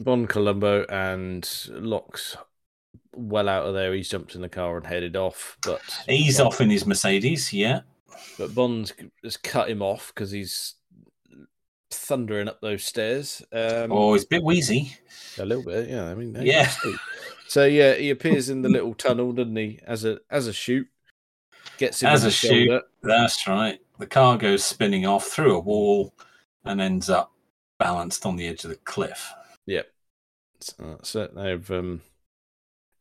[0.00, 2.36] Bond, Columbo, and Locque's
[3.14, 3.92] well out of there.
[3.94, 7.52] He's jumped in the car and headed off, but He's Bond- off in his Mercedes.
[7.52, 7.80] Yeah.
[8.38, 8.92] But Bond
[9.24, 10.74] has cut him off because he's
[11.90, 13.42] thundering up those stairs.
[13.52, 14.96] Um, oh, he's a bit wheezy.
[15.38, 16.06] A little bit, yeah.
[16.06, 16.70] I mean, Yeah.
[17.48, 19.80] So yeah, he appears in the little tunnel, doesn't he?
[19.86, 20.86] As a as a shoot,
[21.78, 22.66] gets him As a shoot.
[22.66, 22.82] shoulder.
[23.02, 23.80] That's right.
[23.98, 26.12] The car goes spinning off through a wall
[26.64, 27.32] and ends up
[27.78, 29.32] balanced on the edge of the cliff.
[30.60, 31.34] So that's it.
[31.36, 32.00] They've um,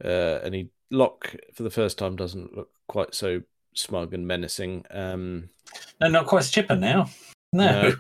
[0.03, 3.41] uh, and he Locque for the first time doesn't look quite so
[3.73, 4.85] smug and menacing.
[4.91, 5.49] Um,
[5.99, 7.09] No, not quite as chipper now.
[7.51, 7.81] No.
[7.81, 7.95] No.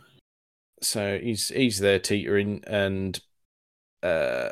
[0.81, 3.19] So he's he's there teetering, and
[4.03, 4.49] uh,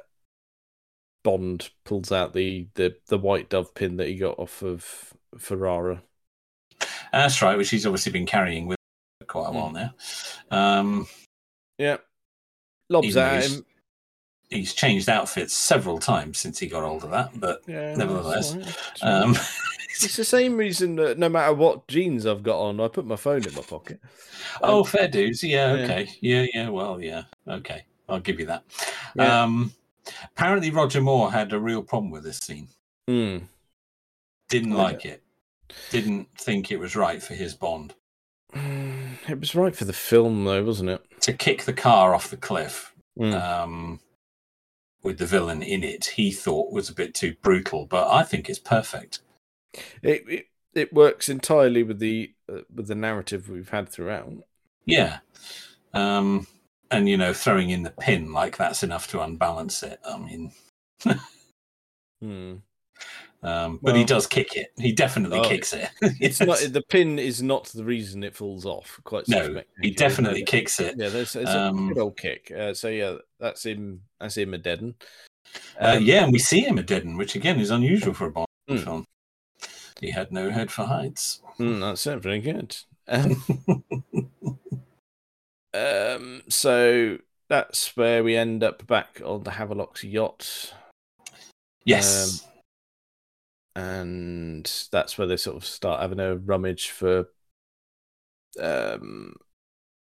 [1.24, 6.04] Bond pulls out the the the white dove pin that he got off of Ferrara.
[7.12, 8.78] That's right, which he's obviously been carrying with
[9.28, 9.94] quite a while now.
[10.52, 11.08] Um,
[11.78, 11.98] Yeah,
[12.90, 13.66] lobs at he's- him.
[14.50, 18.56] he's changed outfits several times since he got hold of that, but Yeah, nevertheless, that's
[18.56, 18.78] all right.
[18.92, 19.24] It's all right.
[19.24, 19.36] um,
[20.04, 23.16] It's the same reason that no matter what jeans I've got on, I put my
[23.16, 24.00] phone in my pocket.
[24.62, 25.44] oh, Um, fair dues.
[25.44, 25.84] Yeah, yeah.
[25.84, 26.10] okay.
[26.22, 27.24] Yeah, yeah, well, yeah.
[27.48, 27.86] Okay.
[28.10, 28.64] I'll give you that.
[29.16, 29.44] Yeah.
[29.44, 29.74] Um,
[30.24, 32.68] apparently, Roger Moore had a real problem with this scene.
[33.08, 33.38] Hmm.
[34.50, 35.24] Didn't like it.
[35.90, 37.94] Didn't think it was right for his Bond.
[38.54, 41.02] Mm, It was right for the film, though, wasn't it?
[41.22, 43.34] To kick the car off the cliff Mm.
[43.42, 44.00] um,
[45.02, 48.50] with the villain in it, he thought was a bit too brutal, but I think
[48.50, 49.20] it's perfect.
[50.02, 54.32] It, it it works entirely with the uh, with the narrative we've had throughout.
[54.86, 55.20] Yeah.
[55.94, 56.46] Um,
[56.92, 60.00] and, you know, throwing in the pin like that's enough to unbalance it.
[60.06, 60.52] I mean,
[62.22, 62.56] Hmm.
[63.44, 64.72] um, but he does kick it.
[64.78, 65.90] He definitely Oh, kicks it.
[66.02, 69.00] It's not the pin is not the reason it falls off.
[69.04, 70.96] Quite so no, he definitely kicks it.
[70.98, 72.52] Yeah, there's, there's Um, a good old kick.
[72.52, 74.02] Uh, so yeah, that's him.
[74.20, 74.96] That's him a deaden.
[75.80, 78.32] Uh, Um, yeah, and we see him at Deaden, which again is unusual for a
[78.32, 78.78] Bond Hmm.
[78.78, 79.06] film.
[80.00, 81.42] He had no head for heights.
[81.60, 82.22] Mm, that's it.
[82.22, 82.76] Very good.
[83.08, 83.44] Um,
[85.74, 87.18] um, so
[87.50, 90.74] that's where we end up back on the Havelock's yacht,
[91.86, 92.46] yes.
[93.76, 97.28] and that's where they sort of start having a rummage for
[98.60, 99.36] um,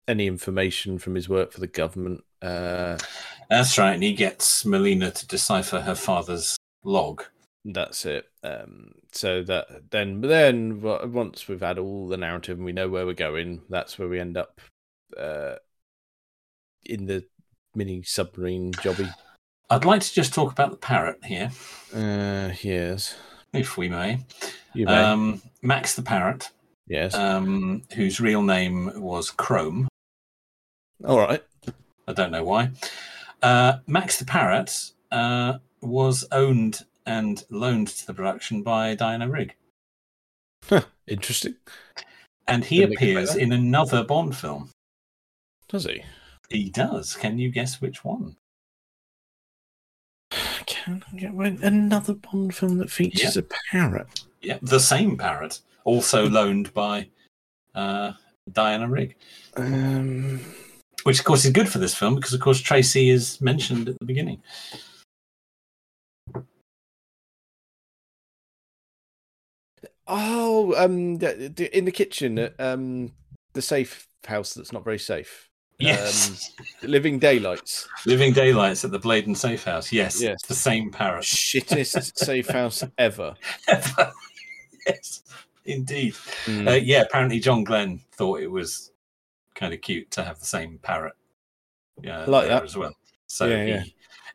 [0.09, 2.24] any information from his work for the government.
[2.43, 2.98] Uh,
[3.48, 3.94] That's right.
[3.94, 7.24] And he gets Melina to decipher her father's log.
[7.65, 8.24] That's it.
[8.43, 13.05] Um, so that then, then once we've had all the narrative and we know where
[13.05, 14.61] we're going, that's where we end up
[15.19, 15.57] uh,
[16.87, 17.24] in the
[17.74, 19.12] mini submarine jobby.
[19.69, 21.51] I'd like to just talk about the parrot here,
[21.95, 23.15] Uh, yes,
[23.53, 24.24] if we may.
[24.74, 24.95] you may.
[24.97, 26.49] Um, Max the parrot,
[26.89, 27.15] yes.
[27.15, 29.87] um, whose real name was Chrome.
[31.05, 31.45] all right.
[32.09, 32.70] I don't know why.
[33.43, 39.57] Uh, Max the parrot uh, was owned and loaned to the production by Diana Rigg.
[41.09, 41.57] Interesting.
[42.47, 44.70] And he Didn't appears in another Bond film.
[45.69, 46.05] Does he?
[46.49, 47.16] He does.
[47.16, 48.37] Can you guess which one?
[50.66, 54.23] Can I get another Bond film that features a parrot?
[54.41, 57.09] Yeah, the same parrot, also loaned by
[57.74, 58.12] uh,
[58.53, 59.16] Diana Rigg.
[59.57, 60.41] Um,
[61.03, 63.99] Which, of course, is good for this film because, of course, Tracy is mentioned at
[63.99, 64.41] the beginning.
[70.12, 73.12] Oh, um, in the kitchen, uh, um,
[73.53, 75.49] the safe house that's not very safe.
[75.78, 76.53] Yes.
[76.82, 77.89] Living Daylights.
[78.05, 79.93] Living Daylights at the Blayden Safe House.
[79.93, 80.20] Yes.
[80.20, 80.35] Yes.
[80.41, 81.24] It's the same parrot.
[81.24, 83.35] Shittest safe house ever.
[84.87, 85.23] yes.
[85.65, 86.15] Indeed.
[86.47, 86.69] Mm.
[86.69, 88.91] Uh, yeah, apparently John Glen thought it was
[89.55, 91.15] kind of cute to have the same parrot.
[92.03, 92.65] Yeah, Like there that.
[92.65, 92.95] as well.
[93.28, 93.85] So Yeah, he yeah.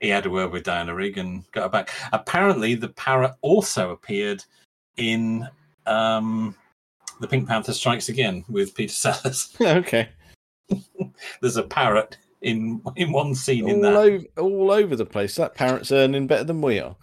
[0.02, 1.91] he had a word with Diana Rigg and got her back.
[2.14, 4.43] Apparently, the parrot also appeared
[4.97, 5.47] in
[5.88, 6.56] um,
[7.20, 9.56] the Pink Panther Strikes Again with Peter Sellers.
[9.62, 10.10] okay.
[11.41, 13.95] There's a parrot in in one scene in All, that.
[13.95, 15.36] over, all over the place.
[15.36, 16.95] That parrot's earning better than we are.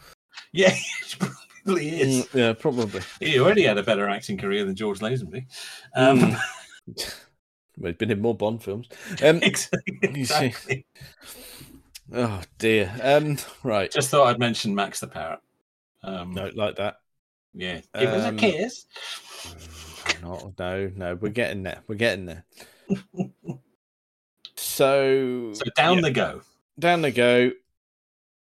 [0.53, 1.17] Yeah, it
[1.65, 2.27] probably is.
[2.27, 3.01] Mm, yeah, probably.
[3.21, 5.47] He already had a better acting career than George Lazenby.
[5.95, 6.19] Um,
[6.89, 7.15] Mm.
[7.79, 8.89] Well, he's been in more Bond films.
[9.23, 9.99] Um, exactly.
[10.03, 10.87] exactly.
[12.13, 12.93] oh dear.
[13.01, 13.91] Um, right.
[13.91, 15.39] Just thought I'd mention Max the parrot.
[16.03, 16.97] Um, No, like that.
[17.55, 18.87] Yeah, give us a Um, kiss.
[20.23, 21.15] No, no, no.
[21.17, 21.81] We're getting there.
[21.87, 22.45] We're getting there.
[24.57, 26.43] so, So down yeah, they go.
[26.79, 27.53] down they go.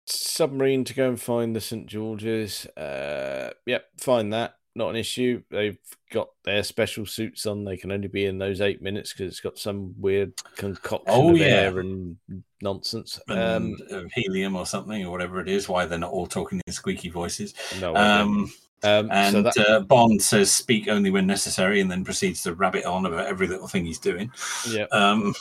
[0.07, 2.67] Submarine to go and find the St George's.
[2.67, 4.57] Uh, yep, find that.
[4.75, 5.43] Not an issue.
[5.51, 5.79] They've
[6.13, 7.65] got their special suits on.
[7.65, 11.31] They can only be in those eight minutes because it's got some weird concoction Oh,
[11.33, 11.47] of yeah.
[11.47, 12.17] air and
[12.63, 13.21] nonsense.
[13.29, 15.69] Um, And uh, helium or something or whatever it is.
[15.69, 17.55] Why they're not all talking in squeaky voices.
[17.81, 17.95] no.
[17.97, 18.51] Um,
[18.83, 22.55] Um, and so that, uh, Bond says speak only when necessary, and then proceeds to
[22.55, 24.31] rabbit on about every little thing he's doing.
[24.69, 25.35] yeah, Um,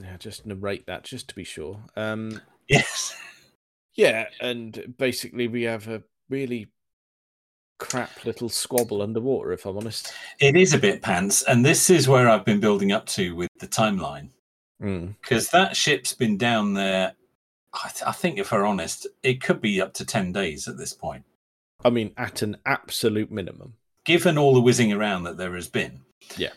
[0.00, 1.80] yeah, just narrate that just to be sure.
[1.96, 3.14] Um, yes.
[3.94, 6.68] yeah, and basically we have a really
[7.78, 9.52] crap little squabble underwater.
[9.52, 10.12] If I'm honest.
[10.38, 13.50] It is a bit pants, and this is where I've been building up to with
[13.58, 14.28] the timeline
[14.80, 15.14] Mm.
[15.20, 17.12] because that ship's been down there.
[17.72, 20.76] I, th- I think, if we're honest, it could be up to ten days at
[20.76, 21.24] this point,
[21.84, 23.74] I mean, at an absolute minimum.
[24.04, 26.00] given all the whizzing around that there has been.
[26.36, 26.50] Yeah.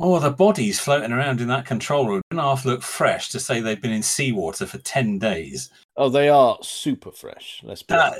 [0.00, 3.60] Oh, the bodies floating around in that control room don't half look fresh to say
[3.60, 5.70] they've been in seawater for ten days.
[5.96, 7.60] Oh, they are super fresh.
[7.62, 8.18] Let's be That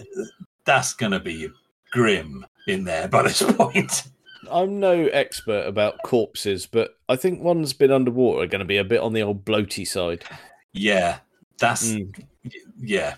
[0.65, 1.49] that's going to be
[1.91, 4.05] grim in there by this point.
[4.51, 8.77] I'm no expert about corpses, but I think one's been underwater are going to be
[8.77, 10.25] a bit on the old bloaty side.
[10.73, 11.19] Yeah,
[11.59, 12.25] that's Mm.
[12.79, 13.17] yeah.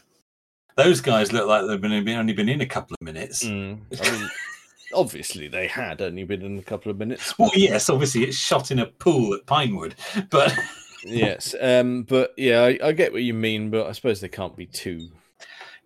[0.77, 3.45] Those guys look like they've been only been in a couple of minutes.
[3.45, 3.81] Mm.
[4.01, 4.31] I mean,
[4.95, 7.39] obviously they had only been in a couple of minutes.
[7.39, 9.95] Well, yes, obviously it's shot in a pool at Pinewood,
[10.31, 10.53] but
[11.05, 14.57] yes, um, but yeah, I, I get what you mean, but I suppose they can't
[14.57, 15.09] be too.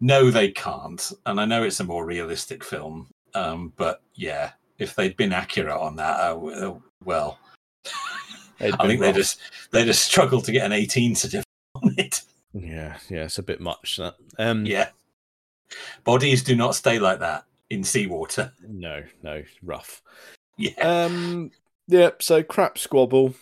[0.00, 1.12] no, they can't.
[1.26, 5.76] And I know it's a more realistic film, um, but yeah, if they'd been accurate
[5.76, 7.38] on that, uh, uh, well,
[8.60, 9.40] I think they just
[9.70, 11.46] they just struggled to get an 18 certificate
[11.76, 12.22] on it.
[12.52, 14.16] Yeah, yeah, it's a bit much that.
[14.39, 14.89] Um, Yeah,
[16.05, 18.52] bodies do not stay like that in seawater.
[18.66, 20.02] No, no, rough.
[20.56, 21.52] Yeah, Um,
[21.86, 22.10] yeah.
[22.20, 23.35] So crap squabble.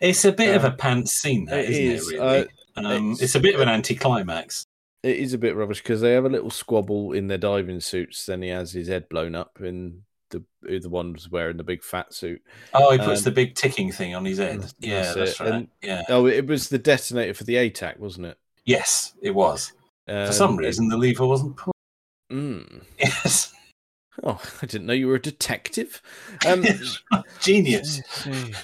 [0.00, 2.18] it's a bit of uh, a pants scene, that, it isn't is, it?
[2.20, 2.48] uh, Really,
[2.96, 4.64] um, it's- it's a bit of an anticlimax.
[5.04, 8.26] It is a bit rubbish because they have a little squabble in their diving suits.
[8.26, 10.42] Then he has his head blown up in the
[10.80, 12.42] the one was wearing the big fat suit.
[12.74, 14.56] Oh, he puts Um, the big ticking thing on his head.
[14.58, 15.40] that's- Yeah, that's that's it.
[15.44, 15.52] right.
[15.52, 16.02] And- yeah.
[16.08, 18.38] Oh, it was the detonator for the ATAC, wasn't it?
[18.64, 19.72] Yes, it was.
[20.06, 21.74] For Um, some reason, the lever wasn't pulled.
[22.32, 22.82] Mm.
[22.98, 23.52] Yes.
[24.24, 26.02] Oh, I didn't know you were a detective.
[26.44, 26.64] Um,
[27.40, 28.00] Genius.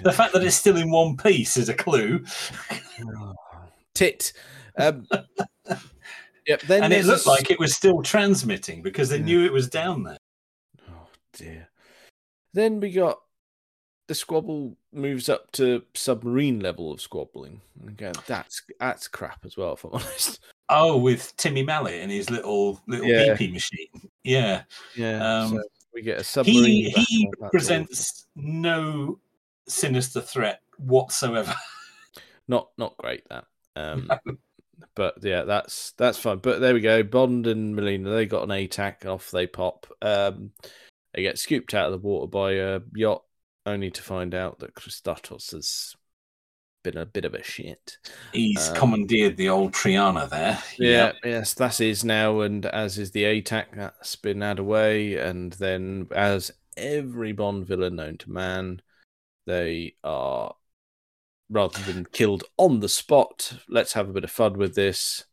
[0.02, 2.24] The fact that it's still in one piece is a clue.
[3.94, 4.32] tit.
[4.76, 5.06] Um,
[6.46, 6.60] yep.
[6.62, 9.24] Then and it there's a looked like it was still transmitting because they Yeah.
[9.24, 10.16] knew it was down there.
[11.36, 11.69] Dear.
[12.52, 13.20] Then we got
[14.06, 17.61] the squabble moves up to submarine level of squabbling.
[17.93, 20.40] Okay, that's that's crap as well, if I'm honest.
[20.69, 23.35] Oh, with Timmy Mallett and his little little Yeah.
[23.35, 23.89] beepy machine.
[24.23, 24.62] Yeah.
[24.97, 25.43] Yeah.
[25.43, 25.62] Um, so
[25.93, 26.65] we get a submarine.
[26.65, 29.19] He he presents no
[29.69, 31.55] sinister threat whatsoever.
[32.48, 33.44] not not great that.
[33.77, 34.09] Um,
[34.94, 36.39] but yeah, that's that's fine.
[36.39, 37.02] But there we go.
[37.02, 39.06] Bond and Melina they got an ATAC.
[39.06, 39.86] Off they pop.
[40.01, 40.52] Um,
[41.14, 43.22] they get scooped out of the water by a yacht,
[43.66, 45.94] only to find out that Kristatos has
[46.82, 47.98] been a bit of a shit.
[48.32, 50.62] He's Um, commandeered the old Triana there.
[50.78, 55.52] Yeah, yes, that is now, and as is the ATAC, that's been had away, and
[55.54, 58.82] then as every Bond villain known to man,
[59.46, 60.54] they are
[61.48, 63.54] rather than killed on the spot.
[63.68, 65.24] Let's have a bit of fun with this.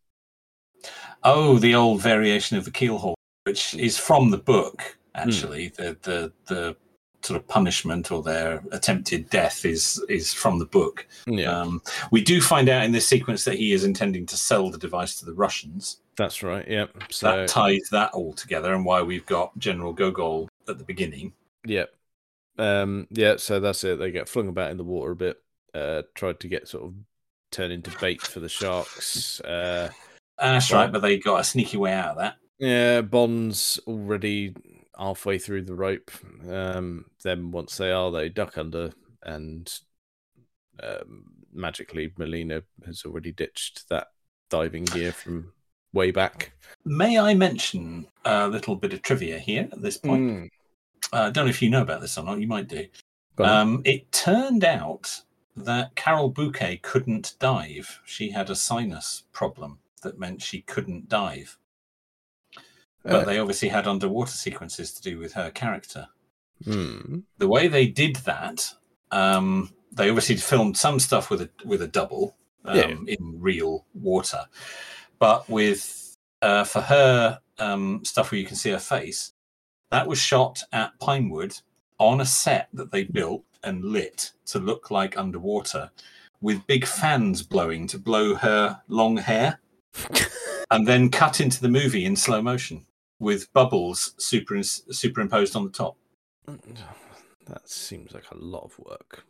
[1.24, 4.98] Oh, the old variation of the keelhaul, which is from the book.
[5.16, 5.28] Hmm.
[5.28, 6.76] Actually, the the the
[7.24, 11.06] sort of punishment or their attempted death is is from the book.
[11.28, 11.82] Yeah, Um,
[12.12, 15.20] we do find out in this sequence that he is intending to sell the device
[15.20, 15.98] to the Russians.
[16.18, 16.68] that's right.
[16.68, 17.04] Yep.
[17.12, 21.34] So that ties that all together, and why we've got General Gogol at the beginning.
[21.66, 21.90] Yep.
[22.58, 24.00] Um, yeah, so that's it.
[24.00, 25.42] They get flung about in the water a bit.
[25.74, 26.94] Uh, tried to get sort of
[27.52, 29.40] turn into bait for the sharks.
[29.42, 29.90] Uh,
[30.38, 32.36] That's right, but they got a sneaky way out of that.
[32.60, 34.54] yeah, Bond's already
[35.02, 36.12] halfway through the rope.
[36.48, 39.72] Um, then once they are, they duck under, and
[40.82, 44.10] um, magically, Melina has already ditched that
[44.50, 45.54] diving gear from
[45.92, 46.54] way back.
[46.86, 50.22] May I mention a little bit of trivia here at this point?
[50.22, 50.50] Mm.
[51.12, 52.40] Uh, I don't know if you know about this or not.
[52.40, 52.86] You might do.
[53.40, 55.22] Um, it turned out
[55.56, 58.00] that Carole Bouquet couldn't dive.
[58.06, 61.58] She had a sinus problem that meant she couldn't dive.
[63.04, 66.08] But Uh, they obviously had underwater sequences to do with her character.
[66.64, 67.20] hmm.
[67.38, 68.74] The way they did that,
[69.12, 72.96] um, they obviously filmed some stuff with a with a double um, Yeah.
[73.08, 74.46] in real water,
[75.20, 79.34] but with uh, for her um, stuff where you can see her face,
[79.90, 81.58] that was shot at Pinewood
[82.00, 85.92] on a set that they built and lit to look like underwater,
[86.42, 89.60] with big fans blowing to blow her long hair,
[90.72, 92.86] and then cut into the movie in slow motion
[93.22, 95.96] with bubbles super superimposed on the top.
[97.48, 99.26] That seems like a lot of work.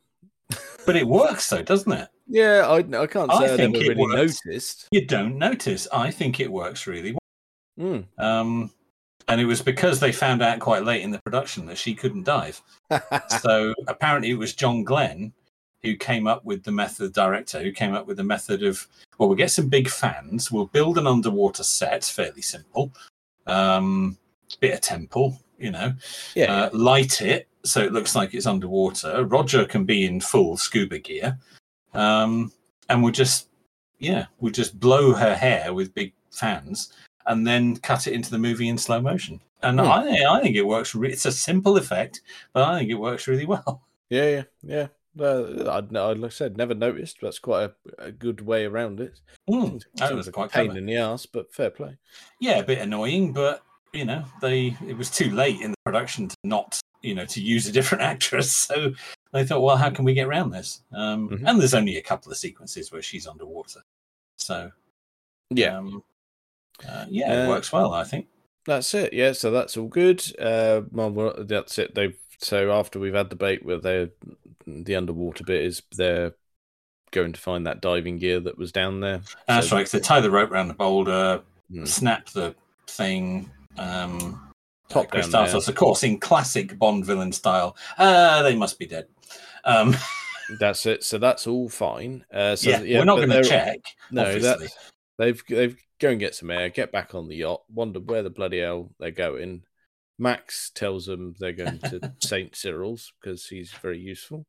[0.86, 2.10] But it works though, doesn't it?
[2.28, 4.40] Yeah, I, I can't I say I, think never it really works.
[4.46, 4.88] noticed.
[4.92, 5.88] You don't notice.
[5.94, 7.22] I think it works really well.
[7.80, 8.06] Mm.
[8.24, 8.72] Um,
[9.28, 12.24] and it was because they found out quite late in the production that she couldn't
[12.24, 12.62] dive.
[13.42, 15.34] so apparently it was John Glen
[15.84, 18.88] who came up with the method, director who came up with the method of,
[19.18, 22.92] well, we'll get some big fans, we'll build an underwater set, fairly simple,
[23.48, 24.18] um,
[24.60, 25.94] bit of temple, you know,
[26.36, 29.26] yeah, uh, light it so it looks like it's underwater.
[29.26, 31.38] Roger can be in full scuba gear,
[31.94, 32.52] um,
[32.90, 33.50] and we'll just
[34.00, 36.94] yeah, we'll just blow her hair with big fans,
[37.28, 39.40] and then cut it into the movie in slow motion.
[39.64, 39.88] And Hmm.
[39.88, 40.96] I think I think it works.
[40.96, 42.22] Re- it's a simple effect,
[42.54, 43.84] but I think it works really well.
[44.10, 44.88] yeah, yeah, yeah.
[45.20, 47.18] Uh, I'd, I- like I said, never noticed.
[47.22, 49.20] That's quite a, a good way around it.
[49.50, 50.78] Mm, that was quite pain clever.
[50.80, 51.98] in the ass, but fair play.
[52.40, 53.64] Yeah, a bit annoying, but
[53.94, 57.42] you know, they it was too late in the production to not you know to
[57.42, 58.94] use a different actress, so
[59.34, 60.82] they thought, well, how can we get around this?
[60.94, 61.44] Um, Mhm.
[61.46, 63.82] And there's only a couple of sequences where she's underwater,
[64.38, 64.72] so
[65.50, 66.04] Yeah, um,
[66.88, 68.28] uh, yeah, it Uh, works well, I think.
[68.66, 69.12] that's it.
[69.12, 70.24] Yeah, so that's all good.
[70.40, 71.96] Uh, well, well, that's it.
[71.96, 74.10] They've so after we've had the bait where they
[74.66, 76.34] the underwater bit is they're
[77.12, 79.22] going to find that diving gear that was down there.
[79.48, 79.88] That's right.
[79.88, 81.86] So- they tie the rope around the boulder, Hmm.
[81.86, 82.56] snap the
[82.88, 83.50] thing.
[83.78, 84.52] Um,
[84.94, 85.54] uh, Chris down there.
[85.56, 87.78] Dartos, of course, in classic Bond villain style.
[87.98, 89.08] Uh, they must be dead.
[89.64, 89.96] Um,
[90.60, 91.04] That's it.
[91.06, 92.26] So that's all fine.
[92.34, 93.80] Uh, so yeah, we're not going to check.
[94.12, 94.60] No, that
[95.18, 98.30] they've they've go and get some air, get back on the yacht, wonder where the
[98.30, 99.64] bloody hell they're going.
[100.20, 104.46] Max tells them they're going to Saint Cyril's because he's very useful.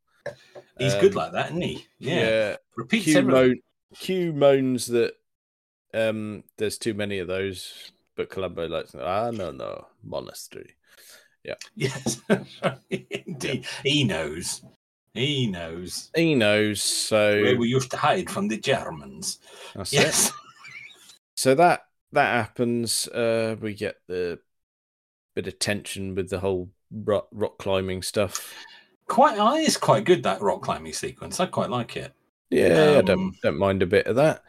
[0.79, 1.87] He's good Um, like that, isn't he?
[1.99, 2.15] Yeah.
[2.21, 3.61] Yeah, Repeats Q, moan,
[3.95, 5.15] Q moans that
[5.95, 10.77] um, there's too many of those, but Columbo likes ah no no monastery.
[11.45, 11.55] Yeah.
[11.75, 12.21] Yes,
[12.91, 13.67] indeed.
[13.85, 14.63] He knows.
[15.15, 16.81] He knows He knows.
[16.81, 19.41] So where we used to hide from the Germans.
[19.75, 19.97] that's it.
[19.97, 20.33] Yes.
[21.37, 21.83] So that
[22.13, 23.09] that happens.
[23.09, 24.39] Uh, we get the
[25.35, 28.55] bit of tension with the whole rock, rock climbing stuff.
[29.07, 31.41] Quite, I it's quite good that rock climbing sequence.
[31.41, 32.13] I quite like it.
[32.51, 34.45] Yeah, I don't Um, don't mind a bit of that.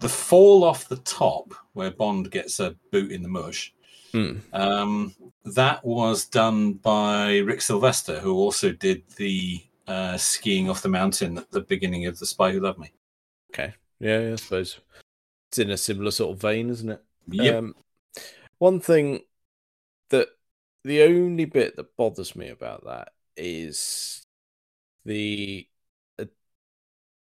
[0.00, 3.72] The fall off the top, where Bond gets a boot in the mush,
[4.12, 4.38] Hmm.
[4.52, 10.88] um, that was done by Rick Sylvester, who also did the uh, skiing off the
[10.88, 12.92] mountain at the beginning of The Spy Who Loved Me.
[13.50, 14.78] Okay, yeah, I suppose
[15.48, 17.02] it's in a similar sort of vein, isn't it?
[17.28, 17.54] Yep.
[17.54, 17.74] Um,
[18.58, 19.20] one thing
[20.10, 20.28] that
[20.84, 24.26] the only bit that bothers me about that is
[25.04, 25.66] the
[26.18, 26.24] uh,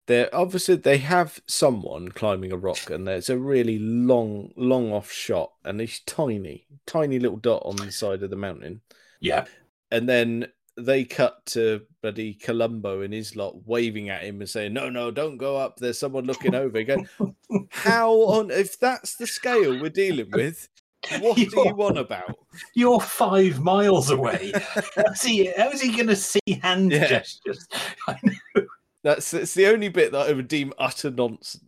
[0.07, 5.11] there obviously they have someone climbing a rock and there's a really long long off
[5.11, 8.81] shot and it's tiny tiny little dot on the side of the mountain
[9.21, 9.45] yeah.
[9.91, 10.47] and then
[10.79, 15.11] they cut to buddy Columbo and his lot waving at him and saying, "No, no,
[15.11, 15.77] don't go up.
[15.77, 17.09] There's someone looking over." Again,
[17.71, 20.69] how on if that's the scale we're dealing with?
[21.21, 22.37] What do you want about?
[22.75, 24.53] You're five miles away.
[24.97, 27.07] how's he, how's he going to see hand Yeah.
[27.09, 27.67] gestures?
[28.09, 28.67] I know.
[29.05, 31.63] That's it's the only bit that I would deem utter nonsense.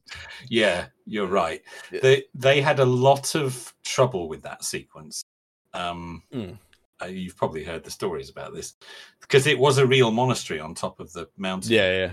[0.49, 1.63] Yeah, you're right.
[1.93, 2.01] Yeah.
[2.03, 5.23] They they had a lot of trouble with that sequence.
[5.73, 6.59] Um, Mm.
[7.01, 8.75] uh, you've probably heard the stories about this
[9.21, 11.71] because it was a real monastery on top of the mountain.
[11.73, 12.13] Yeah, yeah,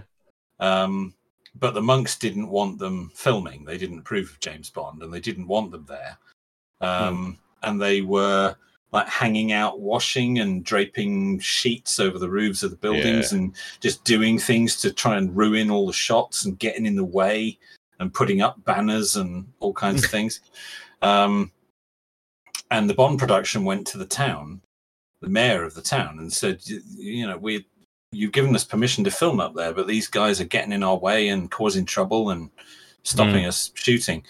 [0.59, 1.15] Um,
[1.55, 3.65] but the monks didn't want them filming.
[3.65, 6.19] They didn't approve of James Bond, and they didn't want them there.
[6.81, 8.55] Um, And they were
[8.91, 14.03] like hanging out, washing and draping sheets over the roofs of the buildings, and just
[14.05, 17.57] doing things to try and ruin all the shots and getting in the way
[17.99, 20.39] and putting up banners and all kinds of things.
[21.01, 21.51] Um,
[22.71, 24.61] and the Bond production went to the town
[25.21, 27.65] the mayor of the town and said, you know, we
[28.11, 30.97] you've given us permission to film up there, but these guys are getting in our
[30.97, 32.49] way and causing trouble and
[33.03, 34.23] stopping us shooting.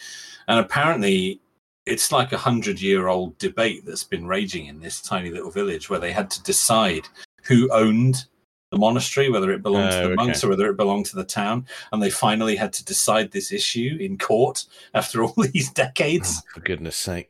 [0.48, 1.40] And apparently,
[1.88, 5.89] it's like a hundred year old debate that's been raging in this tiny little village
[5.89, 7.07] where they had to decide
[7.43, 8.26] who owned
[8.72, 10.47] the monastery, whether it belonged to Oh, the monks okay.
[10.47, 11.65] or whether it belonged to the town.
[11.93, 16.41] And they finally had to decide this issue in court after all these decades.
[16.45, 17.30] Oh, for goodness sake.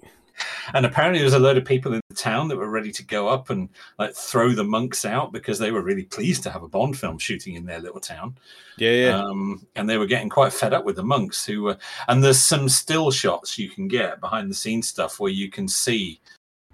[0.73, 3.05] And apparently, there was a load of people in the town that were ready to
[3.05, 6.64] go up and like throw the monks out because they were really pleased to have
[6.64, 8.38] a Bond film shooting in their little town.
[8.77, 9.19] Yeah, yeah.
[9.19, 11.77] Um, and they were getting quite fed up with the monks who were.
[12.07, 15.68] And there's some still shots you can get behind the scenes stuff where you can
[15.68, 16.19] see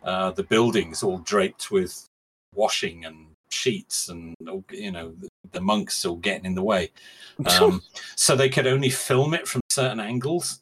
[0.04, 2.08] uh, the buildings all draped with
[2.56, 4.36] washing and sheets, and
[4.72, 6.92] you know the, the monks all getting in the way.
[7.60, 7.82] Um,
[8.16, 10.62] so they could only film it from certain angles.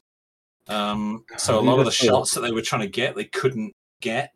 [0.67, 3.73] Um, so a lot of the shots that they were trying to get, they couldn't
[3.99, 4.33] get.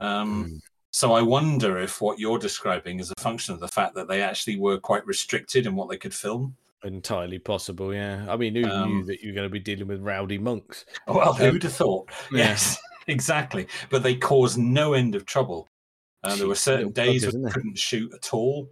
[0.00, 0.56] Um, Hmm.
[0.90, 4.22] so I wonder if what you're describing is a function of the fact that they
[4.22, 6.56] actually were quite restricted in what they could film.
[6.84, 8.24] Entirely possible, yeah.
[8.28, 10.84] I mean, who knew Um, that you're going to be dealing with rowdy monks?
[11.08, 12.08] Well, Um, who'd have thought?
[12.30, 12.38] yeah.
[12.50, 12.78] Yes,
[13.08, 13.66] exactly.
[13.90, 15.68] But they caused no end of trouble.
[16.22, 17.50] Uh, there were certain days we they?
[17.50, 18.68] couldn't shoot at all.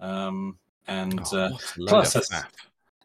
[0.00, 2.50] Um, and Oh, uh, what a load plus of that's- faff.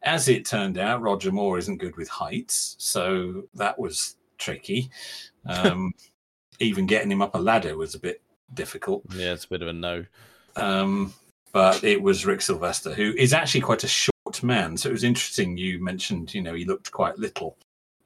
[0.03, 4.89] As it turned out, Roger Moore isn't good with heights, so that was tricky.
[5.45, 5.93] Um,
[6.59, 8.21] even getting him up a ladder was a bit
[8.53, 9.03] difficult.
[9.15, 10.05] yeah, it's a bit of a no.
[10.55, 11.13] Um,
[11.51, 14.77] but it was Rick Sylvester, who is actually quite a short man.
[14.77, 15.57] So it was interesting.
[15.57, 17.57] You mentioned, you know, he looked quite little.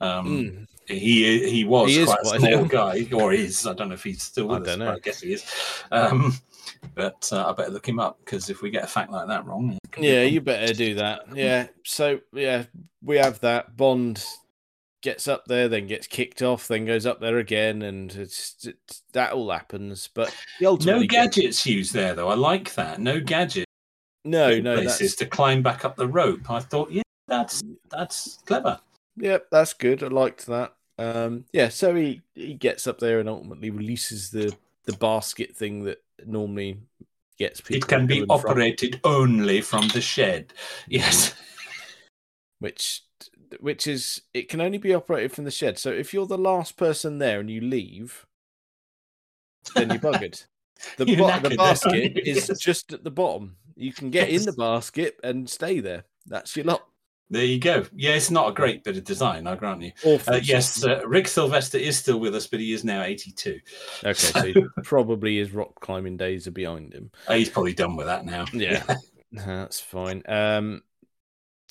[0.01, 0.67] Um, Mm.
[0.87, 3.65] He he was He is quite a small guy, or is.
[3.65, 4.75] I don't know if he's still I with us.
[4.75, 4.91] don't but know.
[4.95, 5.45] I guess he is.
[5.91, 6.33] Um,
[6.95, 9.45] but uh, I better look him up because if we get a fact like that
[9.45, 11.21] wrong, Yeah, you better do that.
[11.35, 11.67] Yeah.
[11.85, 12.63] So yeah,
[13.01, 13.77] we have that.
[13.77, 14.23] Bond
[15.01, 19.03] gets up there, then gets kicked off, then goes up there again, and it's, it's
[19.11, 20.09] that all happens.
[20.13, 22.29] But no ultimately gets- gadgets used there though.
[22.29, 22.99] I like that.
[22.99, 23.65] No gadgets.
[24.25, 26.49] No, no, places that's to climb back up the rope.
[26.49, 28.79] I thought, yeah, that's that's clever.
[29.17, 30.03] Yep, that's good.
[30.03, 30.73] I liked that.
[30.97, 35.83] Um, yeah, so he he gets up there and ultimately releases the the basket thing
[35.85, 36.79] that normally
[37.37, 37.77] gets people.
[37.77, 40.53] It can be from, operated only from the shed.
[40.87, 41.33] Yes.
[42.59, 43.03] which
[43.59, 45.77] which is it can only be operated from the shed.
[45.77, 48.25] So if you're the last person there and you leave,
[49.75, 50.45] then you're buggered.
[50.97, 52.59] The, You're bo- the basket is Yes.
[52.59, 53.55] just at the bottom.
[53.77, 56.03] You can get in the basket and stay there.
[56.25, 56.85] That's your lot.
[57.33, 57.83] There you go.
[57.95, 59.91] Yeah, it's not a great bit of design, I grant you.
[60.05, 60.35] Awful.
[60.35, 63.59] Uh, yes, uh, Rick Sylvester is still with us, but he is now 82.
[64.03, 67.09] Okay, so he probably his rock climbing days are behind him.
[67.27, 68.45] Uh, He's probably done with that now.
[68.53, 68.83] Yeah.
[69.31, 70.21] That's fine.
[70.27, 70.83] Um,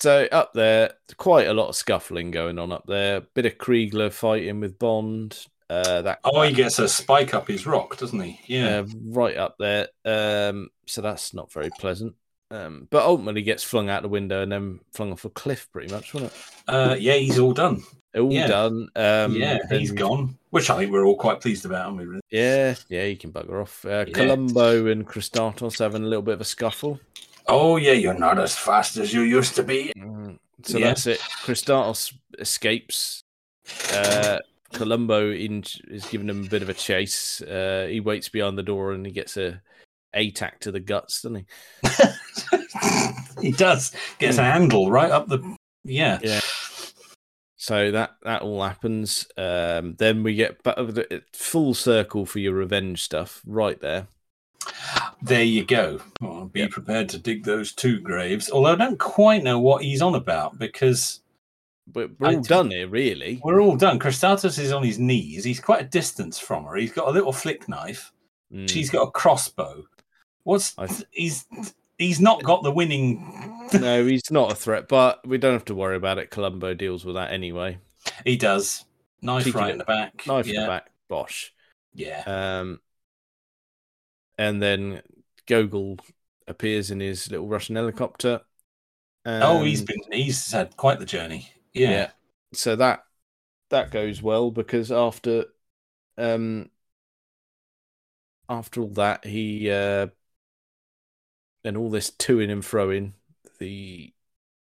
[0.01, 3.21] so up there, quite a lot of scuffling going on up there.
[3.21, 5.47] Bit of Kriegler fighting with Bond.
[5.69, 8.37] Uh, that Oh, he gets a spike up his rock, doesn't he?
[8.47, 8.79] Yeah.
[8.79, 9.87] uh, right up there.
[10.03, 12.15] Um, so that's not very pleasant.
[12.53, 15.91] Um, but ultimately gets flung out the window and then flung off a cliff, pretty
[15.93, 16.37] much, wasn't it?
[16.67, 17.81] Uh, yeah, he's all done.
[18.15, 18.45] All Yeah.
[18.47, 18.89] done.
[18.95, 22.05] Um, yeah, he's and- gone, which I think we're all quite pleased about, aren't we?
[22.05, 22.21] really?
[22.29, 23.83] Yeah, yeah, he can bugger off.
[23.85, 24.13] Uh, Yeah.
[24.13, 26.99] Columbo and Kristatos having a little bit of a scuffle.
[27.47, 29.91] Oh, yeah, you're not as fast as you used to be.
[29.97, 30.87] Mm, So Yeah.
[30.89, 31.19] that's it.
[31.43, 33.23] Kristatos escapes.
[33.91, 34.37] Uh,
[34.71, 37.41] Columbo in, is giving him a bit of a chase.
[37.41, 39.61] Uh, he waits behind the door and he gets a
[40.15, 41.45] ATAC to the guts, doesn't he?
[43.41, 43.91] he does.
[44.19, 45.55] Gets a handle right up the.
[45.83, 46.19] Yeah.
[46.21, 46.39] Yeah.
[47.57, 49.25] So that that all happens.
[49.37, 50.59] Um, then we get
[51.33, 54.07] full circle for your revenge stuff right there.
[55.21, 56.01] There you go.
[56.19, 56.67] Well, be Yeah.
[56.69, 58.49] prepared to dig those two graves.
[58.51, 61.21] Although I don't quite know what he's on about because
[61.93, 63.39] We're, we're all d- done here, really.
[63.43, 63.99] we're all done.
[63.99, 65.43] Kristatos is on his knees.
[65.45, 66.75] He's quite a distance from her.
[66.75, 68.11] He's got a little flick knife.
[68.53, 68.69] Mm.
[68.69, 69.85] She's got a crossbow.
[70.43, 71.45] What's I he's
[71.97, 73.69] he's not got the winning.
[73.73, 76.29] no, he's not a threat, but we don't have to worry about it.
[76.29, 77.79] Columbo deals with that anyway.
[78.25, 78.85] he does
[79.21, 80.25] knife Cheeky right in the back.
[80.27, 81.53] Knife yeah, in the back, bosh.
[81.93, 82.23] Yeah.
[82.25, 82.79] Um,
[84.37, 85.01] and then
[85.47, 85.97] Gogol
[86.47, 88.41] appears in his little Russian helicopter.
[89.25, 91.49] oh, he's been he's had quite the journey.
[91.73, 92.11] Yeah.
[92.53, 93.03] So that
[93.69, 95.45] that goes well because after
[96.17, 96.69] um
[98.49, 100.07] after all that he uh
[101.63, 103.13] and all this toing and froing,
[103.59, 104.13] the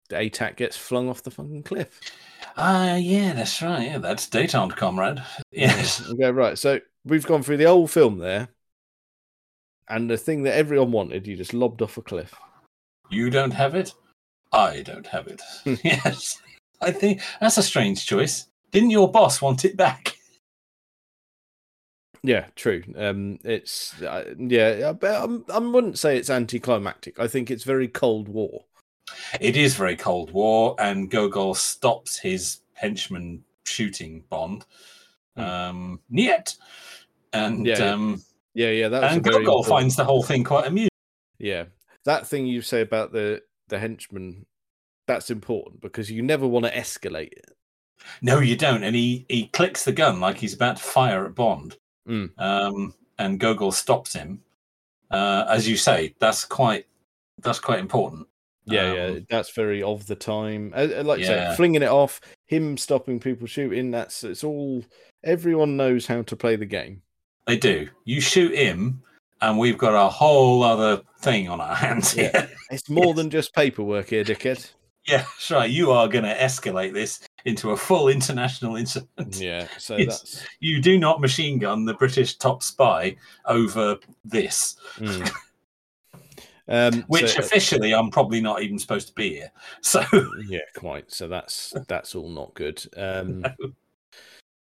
[0.10, 1.99] the ATAC gets flung off the fucking cliff.
[2.57, 3.84] Ah, yeah, that's right.
[3.84, 5.24] Yeah, that's detente, comrade.
[5.52, 6.03] Yes.
[6.11, 6.57] Okay, right.
[6.57, 8.49] So we've gone through the whole film there.
[9.88, 12.34] And the thing that everyone wanted, you just lobbed off a cliff.
[13.10, 13.94] You don't have it.
[14.52, 15.41] I don't have it.
[15.84, 16.41] yes.
[16.82, 18.48] I think that's a strange choice.
[18.72, 20.16] Didn't your boss want it back?
[22.23, 22.83] Yeah, true.
[22.95, 27.19] Um, it's uh, yeah, but I'm, I wouldn't say it's anticlimactic.
[27.19, 28.65] I think it's very Cold War.
[29.39, 34.65] It is very Cold War, and Gogol stops his henchman shooting Bond.
[35.35, 35.41] Hmm.
[35.41, 36.55] Um, Niet,
[37.33, 37.91] and Yeah, yeah.
[37.93, 38.21] um,
[38.53, 38.87] Yeah, yeah.
[38.89, 40.89] That and Gogol finds the whole thing quite amusing.
[41.37, 41.65] Yeah,
[42.05, 44.45] that thing you say about the the henchman,
[45.07, 47.51] that's important because you never want to escalate it.
[48.21, 48.83] No, you don't.
[48.83, 51.77] And he he clicks the gun like he's about to fire at Bond.
[52.07, 52.30] Mm.
[52.38, 54.41] Um, and Gogol stops him.
[55.11, 56.85] Uh, as you say, that's quite
[57.41, 58.27] that's quite important.
[58.65, 60.71] Yeah, yeah, Um, that's very of the time.
[60.76, 61.51] Uh, uh, Like you Yeah.
[61.51, 63.89] say, flinging it off, him stopping people shooting.
[63.91, 64.84] That's it's all.
[65.23, 67.01] Everyone knows how to play the game.
[67.47, 67.89] They do.
[68.05, 69.01] You shoot him,
[69.41, 72.31] and we've got a whole other thing on our hands Yeah.
[72.31, 72.51] here.
[72.69, 73.15] It's more Yes.
[73.15, 74.69] than just paperwork here, dickhead.
[75.07, 75.69] yeah, that's right.
[75.69, 79.40] You are going to escalate this into a full international incident.
[79.40, 80.22] Yeah, so Yes.
[80.22, 85.32] that's You do not machine gun the British top spy over this, mm.
[86.68, 89.52] um, which so- officially I'm probably not even supposed to be here.
[89.82, 90.03] So
[90.48, 91.11] yeah, quite.
[91.11, 92.84] So that's that's all not good.
[92.98, 93.45] Um,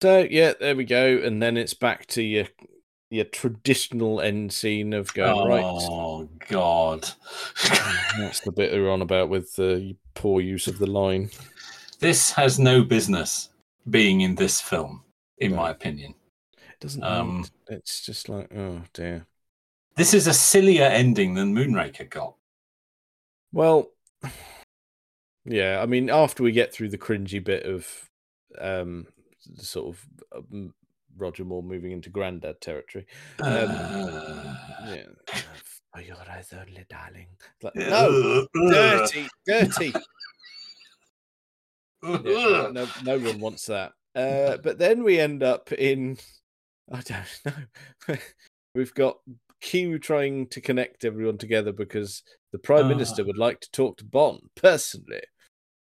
[0.00, 2.46] so yeah, there we go, and then it's back to your
[3.10, 5.62] your traditional end scene of going right.
[5.62, 7.06] oh God.
[8.16, 11.28] That's the bit we are on about with the poor use of the line.
[12.02, 13.48] This has no business
[13.88, 15.02] being in this film,
[15.38, 15.56] in No.
[15.58, 16.14] my opinion.
[16.56, 17.02] It doesn't.
[17.02, 19.26] Um, it's just like oh dear.
[19.96, 22.34] This is a sillier ending than Moonraker got.
[23.52, 23.90] Well,
[25.44, 25.80] yeah.
[25.82, 27.86] I mean, after we get through the cringy bit of
[28.58, 29.06] um,
[29.56, 30.72] sort of um,
[31.16, 33.06] Roger Moore moving into granddad territory.
[33.40, 34.56] Um, Uh,
[34.86, 35.06] Yeah.
[35.94, 37.26] For your eyes only, darling.
[37.62, 39.92] Like, no, dirty, dirty.
[42.02, 43.92] Yeah, no, no, one wants that.
[44.14, 46.18] Uh, but then we end up in,
[46.90, 47.40] I don't
[48.08, 48.16] know.
[48.74, 49.18] We've got
[49.60, 52.22] Q trying to connect everyone together because
[52.52, 52.88] the Prime Ah.
[52.88, 55.22] Minister would like to talk to Bond personally.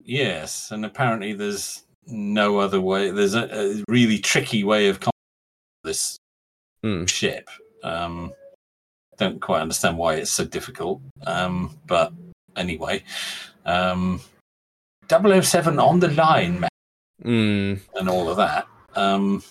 [0.03, 3.11] Yes, and apparently there's no other way.
[3.11, 4.99] There's a, a really tricky way of
[5.83, 6.17] this
[6.83, 7.05] Hmm.
[7.05, 7.47] ship.
[7.83, 8.33] Um,
[9.17, 11.01] don't quite understand why it's so difficult.
[11.27, 12.11] Um, but
[12.55, 13.03] anyway,
[13.65, 14.19] um,
[15.11, 16.69] 007 on the line man,
[17.23, 17.79] Mm.
[17.95, 18.67] and all of that.
[18.95, 19.43] Um,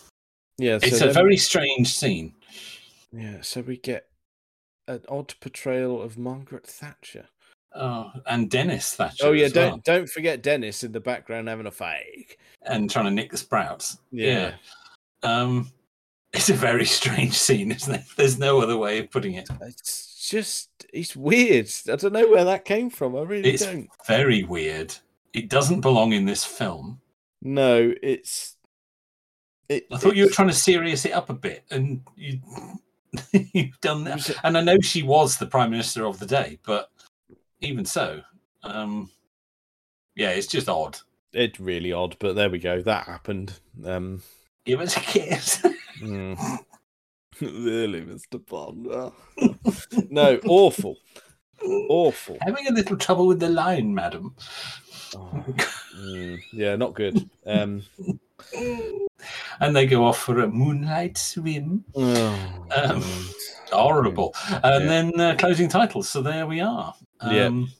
[0.58, 2.34] Yeah, so it's a very strange scene.
[3.12, 3.40] yeah.
[3.42, 4.08] So we get
[4.88, 7.28] an odd portrayal of Margaret Thatcher.
[7.72, 9.26] Oh, and Dennis Thatcher.
[9.26, 12.38] Oh yeah, don't well, don't forget Dennis in the background having a fake.
[12.62, 13.98] and trying to nick the sprouts.
[14.10, 14.54] Yeah.
[15.22, 15.70] Um,
[16.32, 18.02] it's a very strange scene, isn't it?
[18.16, 19.48] There's no other way of putting it.
[19.62, 21.70] It's just it's weird.
[21.88, 23.14] I don't know where that came from.
[23.16, 23.88] I really It's don't.
[24.08, 24.94] very weird.
[25.32, 27.00] It doesn't belong in this film.
[27.42, 28.56] No, it's.
[29.68, 32.40] It, I thought you were trying to serious it up a bit, and you
[33.32, 34.30] you've done that.
[34.42, 36.90] And I know she was the prime minister of the day, but
[37.60, 38.22] even so,
[38.62, 39.10] um,
[40.16, 40.98] yeah, it's just odd.
[41.32, 42.82] It's really odd, but there we go.
[42.82, 43.60] That happened.
[43.84, 44.22] Um,
[44.64, 45.64] Give us a kiss.
[46.00, 46.58] mm.
[47.40, 48.44] really, Mr.
[48.44, 48.88] Bond.
[50.10, 50.96] No, awful,
[51.62, 52.36] awful.
[52.42, 54.34] Having a little trouble with the line, madam.
[55.16, 55.44] Oh,
[55.96, 57.28] mm, yeah, not good.
[57.46, 57.82] Um,
[59.60, 61.84] and they go off for a moonlight swim.
[61.94, 63.04] oh, Um.
[63.72, 64.34] Horrible.
[64.48, 64.88] And Yeah.
[64.88, 66.08] then uh, closing titles.
[66.08, 66.94] So there we are.
[67.24, 67.46] Yeah.
[67.46, 67.70] Um,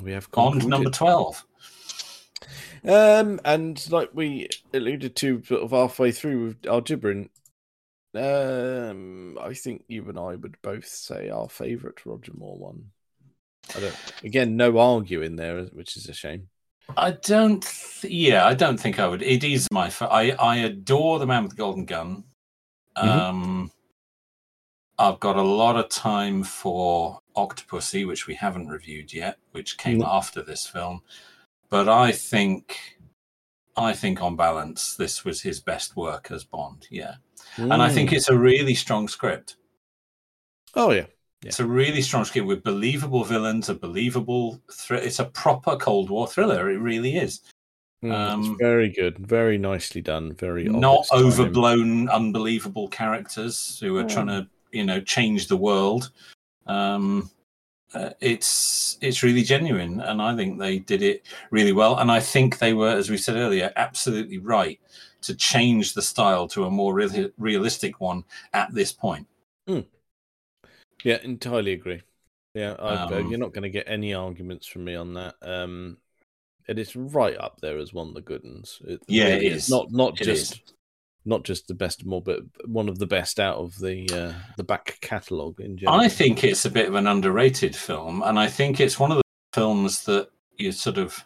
[0.00, 1.44] we have Bond number 12.
[2.84, 7.30] Um, and like we alluded to, sort of halfway through with our gibbering,
[8.14, 12.90] um, I think you and I would both say our favourite Roger Moore one.
[13.76, 13.96] I don't.
[14.24, 16.48] Again, no arguing there, which is a shame.
[16.96, 17.62] I don't.
[18.00, 19.22] Th- yeah, I don't think I would.
[19.22, 19.90] It is my.
[19.90, 22.24] Fa- I I adore the man with the golden gun.
[22.96, 23.04] Mhm.
[23.08, 23.70] Um,
[24.98, 29.98] I've got a lot of time for Octopussy, which we haven't reviewed yet, which came
[29.98, 30.06] No.
[30.06, 31.02] after this film.
[31.70, 32.78] But I think,
[33.76, 36.86] I think on balance, this was his best work as Bond.
[36.90, 37.14] Yeah,
[37.56, 38.14] and I think Mm.
[38.14, 39.56] it's a really strong script.
[40.74, 41.06] Oh yeah,
[41.44, 44.60] It's a really strong script with believable villains, a believable.
[44.72, 46.70] Thr- it's a proper Cold War thriller.
[46.70, 47.40] It really is.
[48.04, 51.24] Mm, Um, it's very good, very nicely done, very not its time.
[51.24, 54.12] overblown, unbelievable characters who are Mm.
[54.12, 56.10] trying to, you know, change the world.
[56.66, 57.30] Um,
[57.94, 61.98] uh, it's it's really genuine, and I think they did it really well.
[61.98, 64.78] And I think they were, as we said earlier, absolutely right
[65.22, 69.26] to change the style to a more real- realistic one at this point.
[71.04, 72.02] Yeah, entirely agree.
[72.54, 75.36] Yeah, I, uh, Um, you're not going to get any arguments from me on that.
[75.42, 75.98] Um,
[76.68, 78.80] and it's right up there as one of the good ones.
[78.86, 79.70] It Yeah, it really is.
[79.70, 80.60] Not not It just is.
[81.24, 84.32] not just the best of Moore, but one of the best out of the uh,
[84.56, 86.00] the back catalogue in general.
[86.00, 89.18] I think it's a bit of an underrated film, and I think it's one of
[89.18, 89.22] the
[89.52, 91.24] films that you sort of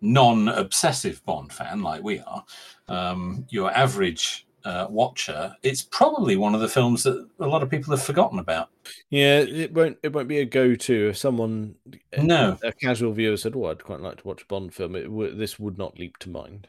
[0.00, 2.44] non-obsessive Bond fan like we are,
[2.88, 7.70] um, your average uh, watcher, it's probably one of the films that a lot of
[7.70, 8.68] people have forgotten about.
[9.10, 11.76] Yeah, it won't it won't be a go-to if someone
[12.18, 12.58] No.
[12.62, 15.34] a casual viewer said, "Oh, I'd quite like to watch a Bond film." It w-
[15.34, 16.68] this would not leap to mind.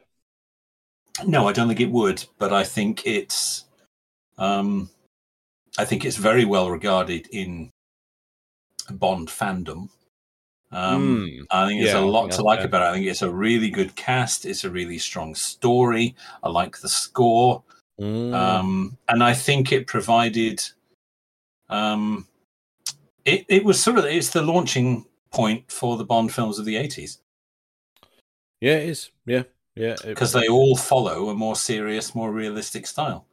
[1.25, 3.65] No, I don't think it would, but I think it's,
[4.37, 4.89] um,
[5.79, 7.71] I think it's very well regarded in
[8.91, 9.89] Bond fandom.
[10.71, 12.67] Um, Mm, I think there's yeah, a lot to like fair.
[12.67, 12.85] about it.
[12.89, 14.45] I think it's a really good cast.
[14.45, 16.15] It's a really strong story.
[16.43, 17.63] I like the score,
[17.99, 18.33] mm.
[18.33, 20.61] um, and I think it provided.
[21.69, 22.27] Um,
[23.25, 26.75] it it was sort of it's the launching point for the Bond films of the
[26.75, 27.17] 80s
[28.59, 29.11] yeah, it is.
[29.25, 29.43] Yeah,
[29.75, 29.95] yeah.
[30.03, 33.25] because they all follow a more serious, more realistic style.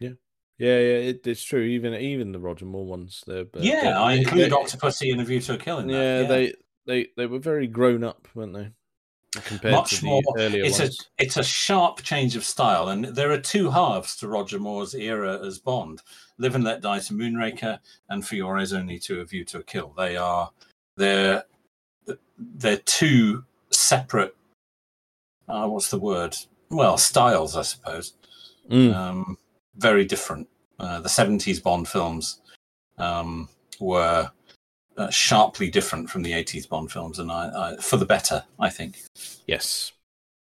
[0.00, 0.10] yeah,
[0.58, 0.68] yeah.
[0.68, 1.62] It, it's true.
[1.62, 3.22] Even even the Roger Moore ones.
[3.26, 5.94] They're, Yeah, they're- I included they- Octopussy and A View to a Kill in that.
[5.94, 6.54] Yeah, they
[6.86, 8.70] they they were very grown up, weren't they?
[9.62, 13.70] Much more- earlier it's a it's a sharp change of style, and there are two
[13.70, 16.02] halves to Roger Moore's era as Bond:
[16.38, 17.78] Live and Let Die to Moonraker,
[18.08, 19.92] and For Your Eyes Only to A View to a Kill.
[19.96, 20.50] They are
[20.96, 21.44] they're
[22.38, 24.34] they're two separate.
[25.46, 26.34] Uh, what's the word?
[26.70, 28.14] Well, styles, I suppose.
[28.70, 28.94] Mm.
[28.94, 29.38] Um,
[29.76, 30.48] very different.
[30.78, 32.40] Uh, the '70s Bond films
[32.96, 33.48] um,
[33.78, 34.30] were
[34.98, 38.68] uh, sharply different from the '80s Bond films, and I, I for the better, I
[38.68, 38.98] think.
[39.46, 39.92] Yes.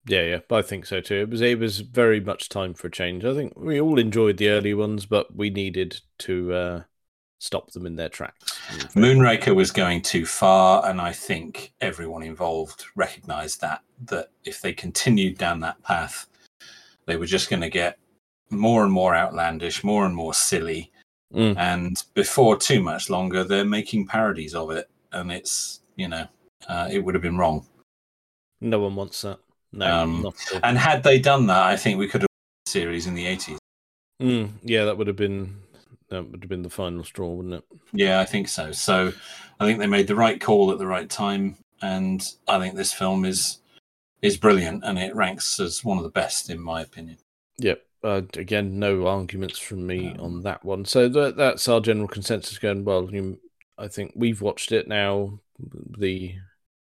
[0.07, 1.15] Yeah, yeah, I think so too.
[1.15, 3.25] It was it was very much time for a change.
[3.25, 6.81] I think we all enjoyed the early ones, but we needed to uh,
[7.39, 8.59] stop them in their tracks.
[8.93, 14.73] Moonraker was going too far, and I think everyone involved recognized that that if they
[14.73, 16.27] continued down that path,
[17.07, 17.97] they were just going to get
[18.51, 20.91] more and more outlandish, more and more silly,
[21.33, 21.57] Mm.
[21.57, 26.27] and before too much longer, they're making parodies of it, and it's you know
[26.69, 27.65] uh, it would have been wrong.
[28.61, 29.39] No one wants that.
[29.73, 30.33] No, Um.
[30.63, 32.29] And had they done that, I think we could have
[32.67, 33.57] a series in the eighties.
[34.21, 35.57] Mm, yeah, that would have been
[36.09, 37.63] that would have been the final straw, wouldn't it?
[37.91, 38.71] Yeah, I think so.
[38.71, 39.11] So
[39.59, 42.93] I think they made the right call at the right time, and I think this
[42.93, 43.59] film is
[44.21, 47.17] is brilliant, and it ranks as one of the best in my opinion.
[47.57, 47.81] Yep.
[48.05, 50.85] Uh, again, no arguments from me Um, on that one.
[50.85, 52.59] So that that's our general consensus.
[52.59, 53.09] Going well.
[53.11, 53.39] You,
[53.79, 55.39] I think we've watched it now.
[55.97, 56.35] The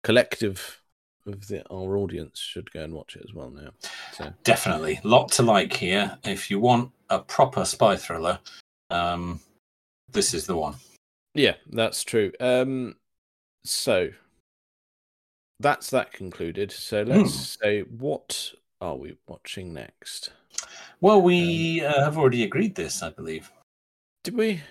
[0.03, 0.81] collective
[1.25, 3.69] of the, our audience should go and watch it as well now.
[4.13, 6.17] So Definitely, lot to like here.
[6.23, 8.37] If you want a proper spy thriller,
[8.89, 9.39] um,
[10.11, 10.75] this is the one.
[11.33, 12.31] yeah, that's true.
[12.39, 12.95] Um,
[13.63, 14.09] so
[15.59, 16.71] that's that concluded.
[16.71, 18.51] So let's say what
[18.81, 20.31] are we watching next?
[21.01, 23.51] Well, we uh, have already agreed this, I believe.
[24.23, 24.61] Did we?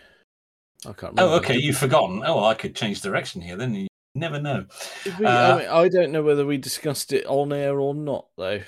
[0.86, 1.22] I can't remember.
[1.22, 2.22] Oh, okay, you've forgotten.
[2.24, 3.56] Oh, well, I could change direction here.
[3.56, 4.66] Then you never know.
[5.18, 5.26] We?
[5.26, 8.60] Uh, I, mean, I don't know whether we discussed it on air or not, though.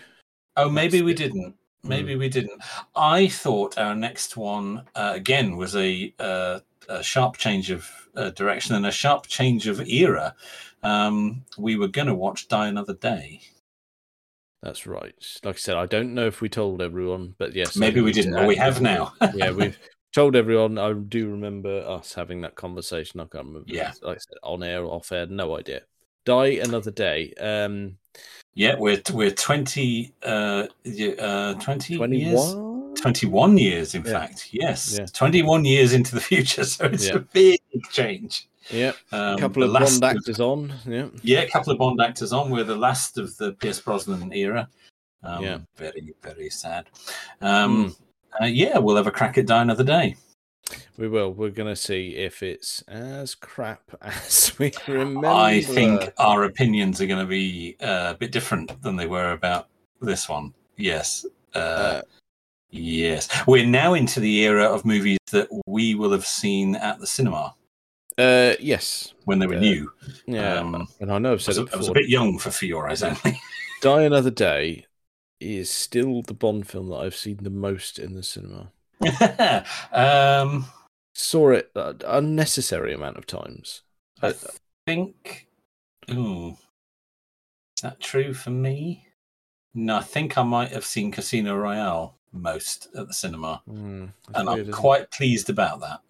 [0.57, 1.55] Oh, maybe That's we didn't.
[1.83, 2.61] Maybe we didn't.
[2.97, 8.31] I thought our next one uh, again was a, uh, a sharp change of uh,
[8.31, 10.35] direction and a sharp change of era.
[10.83, 13.41] Um, we were going to watch Die Another Day.
[14.67, 15.15] That's right.
[15.45, 18.33] Like I said, I don't know if we told everyone, but yes, Maybe we didn't,
[18.33, 19.13] but we have now.
[19.35, 19.79] yeah, we've
[20.13, 20.77] told everyone.
[20.77, 23.21] I do remember us having that conversation.
[23.21, 23.69] I can't remember.
[23.69, 23.93] Yeah.
[24.03, 25.83] like I said, on air or off air, no idea.
[26.25, 27.33] Die another day.
[27.35, 27.99] Um,
[28.55, 30.67] yeah, we're we're twenty uh,
[31.21, 31.99] uh, 20 years.
[31.99, 32.95] twenty-one.
[32.97, 34.11] 21 years, in Yeah.
[34.11, 34.49] fact.
[34.51, 35.07] Yes, Yeah.
[35.13, 36.65] 21 years into the future.
[36.77, 37.17] So it's Yeah.
[37.17, 37.61] a big
[37.93, 38.49] change.
[38.71, 40.73] Yeah, Um, a couple of Bond actors on.
[40.87, 42.51] Yeah, Yeah, a couple of Bond actors on.
[42.51, 44.69] We're the last of the Pierce Brosnan era.
[45.23, 45.59] Um, Yeah.
[45.77, 46.87] Very, very sad.
[47.41, 47.95] Um,
[48.41, 50.17] uh, yeah, we'll have a crack at Die Another Day.
[50.99, 51.33] we will.
[51.33, 55.29] We're gonna see if it's as crap as we remember.
[55.29, 59.31] I think our opinions are going to be uh, a bit different than they were
[59.33, 59.69] about
[60.01, 60.53] this one.
[60.77, 61.25] Yes.
[61.55, 62.03] Uh, Uh,
[62.71, 63.29] yes.
[63.47, 67.55] We're now into the era of movies that we will have seen at the cinema
[68.19, 69.15] uh, yes.
[69.25, 69.93] when they were Uh, new.
[70.27, 72.65] Yeah, Um, and I know I've I was, it I was a bit young for
[72.65, 73.41] Your Only.
[73.83, 74.87] Die Another Day
[75.41, 78.73] is still the Bond film that I've seen the most in the cinema.
[79.93, 80.67] um,
[81.15, 83.83] Saw it an unnecessary amount of times.
[84.23, 84.33] I Uh,
[84.87, 85.49] think.
[86.11, 86.57] Ooh,
[87.77, 89.07] is that true for me?
[89.75, 94.13] No, I think I might have seen Casino Royale most at the cinema, mm, and
[94.35, 94.77] weird, I'm isn't it?
[94.77, 96.01] quite pleased about that.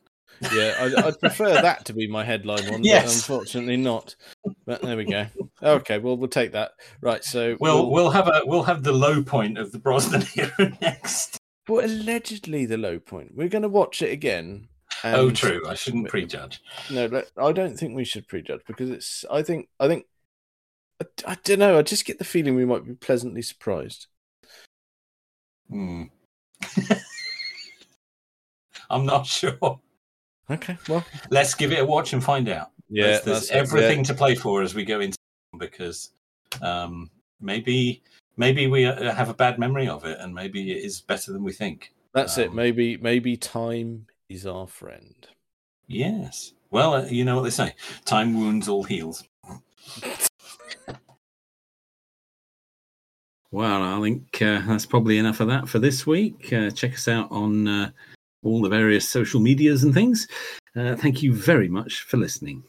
[0.52, 3.04] Yeah, I'd, I'd prefer that to be my headline one, Yes.
[3.04, 4.14] but unfortunately not.
[4.66, 5.26] But there we go.
[5.62, 6.72] Okay, well we'll take that.
[7.00, 10.76] Right, so We'll we'll have a we'll have the low point of the Brosnan era
[10.80, 11.38] next.
[11.68, 13.32] well, allegedly the low point.
[13.34, 14.68] We're going to watch it again.
[15.04, 15.62] oh, true.
[15.68, 16.60] I shouldn't prejudge.
[16.90, 19.24] No, I don't think we should prejudge because it's.
[19.30, 19.68] I think.
[19.80, 20.06] I think.
[21.26, 21.78] I, don't know.
[21.78, 24.06] I just get the feeling we might be pleasantly surprised.
[25.68, 26.04] Hmm.
[28.90, 29.80] I'm not sure.
[30.50, 32.70] Okay, well, Let's give it a watch and find out.
[32.88, 35.16] yeah, there's, there's that's it, everything to play for as we go into
[35.58, 36.10] because
[36.62, 37.10] um,
[37.40, 38.02] maybe
[38.36, 41.42] maybe we uh, have a bad memory of it and maybe it is better than
[41.42, 41.92] we think.
[41.92, 42.50] Yeah, that's it.
[42.50, 45.26] um, Maybe, maybe time is our friend.
[45.88, 46.52] Yes.
[46.70, 47.74] Well, uh, you know what they say:
[48.04, 49.24] time wounds all heals.
[53.52, 56.52] Well, I think uh, that's probably enough of that for this week.
[56.52, 57.90] Uh, check us out on uh,
[58.46, 60.26] all the various social medias and things.
[60.74, 62.62] Uh, thank you very much for listening.